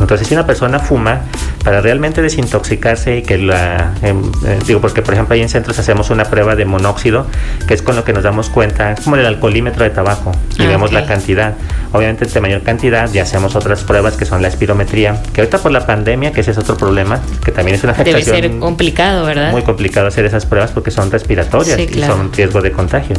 Entonces 0.00 0.26
si 0.26 0.34
una 0.34 0.46
persona 0.46 0.78
fuma, 0.78 1.22
para 1.64 1.80
realmente 1.80 2.20
desintoxicarse 2.20 3.18
y 3.18 3.22
que 3.22 3.38
la, 3.38 3.94
em, 4.02 4.22
eh, 4.46 4.58
digo, 4.66 4.80
porque 4.80 5.02
por 5.02 5.14
ejemplo 5.14 5.34
ahí 5.34 5.40
en 5.40 5.48
centros 5.48 5.78
hacemos 5.78 6.10
una 6.10 6.24
prueba 6.24 6.54
de 6.56 6.64
monóxido, 6.64 7.26
que 7.66 7.74
es 7.74 7.82
con 7.82 7.96
lo 7.96 8.04
que 8.04 8.12
nos 8.12 8.22
damos 8.22 8.50
cuenta, 8.50 8.94
como 9.02 9.16
el 9.16 9.24
alcoholímetro 9.24 9.84
de 9.84 9.90
tabaco, 9.90 10.32
y 10.58 10.62
ah, 10.62 10.68
vemos 10.68 10.92
la 10.92 11.06
cantidad. 11.06 11.54
Obviamente 11.92 12.26
de 12.26 12.40
mayor 12.40 12.62
cantidad 12.62 13.10
ya 13.10 13.22
hacemos 13.22 13.54
otras 13.54 13.84
pruebas 13.84 14.16
que 14.16 14.24
son 14.24 14.42
la 14.42 14.48
espirometría, 14.48 15.22
que 15.32 15.40
ahorita 15.40 15.58
por 15.58 15.72
la 15.72 15.86
pandemia, 15.86 16.32
que 16.32 16.40
ese 16.40 16.50
es 16.50 16.58
otro 16.58 16.76
problema, 16.76 17.20
que 17.44 17.52
también 17.52 17.76
es 17.76 17.84
una 17.84 17.92
afectación. 17.92 18.36
Debe 18.36 18.48
ser 18.48 18.58
complicado, 18.58 19.24
¿verdad? 19.24 19.52
Muy 19.52 19.62
complicado 19.62 20.08
hacer 20.08 20.24
esas 20.24 20.44
pruebas 20.44 20.72
porque 20.72 20.90
son 20.90 21.10
respiratorias 21.10 21.78
y 21.78 22.02
son 22.02 22.32
riesgo 22.32 22.60
de 22.60 22.72
contagio. 22.72 23.16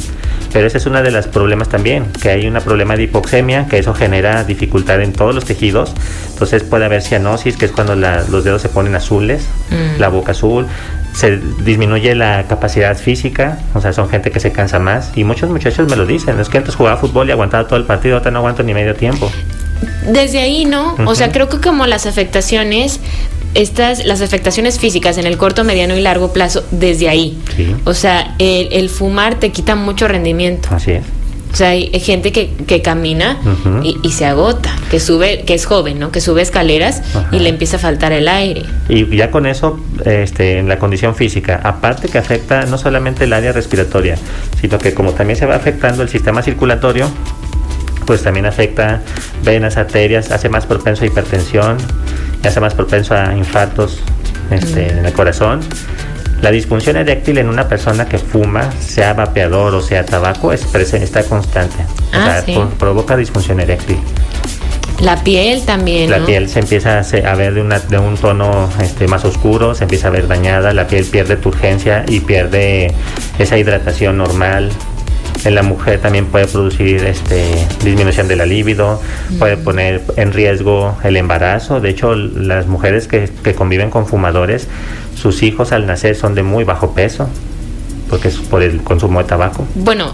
Pero 0.52 0.68
ese 0.68 0.78
es 0.78 0.86
uno 0.86 1.02
de 1.02 1.12
los 1.12 1.28
problemas 1.28 1.70
también, 1.70 2.12
que 2.22 2.30
hay 2.30 2.48
un 2.48 2.56
problema 2.56 2.96
de 2.96 3.04
hipoxemia, 3.04 3.68
que 3.68 3.80
eso 3.80 3.94
genera 3.94 4.44
dificultad 4.44 5.02
en 5.02 5.14
todos 5.14 5.34
los 5.34 5.46
tejidos. 5.46 5.94
Entonces 6.32 6.65
puede 6.66 6.86
haber 6.86 7.02
cianosis, 7.02 7.58
que 7.58 7.66
es 7.66 7.72
cuando 7.72 7.96
la, 7.96 8.24
los 8.30 8.44
dedos 8.44 8.62
se 8.62 8.70
ponen 8.70 8.96
azules, 8.96 9.46
mm. 9.70 10.00
la 10.00 10.10
boca 10.10 10.32
azul, 10.32 10.68
se 11.14 11.38
disminuye 11.64 12.14
la 12.14 12.44
capacidad 12.48 12.98
física, 12.98 13.60
o 13.74 13.82
sea, 13.82 13.94
son 13.94 14.10
gente 14.10 14.32
que 14.32 14.40
se 14.40 14.52
cansa 14.52 14.80
más. 14.80 15.12
Y 15.16 15.24
muchos 15.24 15.50
muchachos 15.50 15.90
me 15.90 15.96
lo 15.96 16.06
dicen, 16.06 16.40
es 16.40 16.50
que 16.50 16.58
antes 16.58 16.76
jugaba 16.76 16.98
fútbol 16.98 17.30
y 17.30 17.32
aguantaba 17.32 17.68
todo 17.68 17.80
el 17.80 17.86
partido, 17.86 18.18
ahora 18.18 18.32
no 18.32 18.40
aguanto 18.40 18.64
ni 18.64 18.74
medio 18.74 18.96
tiempo. 18.96 19.32
Desde 20.08 20.40
ahí, 20.40 20.66
¿no? 20.66 20.96
O 21.06 21.16
sea, 21.16 21.32
creo 21.32 21.48
que 21.48 21.60
como 21.60 21.88
las 21.88 22.06
afectaciones, 22.06 23.00
estas, 23.54 24.06
las 24.06 24.22
afectaciones 24.22 24.78
físicas 24.78 25.18
en 25.18 25.26
el 25.26 25.38
corto, 25.38 25.64
mediano 25.64 25.96
y 25.96 26.02
largo 26.02 26.34
plazo, 26.34 26.66
desde 26.72 27.08
ahí. 27.08 27.38
O 27.86 27.94
sea, 27.94 28.36
el, 28.38 28.74
el 28.74 28.90
fumar 28.90 29.36
te 29.36 29.52
quita 29.52 29.76
mucho 29.76 30.08
rendimiento. 30.08 30.70
Así 30.72 30.92
es. 30.92 31.04
O 31.56 31.58
sea, 31.58 31.70
hay, 31.70 31.90
gente 32.02 32.34
que, 32.34 32.50
que 32.68 32.82
camina 32.82 33.38
y, 33.82 34.12
se 34.12 34.26
agota, 34.26 34.76
que 34.92 35.00
sube, 35.00 35.44
que 35.46 35.54
es 35.54 35.66
joven, 35.66 36.00
¿no? 36.00 36.12
Que 36.12 36.20
sube 36.20 36.42
escaleras 36.42 37.02
y 37.32 37.40
le 37.40 37.48
empieza 37.48 37.78
a 37.78 37.80
faltar 37.80 38.12
el 38.12 38.28
aire. 38.28 38.64
Y 38.90 39.16
ya 39.16 39.32
con 39.32 39.46
eso, 39.46 39.80
este, 40.04 40.60
en 40.60 40.68
la 40.68 40.80
condición 40.80 41.16
física, 41.16 41.62
aparte 41.64 42.10
que 42.10 42.18
afecta 42.18 42.66
no 42.66 42.78
solamente 42.78 43.24
el 43.24 43.32
área 43.32 43.54
respiratoria, 43.54 44.18
sino 44.60 44.78
que 44.80 44.94
como 44.94 45.14
también 45.14 45.40
se 45.40 45.46
va 45.46 45.56
afectando 45.56 46.04
el 46.04 46.10
sistema 46.10 46.42
circulatorio, 46.42 47.10
pues 48.06 48.22
también 48.22 48.48
afecta 48.48 49.02
venas, 49.46 49.78
arterias, 49.78 50.32
hace 50.32 50.50
más 50.50 50.66
propenso 50.66 51.06
a 51.06 51.08
hipertensión, 51.08 51.78
hace 52.44 52.60
más 52.60 52.74
propenso 52.74 53.16
a 53.16 53.34
infartos 53.34 54.02
este, 54.52 54.90
en 54.90 55.06
el 55.06 55.14
corazón 55.14 55.62
la 56.46 56.52
disfunción 56.52 56.96
eréctil 56.96 57.40
en 57.40 57.50
una 57.50 57.68
persona 57.68 58.08
que 58.08 58.20
fuma, 58.20 58.72
sea 58.80 59.16
vapeador 59.16 59.74
o 59.74 59.82
sea 59.82 60.06
tabaco, 60.06 60.54
es 60.54 60.64
está 60.94 61.24
constante. 61.24 61.78
Ah, 62.14 62.44
provoca 62.78 63.18
disfunción 63.18 63.60
eréctil. 63.60 63.98
La 65.02 65.24
piel 65.24 65.66
también. 65.66 66.12
La 66.12 66.24
piel 66.24 66.48
se 66.48 66.60
empieza 66.60 67.00
a 67.00 67.36
ver 67.36 67.56
de, 67.56 67.62
una, 67.62 67.80
de 67.80 67.98
un 67.98 68.16
tono 68.16 68.70
este, 68.80 69.08
más 69.08 69.26
oscuro, 69.26 69.74
se 69.74 69.86
empieza 69.86 70.10
a 70.10 70.12
ver 70.12 70.28
dañada, 70.28 70.72
la 70.72 70.86
piel 70.86 71.06
pierde 71.06 71.36
turgencia 71.36 72.06
y 72.08 72.20
pierde 72.20 72.94
esa 73.40 73.58
hidratación 73.58 74.16
normal. 74.20 74.70
En 75.46 75.56
la 75.56 75.64
mujer 75.64 76.02
también 76.02 76.26
puede 76.26 76.48
producir 76.48 77.06
este, 77.06 77.68
disminución 77.84 78.28
de 78.28 78.36
la 78.36 78.46
libido, 78.46 79.00
puede 79.38 79.58
poner 79.58 80.02
en 80.18 80.34
riesgo 80.34 80.98
el 81.04 81.18
embarazo. 81.18 81.80
De 81.80 81.90
hecho, 81.90 82.16
las 82.16 82.66
mujeres 82.68 83.08
que, 83.08 83.30
que 83.44 83.54
conviven 83.54 83.92
con 83.92 84.08
fumadores 84.08 84.68
sus 85.16 85.44
hijos 85.44 85.72
al 85.72 85.86
nacer 85.86 86.16
son 86.16 86.36
de 86.36 86.44
muy 86.44 86.64
bajo 86.64 86.94
peso, 86.94 87.30
porque 88.10 88.28
es 88.28 88.38
por 88.38 88.62
el 88.62 88.82
consumo 88.82 89.22
de 89.22 89.26
tabaco. 89.30 89.66
Bueno, 89.76 90.14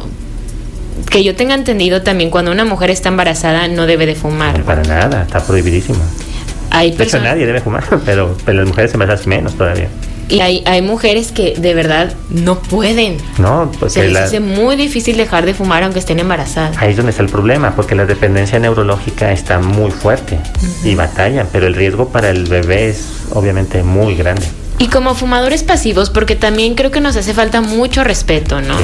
que 1.10 1.24
yo 1.24 1.36
tenga 1.36 1.56
entendido 1.56 2.02
también, 2.02 2.30
cuando 2.30 2.52
una 2.52 2.66
mujer 2.66 2.90
está 2.90 3.10
embarazada 3.10 3.68
no 3.68 3.88
debe 3.88 4.06
de 4.06 4.16
fumar. 4.16 4.62
para 4.64 4.84
nada, 4.84 5.24
está 5.24 5.40
prohibidísimo. 5.40 6.00
Hay 6.70 6.92
de 6.92 7.04
hecho, 7.04 7.20
nadie 7.20 7.46
debe 7.46 7.60
fumar, 7.62 7.84
pero, 8.06 8.36
pero 8.46 8.60
las 8.60 8.68
mujeres 8.68 8.94
embarazadas 8.94 9.28
menos 9.28 9.56
todavía. 9.56 9.90
Y 10.32 10.40
hay, 10.40 10.64
hay 10.66 10.82
mujeres 10.82 11.32
que 11.32 11.56
de 11.58 11.74
verdad 11.74 12.14
no 12.30 12.60
pueden. 12.60 13.18
No, 13.38 13.72
pues 13.80 13.94
se 13.94 14.08
les 14.08 14.18
hace 14.18 14.40
muy 14.40 14.76
difícil 14.76 15.18
dejar 15.18 15.46
de 15.46 15.54
fumar 15.54 15.84
aunque 15.84 16.00
estén 16.00 16.20
embarazadas. 16.20 16.78
Ahí 16.78 16.92
es 16.92 16.98
donde 16.98 17.12
está 17.12 17.22
el 17.22 17.30
problema, 17.30 17.76
porque 17.76 17.96
la 17.96 18.06
dependencia 18.06 18.58
neurológica 18.58 19.32
está 19.32 19.60
muy 19.60 19.92
fuerte 19.92 20.40
y 20.84 20.96
batallan, 20.96 21.48
pero 21.52 21.68
el 21.68 21.76
riesgo 21.76 22.10
para 22.10 22.30
el 22.30 22.46
bebé 22.46 22.90
es 22.90 23.04
obviamente 23.34 23.84
muy 23.84 24.16
grande. 24.16 24.46
Y 24.80 24.88
como 24.88 25.14
fumadores 25.14 25.64
pasivos, 25.64 26.10
porque 26.10 26.36
también 26.36 26.74
creo 26.74 26.90
que 26.90 27.02
nos 27.02 27.16
hace 27.16 27.36
falta 27.36 27.62
mucho 27.62 28.04
respeto, 28.04 28.62
¿no? 28.62 28.76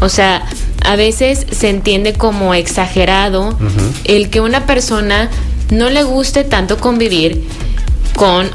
O 0.00 0.08
sea, 0.08 0.44
a 0.84 0.94
veces 0.96 1.44
se 1.50 1.70
entiende 1.70 2.12
como 2.12 2.54
exagerado 2.54 3.58
el 4.04 4.30
que 4.30 4.40
una 4.40 4.66
persona 4.66 5.28
no 5.70 5.90
le 5.90 6.04
guste 6.04 6.44
tanto 6.44 6.76
convivir 6.78 7.44
con 8.14 8.48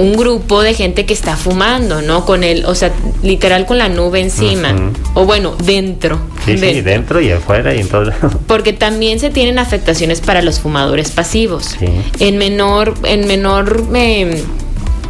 un 0.00 0.16
grupo 0.16 0.62
de 0.62 0.72
gente 0.72 1.04
que 1.04 1.12
está 1.12 1.36
fumando, 1.36 2.00
¿no? 2.00 2.24
Con 2.24 2.42
el, 2.42 2.64
o 2.64 2.74
sea, 2.74 2.90
literal 3.22 3.66
con 3.66 3.76
la 3.78 3.90
nube 3.90 4.20
encima. 4.20 4.74
O 5.14 5.26
bueno, 5.26 5.54
dentro. 5.62 6.18
Sí, 6.46 6.56
sí, 6.56 6.80
dentro 6.80 7.20
y 7.20 7.30
afuera 7.30 7.74
y 7.74 7.80
en 7.80 7.88
todo. 7.88 8.10
Porque 8.46 8.72
también 8.72 9.20
se 9.20 9.28
tienen 9.28 9.58
afectaciones 9.58 10.22
para 10.22 10.40
los 10.40 10.58
fumadores 10.58 11.10
pasivos. 11.10 11.76
Sí. 11.78 11.86
En 12.18 12.38
menor, 12.38 12.94
en 13.04 13.26
menor 13.26 13.86
eh, 13.94 14.42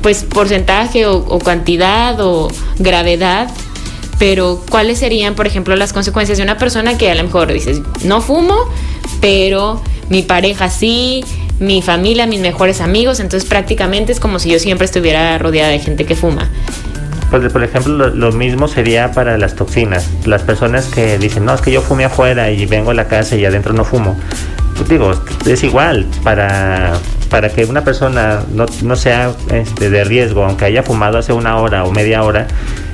pues 0.03 0.24
porcentaje 0.24 1.07
o, 1.07 1.38
cantidad 1.38 2.18
o 2.20 2.49
gravedad, 2.80 3.49
pero 4.18 4.61
¿cuáles 4.70 4.99
serían, 4.99 5.36
por 5.36 5.47
ejemplo, 5.47 5.76
las 5.76 5.93
consecuencias 5.93 6.38
de 6.38 6.45
una 6.45 6.59
persona 6.59 6.99
que 6.99 7.11
a 7.11 7.14
lo 7.14 7.22
mejor 7.22 7.53
dices, 7.53 7.80
no 8.03 8.20
fumo, 8.20 8.57
pero 9.20 9.80
mi 10.09 10.22
pareja 10.22 10.68
sí, 10.68 11.24
mi 11.61 11.82
familia, 11.82 12.26
mis 12.26 12.40
mejores 12.40 12.80
amigos, 12.80 13.20
entonces 13.20 13.48
prácticamente 13.48 14.11
es 14.12 14.18
como 14.18 14.38
si 14.38 14.50
yo 14.50 14.58
siempre 14.58 14.86
estuviera 14.86 15.38
rodeada 15.38 15.68
de 15.70 15.78
gente 15.78 16.06
que 16.06 16.16
fuma. 16.16 16.48
Pues, 17.30 17.52
por 17.52 17.62
ejemplo, 17.62 18.08
lo, 18.08 18.32
mismo 18.32 18.66
sería 18.66 19.12
para 19.12 19.38
las 19.38 19.54
toxinas. 19.54 20.08
Las 20.26 20.42
personas 20.42 20.86
que 20.86 21.16
dicen, 21.18 21.44
no, 21.44 21.54
es 21.54 21.61
que 21.61 21.70
yo 21.70 21.80
fumé 21.80 22.04
afuera 22.04 22.50
y 22.50 22.66
vengo 22.66 22.90
a 22.90 22.94
la 22.94 23.06
casa 23.06 23.36
y 23.36 23.44
adentro 23.44 23.72
no 23.72 23.84
fumo. 23.84 24.18
Pues 24.76 24.88
digo, 24.88 25.12
es 25.46 25.62
igual. 25.62 26.06
Para, 26.24 26.94
para 27.31 27.49
que 27.49 27.64
una 27.64 27.85
persona 27.85 28.41
no, 28.53 28.66
no 28.83 28.97
sea 28.97 29.33
este, 29.53 29.89
de 29.89 30.05
riesgo, 30.05 30.45
aunque 30.45 30.66
haya 30.66 30.83
fumado 30.83 31.16
hace 31.18 31.33
una 31.33 31.57
hora 31.57 31.85
o 31.85 31.93
media 31.93 32.22
hora, 32.24 32.49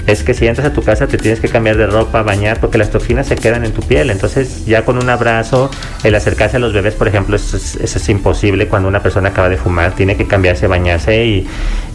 es 0.07 0.23
que 0.23 0.35
si 0.35 0.47
entras 0.47 0.69
a 0.69 0.73
tu 0.73 0.83
casa 0.83 1.09
te 1.09 1.19
tienes 1.19 1.41
que 1.41 1.49
cambiar 1.49 1.77
de 1.77 1.87
ropa, 1.87 2.23
bañar, 2.23 2.61
porque 2.61 2.79
las 2.79 2.91
toxinas 2.91 3.27
se 3.27 3.35
quedan 3.35 3.65
en 3.65 3.73
tu 3.73 3.83
piel. 3.83 4.11
Entonces, 4.11 4.65
ya 4.65 4.85
con 4.85 4.99
un 4.99 5.11
abrazo, 5.11 5.71
el 6.05 6.15
acercarse 6.15 6.59
a 6.59 6.61
los 6.61 6.73
bebés, 6.73 6.95
por 6.95 7.09
ejemplo, 7.09 7.35
eso 7.35 7.57
es, 7.57 7.77
es 7.77 8.09
imposible 8.09 8.69
cuando 8.69 8.89
una 8.89 9.03
persona 9.03 9.31
acaba 9.31 9.49
de 9.49 9.57
fumar. 9.57 9.97
Tiene 9.97 10.17
que 10.17 10.27
cambiarse, 10.27 10.69
bañarse 10.69 11.25
y, 11.25 11.49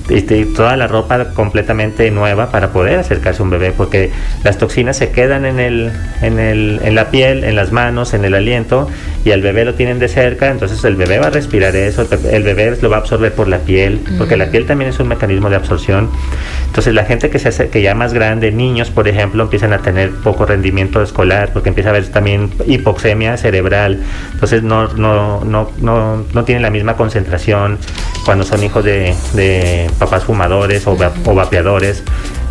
y, 0.10 0.22
toda 0.56 0.76
la 0.76 0.88
ropa 0.88 1.30
completamente 1.34 2.10
nueva 2.12 2.52
para 2.52 2.72
poder 2.72 3.00
acercarse 3.00 3.42
a 3.42 3.44
un 3.44 3.50
bebé, 3.50 3.72
porque 3.72 4.12
las 4.44 4.58
toxinas 4.58 4.98
se 4.98 5.12
quedan 5.12 5.46
en, 5.46 5.60
el, 5.60 5.92
en, 6.22 6.39
el, 6.39 6.82
en 6.84 6.96
la 6.96 7.10
piel, 7.12 7.44
en 7.44 7.56
las 7.56 7.72
manos, 7.72 8.14
en 8.14 8.26
el 8.26 8.34
aliento, 8.34 8.89
y 9.24 9.32
al 9.32 9.42
bebé 9.42 9.66
lo 9.66 9.76
tienen 9.76 10.00
de 10.00 10.08
cerca, 10.08 10.50
entonces 10.50 10.84
el 10.84 10.96
bebé 10.96 11.20
va 11.20 11.28
a 11.28 11.30
respirar 11.30 11.76
eso, 11.76 12.08
el 12.32 12.44
bebé 12.44 12.78
lo 12.82 12.90
va 12.90 12.98
a 12.98 13.00
absorber 13.00 13.34
por 13.34 13.48
la 13.48 13.60
piel, 13.60 14.00
porque 14.18 14.38
la 14.38 14.48
piel 14.48 14.66
también 14.66 14.90
es 14.90 15.00
un 15.00 15.08
mecanismo 15.08 15.50
de 15.50 15.58
absorción. 15.58 16.10
Entonces 16.66 16.94
la 16.94 17.06
gente 17.06 17.30
que, 17.30 17.40
se 17.40 17.50
hace, 17.50 17.70
que 17.70 17.82
ya 17.82 17.94
más 17.96 18.14
grande, 18.14 18.52
niños 18.52 18.90
por 18.90 19.08
ejemplo, 19.08 19.44
empiezan 19.44 19.74
a 19.74 19.80
tener 19.80 20.12
poco 20.12 20.46
rendimiento 20.46 21.02
escolar, 21.02 21.52
porque 21.54 21.70
empieza 21.70 21.90
a 21.90 21.92
haber 21.92 22.08
también 22.08 22.52
hipoxemia 22.66 23.38
cerebral, 23.38 24.00
entonces 24.34 24.64
no, 24.64 24.88
no, 24.94 25.44
no, 25.44 25.72
no, 25.80 26.26
no 26.34 26.44
tienen 26.44 26.62
la 26.62 26.70
misma 26.70 26.96
concentración 26.96 27.78
cuando 28.26 28.44
son 28.44 28.64
hijos 28.64 28.84
de, 28.84 29.14
de 29.34 29.90
papás 30.00 30.24
fumadores 30.24 30.86
o, 30.88 30.96
vapeadores. 30.96 32.04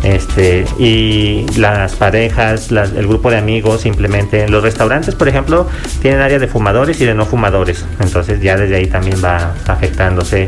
Este, 0.03 0.65
y 0.79 1.45
las 1.57 1.93
parejas, 1.93 2.71
el 2.71 3.07
grupo 3.07 3.29
de 3.29 3.37
amigos, 3.37 3.81
simplemente 3.81 4.47
los 4.47 4.63
restaurantes, 4.63 5.13
por 5.13 5.27
ejemplo, 5.27 5.67
tienen 6.01 6.21
área 6.21 6.39
de 6.39 6.47
fumadores 6.47 6.99
y 7.01 7.05
de 7.05 7.13
no 7.13 7.25
fumadores. 7.25 7.85
Entonces 7.99 8.41
ya 8.41 8.57
desde 8.57 8.75
ahí 8.75 8.87
también 8.87 9.23
va 9.23 9.53
afectándose, 9.67 10.47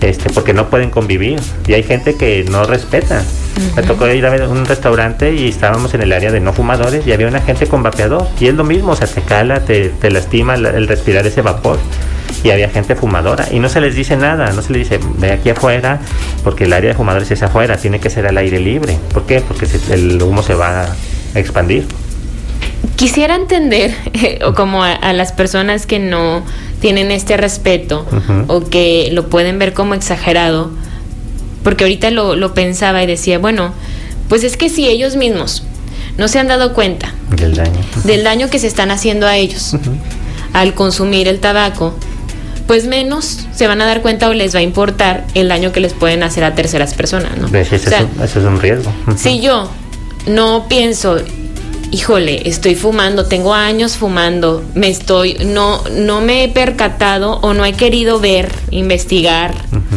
este, 0.00 0.30
porque 0.30 0.52
no 0.52 0.68
pueden 0.68 0.90
convivir. 0.90 1.40
Y 1.66 1.72
hay 1.72 1.82
gente 1.82 2.16
que 2.16 2.44
no 2.50 2.64
respeta. 2.64 3.22
Me 3.74 3.82
tocó 3.82 4.08
ir 4.08 4.24
a 4.26 4.30
ver 4.30 4.46
un 4.46 4.64
restaurante 4.64 5.34
y 5.34 5.48
estábamos 5.48 5.92
en 5.94 6.02
el 6.02 6.12
área 6.12 6.30
de 6.30 6.40
no 6.40 6.52
fumadores 6.52 7.06
y 7.06 7.12
había 7.12 7.26
una 7.26 7.40
gente 7.40 7.66
con 7.66 7.82
vapeador. 7.82 8.26
Y 8.38 8.48
es 8.48 8.54
lo 8.54 8.64
mismo, 8.64 8.92
o 8.92 8.96
sea, 8.96 9.06
te 9.06 9.22
cala, 9.22 9.64
te, 9.64 9.88
te 9.88 10.10
lastima 10.10 10.54
el 10.54 10.88
respirar 10.88 11.26
ese 11.26 11.42
vapor 11.42 11.78
y 12.42 12.50
había 12.50 12.68
gente 12.70 12.94
fumadora 12.94 13.48
y 13.50 13.58
no 13.58 13.68
se 13.68 13.80
les 13.80 13.94
dice 13.94 14.16
nada, 14.16 14.52
no 14.52 14.62
se 14.62 14.72
les 14.72 14.88
dice 14.88 15.00
ve 15.18 15.32
aquí 15.32 15.50
afuera 15.50 16.00
porque 16.42 16.64
el 16.64 16.72
área 16.72 16.90
de 16.90 16.96
fumadores 16.96 17.30
es 17.30 17.42
afuera, 17.42 17.76
tiene 17.76 18.00
que 18.00 18.10
ser 18.10 18.26
al 18.26 18.38
aire 18.38 18.58
libre. 18.58 18.98
¿Por 19.12 19.26
qué? 19.26 19.40
Porque 19.40 19.66
el 19.90 20.22
humo 20.22 20.42
se 20.42 20.54
va 20.54 20.82
a 21.34 21.38
expandir. 21.38 21.86
Quisiera 22.96 23.34
entender, 23.34 23.94
o 24.44 24.54
como 24.54 24.82
a, 24.82 25.12
las 25.12 25.32
personas 25.32 25.86
que 25.86 25.98
no 25.98 26.42
tienen 26.80 27.10
este 27.10 27.36
respeto 27.36 28.06
o 28.46 28.64
que 28.64 29.10
lo 29.12 29.28
pueden 29.28 29.58
ver 29.58 29.74
como 29.74 29.94
exagerado, 29.94 30.70
porque 31.62 31.84
ahorita 31.84 32.10
lo, 32.10 32.36
lo 32.36 32.54
pensaba 32.54 33.02
y 33.02 33.06
decía, 33.06 33.38
bueno, 33.38 33.72
pues 34.28 34.44
es 34.44 34.56
que 34.56 34.70
si 34.70 34.88
ellos 34.88 35.16
mismos 35.16 35.64
no 36.16 36.28
se 36.28 36.38
han 36.38 36.48
dado 36.48 36.72
cuenta 36.72 37.12
del 37.36 37.54
daño, 37.54 37.80
del 38.04 38.24
daño 38.24 38.48
que 38.48 38.58
se 38.58 38.66
están 38.66 38.90
haciendo 38.90 39.26
a 39.26 39.36
ellos 39.36 39.76
al 40.52 40.74
consumir 40.74 41.28
el 41.28 41.40
tabaco, 41.40 41.94
pues 42.70 42.86
menos 42.86 43.48
se 43.52 43.66
van 43.66 43.82
a 43.82 43.84
dar 43.84 44.00
cuenta 44.00 44.28
o 44.28 44.32
les 44.32 44.54
va 44.54 44.60
a 44.60 44.62
importar 44.62 45.24
el 45.34 45.48
daño 45.48 45.72
que 45.72 45.80
les 45.80 45.92
pueden 45.92 46.22
hacer 46.22 46.44
a 46.44 46.54
terceras 46.54 46.94
personas, 46.94 47.36
¿no? 47.36 47.48
Eso, 47.58 47.74
es 47.74 48.36
un 48.36 48.60
riesgo. 48.60 48.92
Si 49.16 49.40
yo 49.40 49.68
no 50.28 50.66
pienso, 50.68 51.16
híjole, 51.90 52.48
estoy 52.48 52.76
fumando, 52.76 53.26
tengo 53.26 53.54
años 53.54 53.96
fumando, 53.96 54.62
me 54.76 54.88
estoy, 54.88 55.36
no, 55.46 55.82
no 55.96 56.20
me 56.20 56.44
he 56.44 56.48
percatado 56.48 57.40
o 57.42 57.54
no 57.54 57.64
he 57.64 57.72
querido 57.72 58.20
ver, 58.20 58.52
investigar 58.70 59.52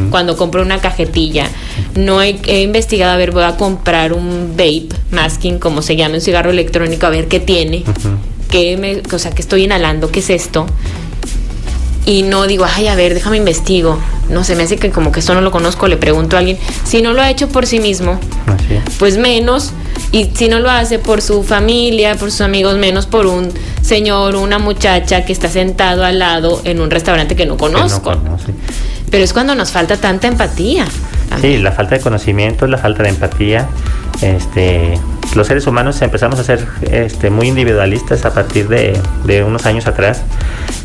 cuando 0.10 0.36
compro 0.36 0.64
una 0.64 0.82
cajetilla, 0.82 1.52
no 1.94 2.24
he, 2.24 2.64
investigado, 2.64 3.14
a 3.14 3.18
ver, 3.18 3.30
voy 3.30 3.44
a 3.44 3.56
comprar 3.56 4.14
un 4.14 4.54
vape 4.58 4.90
masking, 5.12 5.60
como 5.60 5.84
se 5.84 5.96
llama, 5.96 6.16
un 6.16 6.22
cigarro 6.22 6.50
electrónico, 6.50 7.06
a 7.06 7.12
ver 7.12 7.28
qué 7.28 7.40
tiene, 7.40 7.84
qué 8.50 8.78
me, 8.78 9.04
o 9.16 9.20
sea, 9.20 9.30
que 9.30 9.44
estoy 9.44 9.66
inhalando, 9.66 10.10
qué 10.10 10.22
es 10.22 10.32
esto 10.32 10.66
y 12.06 12.24
no 12.24 12.48
digo, 12.48 12.66
ay, 12.66 12.88
a 12.88 12.96
ver, 12.96 13.14
déjame 13.14 13.38
investigo. 13.38 14.00
No 14.30 14.44
se 14.44 14.56
me 14.56 14.64
hace 14.64 14.78
que 14.78 14.90
como 14.90 15.12
que 15.12 15.20
esto 15.20 15.34
no 15.34 15.42
lo 15.42 15.52
conozco, 15.52 15.88
le 15.88 15.98
pregunto 15.98 16.36
a 16.36 16.40
alguien. 16.40 16.58
Si 16.84 17.02
no 17.02 17.14
lo 17.14 17.22
ha 17.22 17.30
hecho 17.30 17.50
por 17.50 17.66
sí 17.66 17.80
mismo, 17.80 18.20
pues 19.00 19.18
menos. 19.18 19.72
Y 20.12 20.32
si 20.36 20.48
no 20.48 20.60
lo 20.60 20.70
hace 20.70 21.00
por 21.00 21.22
su 21.22 21.44
familia, 21.44 22.16
por 22.16 22.32
sus 22.32 22.42
amigos, 22.42 22.78
menos 22.78 23.06
por 23.06 23.26
un 23.26 23.52
señor 23.82 24.36
o 24.36 24.42
una 24.42 24.60
muchacha 24.60 25.26
que 25.26 25.34
está 25.34 25.50
sentado 25.50 26.04
al 26.04 26.20
lado 26.20 26.62
en 26.66 26.82
un 26.82 26.92
restaurante 26.92 27.36
que 27.36 27.46
no 27.46 27.58
conozco. 27.58 28.14
Pero 29.10 29.24
es 29.24 29.34
cuando 29.34 29.56
nos 29.56 29.72
falta 29.72 29.98
tanta 29.98 30.28
empatía. 30.28 30.86
Sí, 31.42 31.58
la 31.58 31.72
falta 31.72 31.96
de 31.96 32.02
conocimiento, 32.02 32.68
la 32.68 32.78
falta 32.78 33.04
de 33.04 33.10
empatía. 33.10 33.68
Este, 34.22 35.00
los 35.36 35.48
seres 35.48 35.68
humanos 35.68 36.02
empezamos 36.02 36.40
a 36.40 36.44
ser 36.44 36.66
este, 36.92 37.30
muy 37.30 37.48
individualistas 37.48 38.26
a 38.26 38.34
partir 38.34 38.68
de, 38.68 39.00
de, 39.26 39.44
unos 39.44 39.66
años 39.66 39.88
atrás 39.88 40.24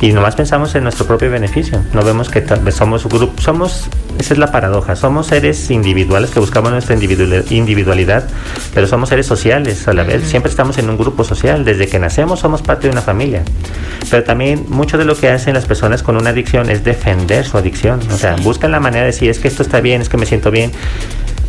y 0.00 0.12
nomás 0.12 0.36
pensamos 0.36 0.74
en 0.74 0.84
nuestro 0.84 1.06
propio 1.06 1.30
beneficio. 1.30 1.82
No 1.92 2.02
vemos 2.02 2.30
que 2.30 2.44
somos 2.72 3.06
grupo, 3.06 3.40
somos, 3.40 3.88
esa 4.18 4.34
es 4.34 4.38
la 4.38 4.50
paradoja, 4.50 4.96
somos 4.96 5.26
seres 5.26 5.70
individuales 5.70 6.30
que 6.30 6.40
buscamos 6.40 6.72
nuestra 6.72 6.96
individualidad, 6.96 8.28
pero 8.74 8.86
somos 8.86 9.08
seres 9.08 9.26
sociales 9.26 9.86
a 9.88 9.92
la 9.92 10.04
vez. 10.04 10.24
Siempre 10.24 10.50
estamos 10.50 10.78
en 10.78 10.88
un 10.88 10.96
grupo 10.96 11.24
social. 11.24 11.64
Desde 11.64 11.88
que 11.88 11.98
nacemos 11.98 12.40
somos 12.40 12.62
parte 12.62 12.86
de 12.86 12.92
una 12.92 13.02
familia. 13.02 13.42
Pero 14.10 14.24
también 14.24 14.66
mucho 14.68 14.98
de 14.98 15.04
lo 15.04 15.16
que 15.16 15.28
hacen 15.28 15.54
las 15.54 15.66
personas 15.66 16.02
con 16.02 16.16
una 16.16 16.30
adicción 16.30 16.70
es 16.70 16.84
defender 16.84 17.44
su 17.44 17.58
adicción. 17.58 18.00
O 18.12 18.16
sea, 18.16 18.36
buscan 18.36 18.72
la 18.72 18.80
manera 18.80 19.02
de 19.02 19.12
decir 19.12 19.30
es 19.30 19.38
que 19.38 19.48
esto 19.48 19.62
está 19.62 19.80
bien, 19.80 20.00
es 20.00 20.08
que 20.08 20.16
me 20.16 20.26
siento 20.26 20.50
bien 20.50 20.72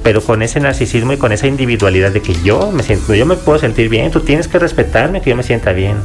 pero 0.03 0.21
con 0.21 0.41
ese 0.41 0.59
narcisismo 0.59 1.13
y 1.13 1.17
con 1.17 1.31
esa 1.31 1.47
individualidad 1.47 2.11
de 2.11 2.21
que 2.21 2.33
yo 2.43 2.71
me 2.71 2.83
siento, 2.83 3.13
yo 3.13 3.25
me 3.25 3.35
puedo 3.35 3.59
sentir 3.59 3.89
bien, 3.89 4.11
tú 4.11 4.21
tienes 4.21 4.47
que 4.47 4.59
respetarme 4.59 5.21
que 5.21 5.29
yo 5.29 5.35
me 5.35 5.43
sienta 5.43 5.73
bien. 5.73 5.97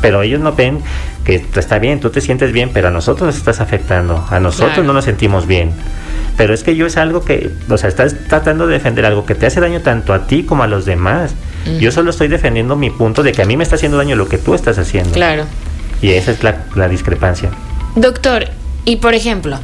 Pero 0.00 0.22
ellos 0.22 0.40
no 0.40 0.52
ven 0.52 0.80
que 1.24 1.42
está 1.56 1.78
bien, 1.78 2.00
tú 2.00 2.10
te 2.10 2.20
sientes 2.20 2.52
bien, 2.52 2.70
pero 2.72 2.88
a 2.88 2.90
nosotros 2.90 3.26
nos 3.26 3.36
estás 3.36 3.60
afectando, 3.60 4.24
a 4.30 4.40
nosotros 4.40 4.84
no 4.84 4.92
nos 4.92 5.04
sentimos 5.04 5.46
bien. 5.46 5.72
Pero 6.36 6.52
es 6.52 6.62
que 6.62 6.76
yo 6.76 6.86
es 6.86 6.98
algo 6.98 7.24
que, 7.24 7.50
o 7.68 7.78
sea, 7.78 7.88
estás 7.88 8.14
tratando 8.28 8.66
de 8.66 8.74
defender 8.74 9.06
algo 9.06 9.24
que 9.24 9.34
te 9.34 9.46
hace 9.46 9.58
daño 9.58 9.80
tanto 9.80 10.12
a 10.12 10.26
ti 10.26 10.42
como 10.42 10.62
a 10.62 10.66
los 10.66 10.84
demás. 10.84 11.34
Yo 11.80 11.90
solo 11.90 12.10
estoy 12.10 12.28
defendiendo 12.28 12.76
mi 12.76 12.90
punto 12.90 13.22
de 13.22 13.32
que 13.32 13.42
a 13.42 13.46
mí 13.46 13.56
me 13.56 13.64
está 13.64 13.74
haciendo 13.76 13.98
daño 13.98 14.14
lo 14.16 14.28
que 14.28 14.38
tú 14.38 14.54
estás 14.54 14.78
haciendo. 14.78 15.12
Claro. 15.12 15.44
Y 16.02 16.10
esa 16.10 16.30
es 16.30 16.42
la, 16.42 16.64
la 16.76 16.88
discrepancia. 16.88 17.50
Doctor, 17.96 18.44
y 18.84 18.96
por 18.96 19.14
ejemplo, 19.14 19.58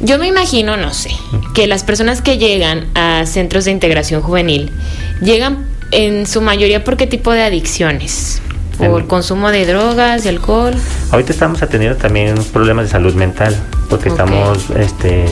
yo 0.00 0.18
me 0.18 0.26
imagino, 0.26 0.76
no 0.76 0.92
sé, 0.92 1.10
que 1.54 1.66
las 1.66 1.84
personas 1.84 2.22
que 2.22 2.38
llegan 2.38 2.86
a 2.94 3.24
centros 3.26 3.64
de 3.64 3.70
integración 3.70 4.22
juvenil 4.22 4.72
llegan 5.20 5.66
en 5.90 6.26
su 6.26 6.40
mayoría 6.40 6.84
por 6.84 6.96
qué 6.96 7.06
tipo 7.06 7.32
de 7.32 7.42
adicciones. 7.42 8.40
¿Por 8.78 9.06
consumo 9.06 9.50
de 9.52 9.64
drogas, 9.64 10.24
de 10.24 10.30
alcohol? 10.30 10.74
Ahorita 11.12 11.32
estamos 11.32 11.62
atendiendo 11.62 11.98
también 11.98 12.34
problemas 12.52 12.86
de 12.86 12.90
salud 12.90 13.14
mental, 13.14 13.54
porque 13.88 14.08
estamos, 14.08 14.70
este, 14.70 15.26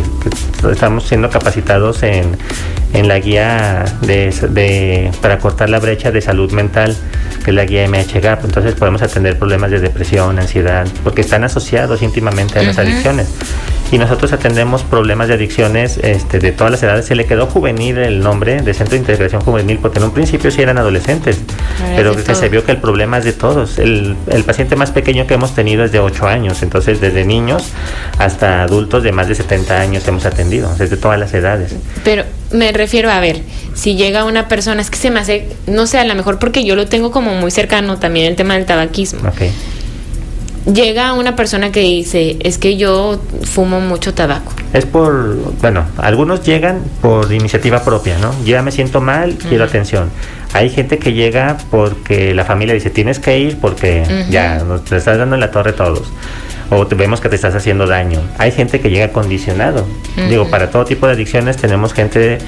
estamos 0.71 1.05
siendo 1.05 1.31
capacitados 1.31 2.05
en, 2.05 2.37
en 2.93 3.09
la 3.09 3.19
guía 3.19 3.87
de, 4.03 4.31
de, 4.51 5.11
para 5.21 5.39
cortar 5.39 5.69
la 5.69 5.81
brecha 5.81 6.13
de 6.13 6.21
salud 6.21 6.53
mental, 6.53 6.97
que 7.39 7.51
es 7.51 7.55
la 7.55 7.64
guía 7.64 7.87
MHGAP. 7.89 8.45
Entonces 8.45 8.74
podemos 8.74 9.03
atender 9.03 9.39
problemas 9.39 9.70
de 9.70 9.81
depresión, 9.81 10.39
ansiedad, 10.39 10.87
porque 11.05 11.20
están 11.20 11.45
asociados 11.45 12.03
íntimamente 12.03 12.59
a 12.59 12.62
las 12.62 12.78
adicciones 12.78 13.28
y 13.93 13.99
nosotros 13.99 14.33
atendemos 14.33 14.83
problemas 14.83 15.28
de 15.28 15.35
adicciones 15.35 15.99
este, 16.03 16.39
de 16.39 16.53
todas 16.53 16.70
las 16.70 16.83
edades. 16.83 17.07
Se 17.07 17.14
le 17.14 17.26
quedó 17.26 17.47
juvenil 17.47 17.99
el 17.99 18.20
nombre 18.20 18.62
de 18.62 18.72
Centro 18.72 18.93
de 18.93 18.99
Integración 18.99 19.41
Juvenil 19.41 19.78
porque 19.81 19.99
en 19.99 20.05
un 20.05 20.12
principio 20.12 20.51
sí 20.51 20.62
eran 20.62 20.78
adolescentes, 20.78 21.41
pero 21.97 22.14
que 22.14 22.35
se 22.35 22.49
vio 22.49 22.64
que 22.64 22.72
el 22.72 22.78
problema 22.78 23.18
es 23.18 23.24
de 23.24 23.33
todos. 23.33 23.78
El, 23.78 24.16
el, 24.28 24.45
paciente 24.45 24.76
más 24.76 24.91
pequeño 24.91 25.26
que 25.26 25.35
hemos 25.35 25.55
tenido 25.55 25.85
es 25.85 25.93
de 25.93 25.99
8 25.99 26.26
años, 26.26 26.62
entonces 26.62 27.01
desde 27.01 27.24
niños 27.24 27.70
hasta 28.18 28.62
adultos 28.62 29.03
de 29.03 29.12
más 29.12 29.28
de 29.28 29.35
70 29.35 29.81
años 29.81 30.07
hemos 30.07 30.24
atendido, 30.24 30.72
desde 30.76 30.97
todas 30.97 31.18
las 31.18 31.35
edades. 31.35 31.74
Pero 32.05 32.24
me 32.53 32.72
refiero 32.72 33.11
a 33.11 33.20
ver, 33.20 33.43
si 33.74 33.97
llega 33.97 34.24
una 34.24 34.49
persona, 34.49 34.81
es 34.83 34.91
que 34.91 34.99
se 34.99 35.11
me 35.11 35.20
hace, 35.20 35.49
no 35.66 35.87
sé, 35.87 35.99
a 35.99 36.05
lo 36.05 36.14
mejor 36.14 36.39
porque 36.39 36.64
yo 36.64 36.74
lo 36.76 36.87
tengo 36.87 37.11
como 37.11 37.20
muy 37.21 37.51
cercano 37.51 37.99
también 37.99 38.27
el 38.27 38.37
tema 38.37 38.55
del 38.55 38.66
tabaquismo. 38.66 39.29
Okay 39.29 39.53
llega 40.66 41.12
una 41.14 41.37
persona 41.37 41.73
que 41.73 41.81
dice, 41.81 42.37
es 42.41 42.59
que 42.59 42.77
yo 42.77 43.21
fumo 43.43 43.81
mucho 43.81 44.14
tabaco. 44.14 44.53
Es 44.73 44.87
por, 44.87 45.37
bueno, 45.61 45.85
algunos 45.97 46.45
llegan 46.45 46.83
por 47.01 47.33
iniciativa 47.33 47.83
propia, 47.83 48.18
¿no? 48.18 48.33
Yo 48.45 48.53
ya 48.53 48.62
me 48.62 48.71
siento 48.71 49.01
mal, 49.01 49.37
quiero 49.49 49.64
atención. 49.64 50.11
Hay 50.53 50.71
gente 50.71 50.99
que 50.99 51.12
llega 51.12 51.59
porque 51.71 52.35
la 52.35 52.45
familia 52.45 52.75
dice, 52.75 52.91
tienes 52.91 53.18
que 53.18 53.39
ir 53.39 53.59
porque 53.59 54.05
ya 54.31 54.62
nos 54.64 54.85
te 54.85 54.97
estás 54.97 55.18
dando 55.18 55.35
en 55.35 55.41
la 55.41 55.51
torre 55.51 55.73
todos 55.73 56.12
o 56.71 56.87
vemos 56.87 57.21
que 57.21 57.29
te 57.29 57.37
estás 57.37 57.55
haciendo 57.55 57.87
daño. 57.87 58.21
Hay 58.39 58.53
gente 58.53 58.81
que 58.81 58.91
llega 58.91 59.09
condicionado. 59.09 59.87
Digo, 60.29 60.49
para 60.49 60.71
todo 60.71 60.85
tipo 60.85 61.07
de 61.07 61.14
adicciones 61.14 61.57
tenemos 61.57 61.93
gente 61.93 62.39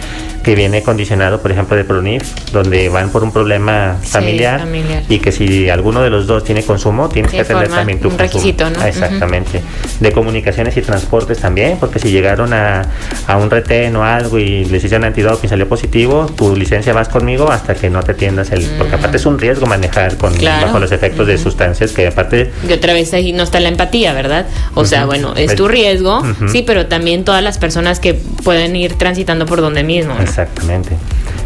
que 0.42 0.54
viene 0.54 0.82
condicionado, 0.82 1.40
por 1.40 1.52
ejemplo, 1.52 1.76
de 1.76 1.84
Pronif, 1.84 2.22
donde 2.52 2.88
van 2.88 3.10
por 3.10 3.22
un 3.22 3.32
problema 3.32 3.96
familiar, 4.02 4.66
y 5.08 5.18
que 5.18 5.32
si 5.32 5.70
alguno 5.70 6.02
de 6.02 6.10
los 6.10 6.26
dos 6.26 6.44
tiene 6.44 6.62
consumo, 6.64 7.08
tienes 7.08 7.30
que 7.30 7.40
atender 7.40 7.68
también 7.68 8.00
tu 8.00 8.08
un 8.08 8.18
requisito, 8.18 8.68
¿no? 8.70 8.84
Exactamente. 8.84 9.62
De 10.00 10.12
comunicaciones 10.12 10.76
y 10.76 10.82
transportes 10.82 11.38
también, 11.38 11.78
porque 11.78 11.98
si 11.98 12.10
llegaron 12.10 12.52
a, 12.52 12.82
a 13.26 13.36
un 13.36 13.50
retén 13.50 13.94
o 13.96 14.04
algo 14.04 14.38
y 14.38 14.64
les 14.64 14.84
hicieron 14.84 15.04
antidoping 15.04 15.46
y 15.46 15.48
salió 15.48 15.68
positivo, 15.68 16.26
tu 16.36 16.54
licencia 16.56 16.92
vas 16.92 17.08
conmigo 17.08 17.50
hasta 17.50 17.74
que 17.74 17.90
no 17.90 18.02
te 18.02 18.12
atiendas 18.12 18.50
el... 18.52 18.64
Porque 18.78 18.96
aparte 18.96 19.16
es 19.16 19.26
un 19.26 19.38
riesgo 19.38 19.66
manejar 19.66 20.16
con, 20.16 20.32
bajo 20.42 20.78
los 20.78 20.92
efectos 20.92 21.26
de 21.26 21.38
sustancias 21.38 21.92
que 21.92 22.08
aparte... 22.08 22.50
Y 22.68 22.72
otra 22.72 22.92
vez 22.92 23.12
ahí 23.14 23.32
no 23.32 23.44
está 23.44 23.60
la 23.60 23.68
empatía 23.68 24.11
¿verdad? 24.14 24.46
O 24.74 24.84
sea, 24.84 25.06
bueno, 25.06 25.34
es 25.36 25.54
tu 25.54 25.68
riesgo, 25.68 26.22
sí, 26.50 26.62
pero 26.62 26.86
también 26.86 27.24
todas 27.24 27.42
las 27.42 27.58
personas 27.58 28.00
que 28.00 28.14
pueden 28.14 28.76
ir 28.76 28.94
transitando 28.94 29.46
por 29.46 29.60
donde 29.60 29.82
mismo. 29.82 30.14
Exactamente. 30.20 30.96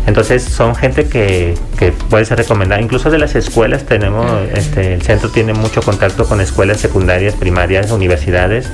Entonces 0.06 0.44
son 0.44 0.76
gente 0.76 1.08
que, 1.08 1.54
que, 1.78 1.90
puede 1.90 2.24
ser 2.24 2.38
recomendada. 2.38 2.80
Incluso 2.80 3.10
de 3.10 3.18
las 3.18 3.34
escuelas 3.34 3.86
tenemos, 3.86 4.30
este, 4.54 4.94
el 4.94 5.02
centro 5.02 5.30
tiene 5.30 5.52
mucho 5.52 5.82
contacto 5.82 6.26
con 6.26 6.40
escuelas 6.40 6.78
secundarias, 6.78 7.34
primarias, 7.34 7.90
universidades. 7.90 8.70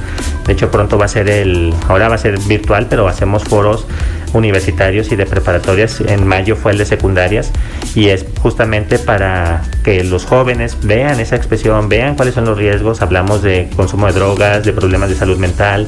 De 0.47 0.53
hecho 0.53 0.71
pronto 0.71 0.99
va 0.99 1.07
a 1.07 1.09
ser 1.09 1.31
el, 1.31 1.73
ahora 1.89 2.09
va 2.09 2.17
a 2.17 2.19
ser 2.19 2.39
virtual, 2.39 2.87
pero 2.89 3.09
hacemos 3.09 3.45
foros 3.45 3.87
universitarios 4.33 5.13
y 5.13 5.17
de 5.17 5.27
preparatorias. 5.27 6.01
En 6.01 6.27
mayo 6.27 6.57
fue 6.57 6.73
el 6.73 6.79
de 6.79 6.85
secundarias 6.85 7.51
y 7.95 8.09
es 8.09 8.25
justamente 8.41 8.99
para 8.99 9.63
que 9.85 10.05
los 10.05 10.25
jóvenes 10.25 10.77
vean 10.83 11.21
esa 11.21 11.37
expresión, 11.37 11.89
vean 11.89 12.15
cuáles 12.15 12.35
son 12.35 12.45
los 12.45 12.57
riesgos. 12.57 13.03
Hablamos 13.03 13.43
de 13.43 13.69
consumo 13.77 14.07
de 14.07 14.13
drogas, 14.13 14.65
de 14.65 14.73
problemas 14.73 15.09
de 15.09 15.17
salud 15.17 15.39
mental 15.39 15.87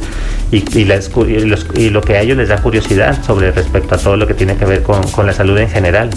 y, 0.50 0.64
y, 0.78 1.90
lo 1.90 2.00
que 2.00 2.16
a 2.16 2.20
ellos 2.20 2.36
les 2.36 2.48
da 2.48 2.58
curiosidad 2.58 3.22
sobre 3.24 3.50
respecto 3.50 3.94
a 3.94 3.98
todo 3.98 4.16
lo 4.16 4.26
que 4.26 4.34
tiene 4.34 4.56
que 4.56 4.64
ver 4.64 4.82
con, 4.82 5.04
la 5.26 5.32
salud 5.32 5.58
en 5.58 5.68
general. 5.68 6.10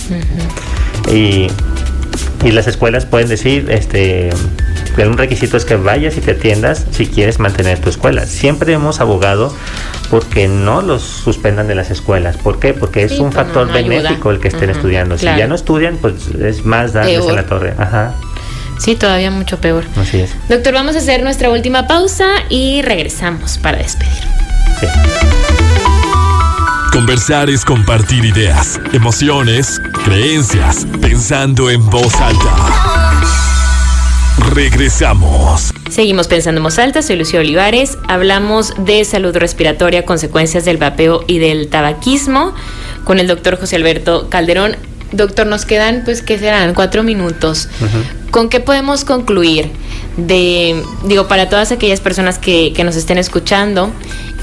y, 1.11 1.47
y 2.43 2.51
las 2.51 2.67
escuelas 2.67 3.05
pueden 3.05 3.29
decir, 3.29 3.67
este, 3.69 4.29
un 5.05 5.17
requisito 5.17 5.57
es 5.57 5.65
que 5.65 5.75
vayas 5.75 6.17
y 6.17 6.21
te 6.21 6.31
atiendas 6.31 6.85
si 6.91 7.05
quieres 7.05 7.39
mantener 7.39 7.79
tu 7.79 7.89
escuela. 7.89 8.25
Siempre 8.25 8.73
hemos 8.73 8.99
abogado 8.99 9.53
porque 10.09 10.47
no 10.47 10.81
los 10.81 11.03
suspendan 11.03 11.67
de 11.67 11.75
las 11.75 11.91
escuelas. 11.91 12.37
¿Por 12.37 12.59
qué? 12.59 12.73
Porque 12.73 13.03
es 13.03 13.19
un 13.19 13.31
factor 13.31 13.71
benéfico 13.71 14.31
el 14.31 14.39
que 14.39 14.47
estén 14.47 14.69
estudiando. 14.69 15.17
Si 15.17 15.25
ya 15.25 15.47
no 15.47 15.55
estudian, 15.55 15.97
pues 15.97 16.29
es 16.41 16.65
más 16.65 16.93
darles 16.93 17.25
en 17.25 17.35
la 17.35 17.45
torre. 17.45 17.73
Ajá. 17.77 18.13
Sí, 18.79 18.95
todavía 18.95 19.31
mucho 19.31 19.59
peor. 19.59 19.83
Así 19.95 20.19
es. 20.19 20.35
Doctor, 20.49 20.73
vamos 20.73 20.95
a 20.95 20.99
hacer 20.99 21.23
nuestra 21.23 21.49
última 21.49 21.87
pausa 21.87 22.27
y 22.49 22.81
regresamos 22.81 23.57
para 23.57 23.77
despedir. 23.77 24.23
Sí. 24.79 24.87
Conversar 26.91 27.49
es 27.49 27.63
compartir 27.63 28.25
ideas, 28.25 28.79
emociones, 28.93 29.79
creencias, 30.03 30.87
pensando 30.99 31.69
en 31.69 31.87
voz 31.89 32.15
alta. 32.15 33.06
Regresamos. 34.57 35.71
Seguimos 35.87 36.27
pensando 36.27 36.57
en 36.57 36.63
voz 36.63 36.79
alta, 36.79 37.03
soy 37.03 37.15
Lucio 37.15 37.41
Olivares. 37.41 37.95
Hablamos 38.07 38.73
de 38.79 39.05
salud 39.05 39.37
respiratoria, 39.37 40.03
consecuencias 40.03 40.65
del 40.65 40.77
vapeo 40.77 41.23
y 41.27 41.37
del 41.37 41.67
tabaquismo 41.67 42.55
con 43.03 43.19
el 43.19 43.27
doctor 43.27 43.59
José 43.59 43.75
Alberto 43.75 44.29
Calderón. 44.31 44.75
Doctor, 45.11 45.45
nos 45.45 45.65
quedan, 45.65 46.01
pues, 46.05 46.23
¿qué 46.23 46.39
serán? 46.39 46.73
Cuatro 46.73 47.03
minutos. 47.03 47.69
¿Con 48.31 48.49
qué 48.49 48.59
podemos 48.59 49.05
concluir? 49.05 49.69
De, 50.17 50.81
digo, 51.05 51.27
para 51.27 51.49
todas 51.49 51.71
aquellas 51.71 51.99
personas 51.99 52.39
que, 52.39 52.73
nos 52.83 52.95
estén 52.95 53.19
escuchando 53.19 53.91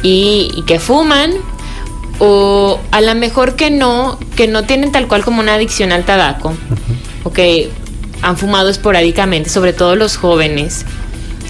y, 0.05 0.62
que 0.69 0.79
fuman, 0.79 1.33
o 2.21 2.79
a 2.93 3.01
lo 3.01 3.17
mejor 3.17 3.57
que 3.57 3.69
no, 3.73 4.21
que 4.37 4.47
no 4.47 4.62
tienen 4.62 4.93
tal 4.93 5.09
cual 5.09 5.25
como 5.25 5.41
una 5.41 5.55
adicción 5.55 5.91
al 5.91 6.05
tabaco, 6.05 6.55
o 7.25 7.33
que 7.33 7.73
han 8.25 8.37
fumado 8.37 8.70
esporádicamente, 8.70 9.51
sobre 9.51 9.72
todo 9.72 9.97
los 9.97 10.16
jóvenes, 10.16 10.85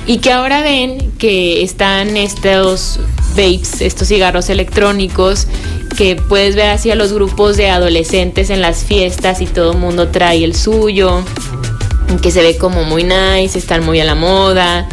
y 0.07 0.19
que 0.19 0.33
ahora 0.33 0.61
ven 0.61 1.13
que 1.19 1.63
están 1.63 2.17
estos 2.17 3.01
vapes, 3.31 3.81
estos 3.81 4.09
cigarros 4.09 4.51
electrónicos, 4.51 5.47
que 5.97 6.17
puedes 6.17 6.57
ver 6.57 6.71
así 6.71 6.91
a 6.91 6.95
los 6.95 7.13
grupos 7.13 7.57
de 7.57 7.71
adolescentes 7.71 8.51
en 8.51 8.61
las 8.61 8.85
fiestas 8.85 9.41
y 9.41 9.47
todo 9.47 9.73
el 9.73 9.79
mundo 9.79 10.09
trae 10.09 10.45
el 10.45 10.55
suyo, 10.55 11.23
que 12.21 12.31
se 12.31 12.43
ve 12.43 12.59
como 12.59 12.83
muy 12.85 13.05
nice, 13.05 13.59
están 13.59 13.85
muy 13.85 14.01
a 14.01 14.05
la 14.05 14.15
moda. 14.15 14.89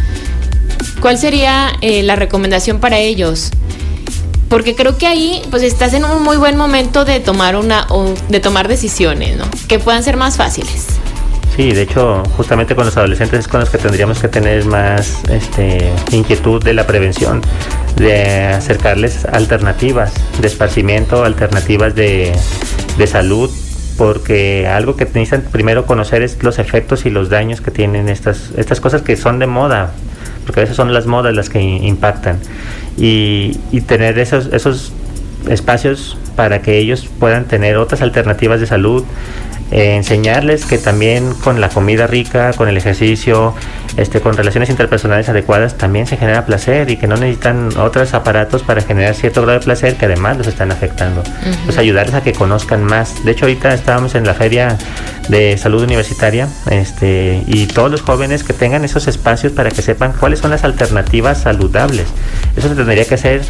¿Cuál 1.02 1.18
sería 1.18 1.72
eh, 1.82 2.04
la 2.04 2.16
recomendación 2.16 2.80
para 2.80 3.00
ellos? 3.00 3.50
Porque 4.50 4.76
creo 4.76 4.98
que 4.98 5.08
ahí 5.08 5.42
pues 5.50 5.64
estás 5.64 5.94
en 5.94 6.06
un 6.06 6.22
muy 6.24 6.38
buen 6.38 6.58
momento 6.58 7.06
de 7.06 7.20
tomar 7.20 7.56
una 7.56 7.88
de 8.30 8.40
tomar 8.40 8.68
decisiones, 8.68 9.38
¿no? 9.38 9.46
Que 9.68 9.80
puedan 9.80 10.04
ser 10.04 10.18
más 10.18 10.38
fáciles. 10.38 11.01
Sí, 11.56 11.74
de 11.74 11.82
hecho, 11.82 12.24
justamente 12.38 12.76
con 12.76 12.86
los 12.86 12.96
adolescentes 12.96 13.42
es 13.42 13.48
con 13.48 13.60
los 13.60 13.70
que 13.70 13.78
tendríamos 13.78 14.20
que 14.22 14.30
tener 14.30 14.66
más 14.66 15.22
este, 15.30 15.92
inquietud 16.12 16.64
de 16.64 16.74
la 16.74 16.88
prevención, 16.88 17.42
de 17.98 18.46
acercarles 18.46 19.26
alternativas 19.26 20.14
de 20.40 20.48
esparcimiento, 20.48 21.26
alternativas 21.26 21.94
de, 21.94 22.34
salud, 23.06 23.50
porque 23.98 24.68
algo 24.68 24.96
que 24.96 25.04
necesitan 25.06 25.42
primero 25.52 25.86
conocer 25.86 26.22
es 26.22 26.42
los 26.42 26.58
efectos 26.58 27.06
y 27.06 27.10
los 27.10 27.30
daños 27.30 27.60
que 27.60 27.72
tienen 27.72 28.08
estas, 28.08 28.52
estas 28.56 28.80
cosas 28.80 29.02
que 29.02 29.18
son 29.18 29.38
de 29.40 29.48
moda, 29.48 29.92
porque 30.46 30.62
a 30.62 30.64
veces 30.64 30.78
son 30.78 30.94
las 30.94 31.06
modas 31.06 31.36
las 31.36 31.50
que 31.50 31.60
impactan, 31.62 32.40
y, 32.96 33.60
y 33.72 33.82
tener 33.82 34.20
esos, 34.20 34.48
esos 34.54 34.94
espacios 35.50 36.18
para 36.36 36.62
que 36.62 36.78
ellos 36.78 37.08
puedan 37.20 37.46
tener 37.46 37.78
otras 37.78 38.02
alternativas 38.02 38.60
de 38.60 38.68
salud, 38.68 39.04
eh, 39.72 39.96
enseñarles 39.96 40.66
que 40.66 40.78
también 40.78 41.34
con 41.34 41.62
la 41.62 41.70
comida 41.70 42.06
rica, 42.06 42.52
con 42.52 42.68
el 42.68 42.76
ejercicio, 42.76 43.54
este, 43.96 44.20
con 44.20 44.36
relaciones 44.36 44.70
interpersonales 44.70 45.30
adecuadas, 45.30 45.78
también 45.78 46.08
se 46.08 46.18
genera 46.18 46.46
placer 46.46 46.90
y 46.90 46.98
que 46.98 47.08
no 47.08 47.16
necesitan 47.16 47.70
otros 47.78 48.14
aparatos 48.14 48.64
para 48.64 48.82
generar 48.82 49.16
cierto 49.16 49.42
grado 49.42 49.60
de 49.60 49.66
placer 49.66 49.96
que 49.96 50.06
además 50.06 50.38
los 50.38 50.48
están 50.48 50.74
afectando. 50.74 51.24
Pues 51.64 51.78
ayudarles 51.78 52.16
a 52.16 52.22
que 52.22 52.34
conozcan 52.34 52.84
más. 52.84 53.24
De 53.24 53.32
hecho, 53.32 53.46
ahorita 53.46 53.74
estábamos 53.74 54.14
en 54.16 54.26
la 54.26 54.34
feria 54.34 54.78
de 55.30 55.58
salud 55.58 55.84
universitaria 55.84 56.50
este, 56.70 57.42
y 57.48 57.68
todos 57.68 57.90
los 57.90 58.02
jóvenes 58.02 58.44
que 58.44 58.52
tengan 58.52 58.84
esos 58.84 59.08
espacios 59.08 59.54
para 59.54 59.72
que 59.72 59.82
sepan 59.82 60.12
cuáles 60.12 60.40
son 60.40 60.52
las 60.52 60.66
alternativas 60.66 61.44
saludables. 61.44 62.08
Eso 62.58 62.68
se 62.68 62.76
tendría 62.76 63.06
que 63.06 63.16
hacer 63.16 63.42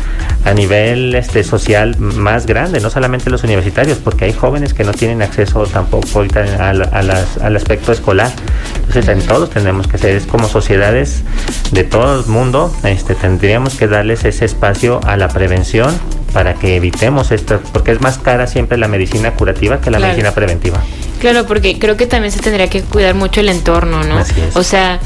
a 0.45 0.53
nivel 0.53 1.13
este, 1.15 1.43
social 1.43 1.97
más 1.99 2.45
grande, 2.45 2.79
no 2.79 2.89
solamente 2.89 3.29
los 3.29 3.43
universitarios, 3.43 3.99
porque 3.99 4.25
hay 4.25 4.33
jóvenes 4.33 4.73
que 4.73 4.83
no 4.83 4.91
tienen 4.91 5.21
acceso 5.21 5.63
tampoco 5.63 6.07
ahorita 6.15 6.69
al 6.69 7.55
aspecto 7.55 7.91
escolar. 7.91 8.31
Entonces 8.75 9.07
en 9.07 9.21
todos 9.21 9.49
tenemos 9.49 9.87
que 9.87 9.97
ser, 9.97 10.15
es 10.15 10.25
como 10.25 10.47
sociedades 10.47 11.23
de 11.71 11.83
todo 11.83 12.19
el 12.19 12.25
mundo, 12.25 12.73
este, 12.83 13.15
tendríamos 13.15 13.75
que 13.75 13.87
darles 13.87 14.25
ese 14.25 14.45
espacio 14.45 14.99
a 15.05 15.17
la 15.17 15.27
prevención 15.27 15.93
para 16.33 16.53
que 16.53 16.75
evitemos 16.75 17.31
esto, 17.31 17.61
porque 17.73 17.91
es 17.91 18.01
más 18.01 18.17
cara 18.17 18.47
siempre 18.47 18.77
la 18.77 18.87
medicina 18.87 19.33
curativa 19.33 19.81
que 19.81 19.91
la 19.91 19.99
medicina 19.99 20.31
preventiva. 20.31 20.81
Claro, 21.19 21.45
porque 21.45 21.77
creo 21.77 21.97
que 21.97 22.07
también 22.07 22.31
se 22.31 22.39
tendría 22.39 22.67
que 22.67 22.81
cuidar 22.81 23.13
mucho 23.15 23.41
el 23.41 23.49
entorno, 23.49 24.03
¿no? 24.03 24.23
O 24.55 24.63
sea, 24.63 24.99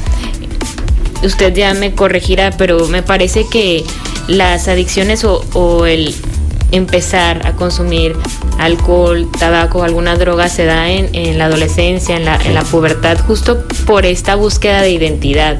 usted 1.22 1.54
ya 1.54 1.74
me 1.74 1.94
corregirá, 1.94 2.50
pero 2.56 2.86
me 2.88 3.02
parece 3.02 3.46
que 3.48 3.84
las 4.28 4.68
adicciones 4.68 5.24
o, 5.24 5.44
o 5.54 5.86
el 5.86 6.14
empezar 6.72 7.46
a 7.46 7.52
consumir 7.52 8.16
alcohol, 8.58 9.28
tabaco, 9.38 9.82
alguna 9.84 10.16
droga 10.16 10.48
se 10.48 10.64
da 10.64 10.90
en, 10.90 11.10
en 11.14 11.38
la 11.38 11.46
adolescencia, 11.46 12.16
en 12.16 12.24
la, 12.24 12.36
en 12.36 12.54
la, 12.54 12.62
pubertad, 12.62 13.18
justo 13.26 13.64
por 13.86 14.04
esta 14.06 14.34
búsqueda 14.34 14.82
de 14.82 14.90
identidad. 14.90 15.58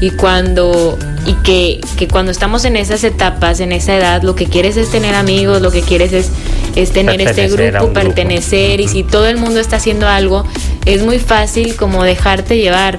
Y 0.00 0.10
cuando, 0.10 0.98
y 1.26 1.34
que, 1.44 1.80
que, 1.96 2.08
cuando 2.08 2.32
estamos 2.32 2.64
en 2.64 2.76
esas 2.76 3.04
etapas, 3.04 3.60
en 3.60 3.72
esa 3.72 3.96
edad, 3.96 4.22
lo 4.22 4.34
que 4.34 4.46
quieres 4.46 4.76
es 4.76 4.90
tener 4.90 5.14
amigos, 5.14 5.62
lo 5.62 5.70
que 5.70 5.82
quieres 5.82 6.12
es, 6.12 6.30
es 6.74 6.90
tener 6.90 7.20
este 7.20 7.48
grupo, 7.48 7.92
pertenecer, 7.92 8.80
y 8.80 8.88
si 8.88 9.04
todo 9.04 9.26
el 9.28 9.36
mundo 9.36 9.60
está 9.60 9.76
haciendo 9.76 10.08
algo, 10.08 10.44
es 10.86 11.02
muy 11.02 11.18
fácil 11.18 11.76
como 11.76 12.02
dejarte 12.02 12.56
llevar 12.56 12.98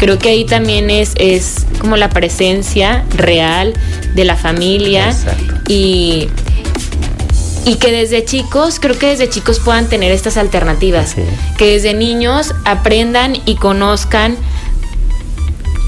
creo 0.00 0.18
que 0.18 0.30
ahí 0.30 0.46
también 0.46 0.88
es, 0.88 1.12
es 1.16 1.66
como 1.78 1.98
la 1.98 2.08
presencia 2.08 3.04
real 3.14 3.74
de 4.14 4.24
la 4.24 4.34
familia 4.34 5.14
y 5.68 6.30
y 7.66 7.74
que 7.74 7.92
desde 7.92 8.24
chicos, 8.24 8.80
creo 8.80 8.98
que 8.98 9.08
desde 9.08 9.28
chicos 9.28 9.60
puedan 9.60 9.86
tener 9.86 10.10
estas 10.12 10.38
alternativas. 10.38 11.14
Que 11.58 11.72
desde 11.72 11.92
niños 11.92 12.54
aprendan 12.64 13.34
y 13.44 13.56
conozcan. 13.56 14.38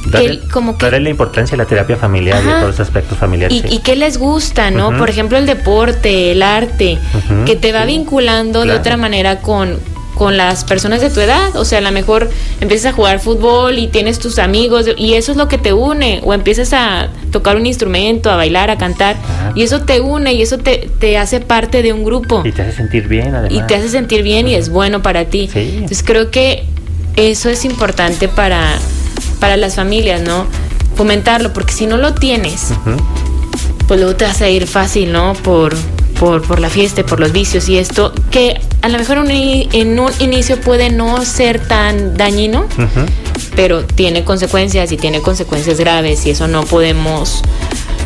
Darle, 0.04 0.40
como 0.52 0.76
que, 0.76 0.90
la 0.90 1.08
importancia 1.08 1.56
de 1.56 1.62
la 1.62 1.66
terapia 1.66 1.96
familiar 1.96 2.42
y 2.44 2.46
todos 2.46 2.62
los 2.62 2.80
aspectos 2.80 3.16
familiares. 3.16 3.64
Y, 3.70 3.78
qué 3.78 3.96
les 3.96 4.18
gusta, 4.18 4.70
¿no? 4.70 4.96
Por 4.98 5.08
ejemplo, 5.08 5.38
el 5.38 5.46
deporte, 5.46 6.32
el 6.32 6.42
arte, 6.42 6.98
que 7.46 7.56
te 7.56 7.72
va 7.72 7.86
vinculando 7.86 8.66
de 8.66 8.72
otra 8.72 8.98
manera 8.98 9.40
con, 9.40 9.78
con 10.22 10.36
las 10.36 10.62
personas 10.62 11.00
de 11.00 11.10
tu 11.10 11.18
edad. 11.18 11.56
O 11.56 11.64
sea, 11.64 11.78
a 11.78 11.80
lo 11.80 11.90
mejor 11.90 12.30
empiezas 12.60 12.92
a 12.92 12.94
jugar 12.94 13.18
fútbol 13.18 13.76
y 13.76 13.88
tienes 13.88 14.20
tus 14.20 14.38
amigos 14.38 14.86
y 14.96 15.14
eso 15.14 15.32
es 15.32 15.36
lo 15.36 15.48
que 15.48 15.58
te 15.58 15.72
une. 15.72 16.20
O 16.22 16.32
empiezas 16.32 16.72
a 16.72 17.08
tocar 17.32 17.56
un 17.56 17.66
instrumento, 17.66 18.30
a 18.30 18.36
bailar, 18.36 18.70
a 18.70 18.78
cantar. 18.78 19.16
Y 19.56 19.64
eso 19.64 19.80
te 19.80 20.00
une 20.00 20.32
y 20.32 20.40
eso 20.40 20.58
te, 20.58 20.88
te, 21.00 21.18
hace 21.18 21.40
parte 21.40 21.82
de 21.82 21.92
un 21.92 22.04
grupo. 22.04 22.40
Y 22.44 22.52
te 22.52 22.62
hace 22.62 22.70
sentir 22.70 23.08
bien, 23.08 23.34
además. 23.34 23.64
Y 23.64 23.66
te 23.66 23.74
hace 23.74 23.88
sentir 23.88 24.22
bien 24.22 24.46
y 24.46 24.54
es 24.54 24.68
bueno 24.68 25.02
para 25.02 25.24
ti. 25.24 25.50
Entonces 25.52 26.04
creo 26.04 26.30
que 26.30 26.66
eso 27.16 27.50
es 27.50 27.64
importante 27.64 28.28
para, 28.28 28.78
para 29.40 29.56
las 29.56 29.74
familias, 29.74 30.22
¿no? 30.22 30.46
Fomentarlo, 30.94 31.52
porque 31.52 31.72
si 31.72 31.86
no 31.86 31.96
lo 31.96 32.14
tienes, 32.14 32.68
pues 33.88 33.98
luego 33.98 34.14
te 34.14 34.24
vas 34.24 34.40
a 34.40 34.48
ir 34.48 34.68
fácil, 34.68 35.10
¿no? 35.10 35.32
Por 35.32 35.74
por, 36.22 36.40
por 36.42 36.60
la 36.60 36.70
fiesta, 36.70 37.04
por 37.04 37.18
los 37.18 37.32
vicios 37.32 37.68
y 37.68 37.78
esto, 37.78 38.12
que 38.30 38.60
a 38.80 38.88
lo 38.88 38.96
mejor 38.96 39.18
en 39.28 39.98
un 39.98 40.12
inicio 40.20 40.60
puede 40.60 40.88
no 40.88 41.24
ser 41.24 41.58
tan 41.58 42.16
dañino, 42.16 42.66
pero 43.56 43.82
tiene 43.82 44.22
consecuencias 44.22 44.92
y 44.92 44.96
tiene 44.96 45.20
consecuencias 45.20 45.80
graves 45.80 46.24
y 46.24 46.30
eso 46.30 46.46
no 46.46 46.62
podemos, 46.62 47.42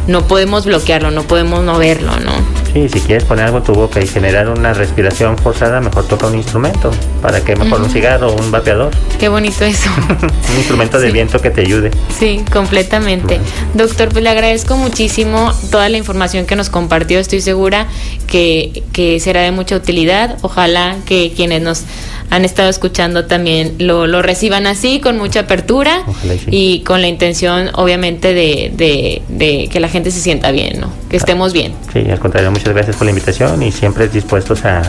no 0.06 0.26
podemos 0.26 0.64
bloquearlo, 0.64 1.10
no 1.10 1.24
podemos 1.24 1.62
no 1.62 1.76
verlo, 1.76 2.18
¿no? 2.20 2.32
Sí, 2.76 2.90
si 2.90 3.00
quieres 3.00 3.24
poner 3.24 3.46
algo 3.46 3.56
en 3.56 3.64
tu 3.64 3.72
boca 3.72 4.02
y 4.02 4.06
generar 4.06 4.50
una 4.50 4.74
respiración 4.74 5.38
forzada, 5.38 5.80
mejor 5.80 6.06
toca 6.06 6.26
un 6.26 6.34
instrumento. 6.34 6.90
¿Para 7.22 7.42
qué? 7.42 7.56
Mejor 7.56 7.80
un 7.80 7.88
cigarro 7.88 8.28
o 8.28 8.38
un 8.38 8.50
vapeador. 8.50 8.90
Qué 9.18 9.30
bonito 9.30 9.64
eso. 9.64 9.88
un 10.50 10.56
instrumento 10.58 11.00
de 11.00 11.10
viento 11.10 11.40
que 11.40 11.48
te 11.48 11.62
ayude. 11.62 11.90
Sí, 12.18 12.44
completamente. 12.52 13.40
Doctor, 13.72 14.10
pues 14.10 14.22
le 14.22 14.28
agradezco 14.28 14.76
muchísimo 14.76 15.54
toda 15.70 15.88
la 15.88 15.96
información 15.96 16.44
que 16.44 16.54
nos 16.54 16.68
compartió. 16.68 17.18
Estoy 17.18 17.40
segura 17.40 17.86
que, 18.26 18.82
que 18.92 19.20
será 19.20 19.40
de 19.40 19.52
mucha 19.52 19.74
utilidad. 19.74 20.36
Ojalá 20.42 20.96
que 21.06 21.32
quienes 21.34 21.62
nos 21.62 21.84
han 22.30 22.44
estado 22.44 22.68
escuchando 22.68 23.26
también 23.26 23.74
lo, 23.78 24.06
lo 24.06 24.22
reciban 24.22 24.66
así, 24.66 25.00
con 25.00 25.18
mucha 25.18 25.40
apertura 25.40 26.04
y, 26.50 26.80
con 26.80 27.00
la 27.00 27.08
intención, 27.08 27.70
obviamente, 27.74 28.34
de, 28.34 28.72
de, 28.74 29.22
de, 29.28 29.68
que 29.70 29.80
la 29.80 29.88
gente 29.88 30.10
se 30.10 30.20
sienta 30.20 30.50
bien, 30.50 30.80
¿no? 30.80 30.90
Que 31.08 31.16
estemos 31.16 31.52
bien. 31.52 31.72
Sí, 31.92 32.00
al 32.10 32.18
contrario, 32.18 32.50
muchas 32.50 32.74
gracias 32.74 32.96
por 32.96 33.04
la 33.04 33.10
invitación 33.10 33.62
y 33.62 33.72
siempre 33.72 34.08
dispuestos 34.08 34.64
a, 34.64 34.82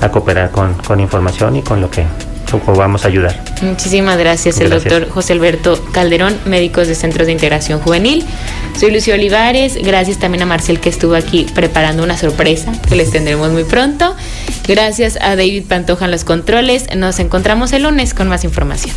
a 0.00 0.08
cooperar 0.10 0.50
con, 0.50 0.74
con 0.74 1.00
información 1.00 1.56
y 1.56 1.62
con 1.62 1.80
lo 1.80 1.90
que 1.90 2.04
vamos 2.58 3.04
a 3.04 3.08
ayudar. 3.08 3.42
Muchísimas 3.62 4.18
gracias, 4.18 4.60
el 4.60 4.70
doctor 4.70 5.08
José 5.08 5.32
Alberto 5.34 5.82
Calderón, 5.92 6.36
médicos 6.46 6.88
de 6.88 6.94
Centros 6.94 7.26
de 7.26 7.32
Integración 7.32 7.80
Juvenil. 7.80 8.24
Soy 8.78 8.90
Lucio 8.90 9.14
Olivares, 9.14 9.76
gracias 9.82 10.18
también 10.18 10.42
a 10.42 10.46
Marcel 10.46 10.80
que 10.80 10.88
estuvo 10.88 11.14
aquí 11.14 11.46
preparando 11.54 12.02
una 12.02 12.16
sorpresa 12.16 12.72
que 12.88 12.96
les 12.96 13.10
tendremos 13.10 13.50
muy 13.50 13.64
pronto. 13.64 14.14
Gracias 14.66 15.18
a 15.20 15.36
David 15.36 15.64
Pantoja 15.68 16.04
en 16.04 16.10
los 16.10 16.24
controles. 16.24 16.86
Nos 16.96 17.18
encontramos 17.18 17.72
el 17.72 17.82
lunes 17.84 18.14
con 18.14 18.28
más 18.28 18.44
información. 18.44 18.94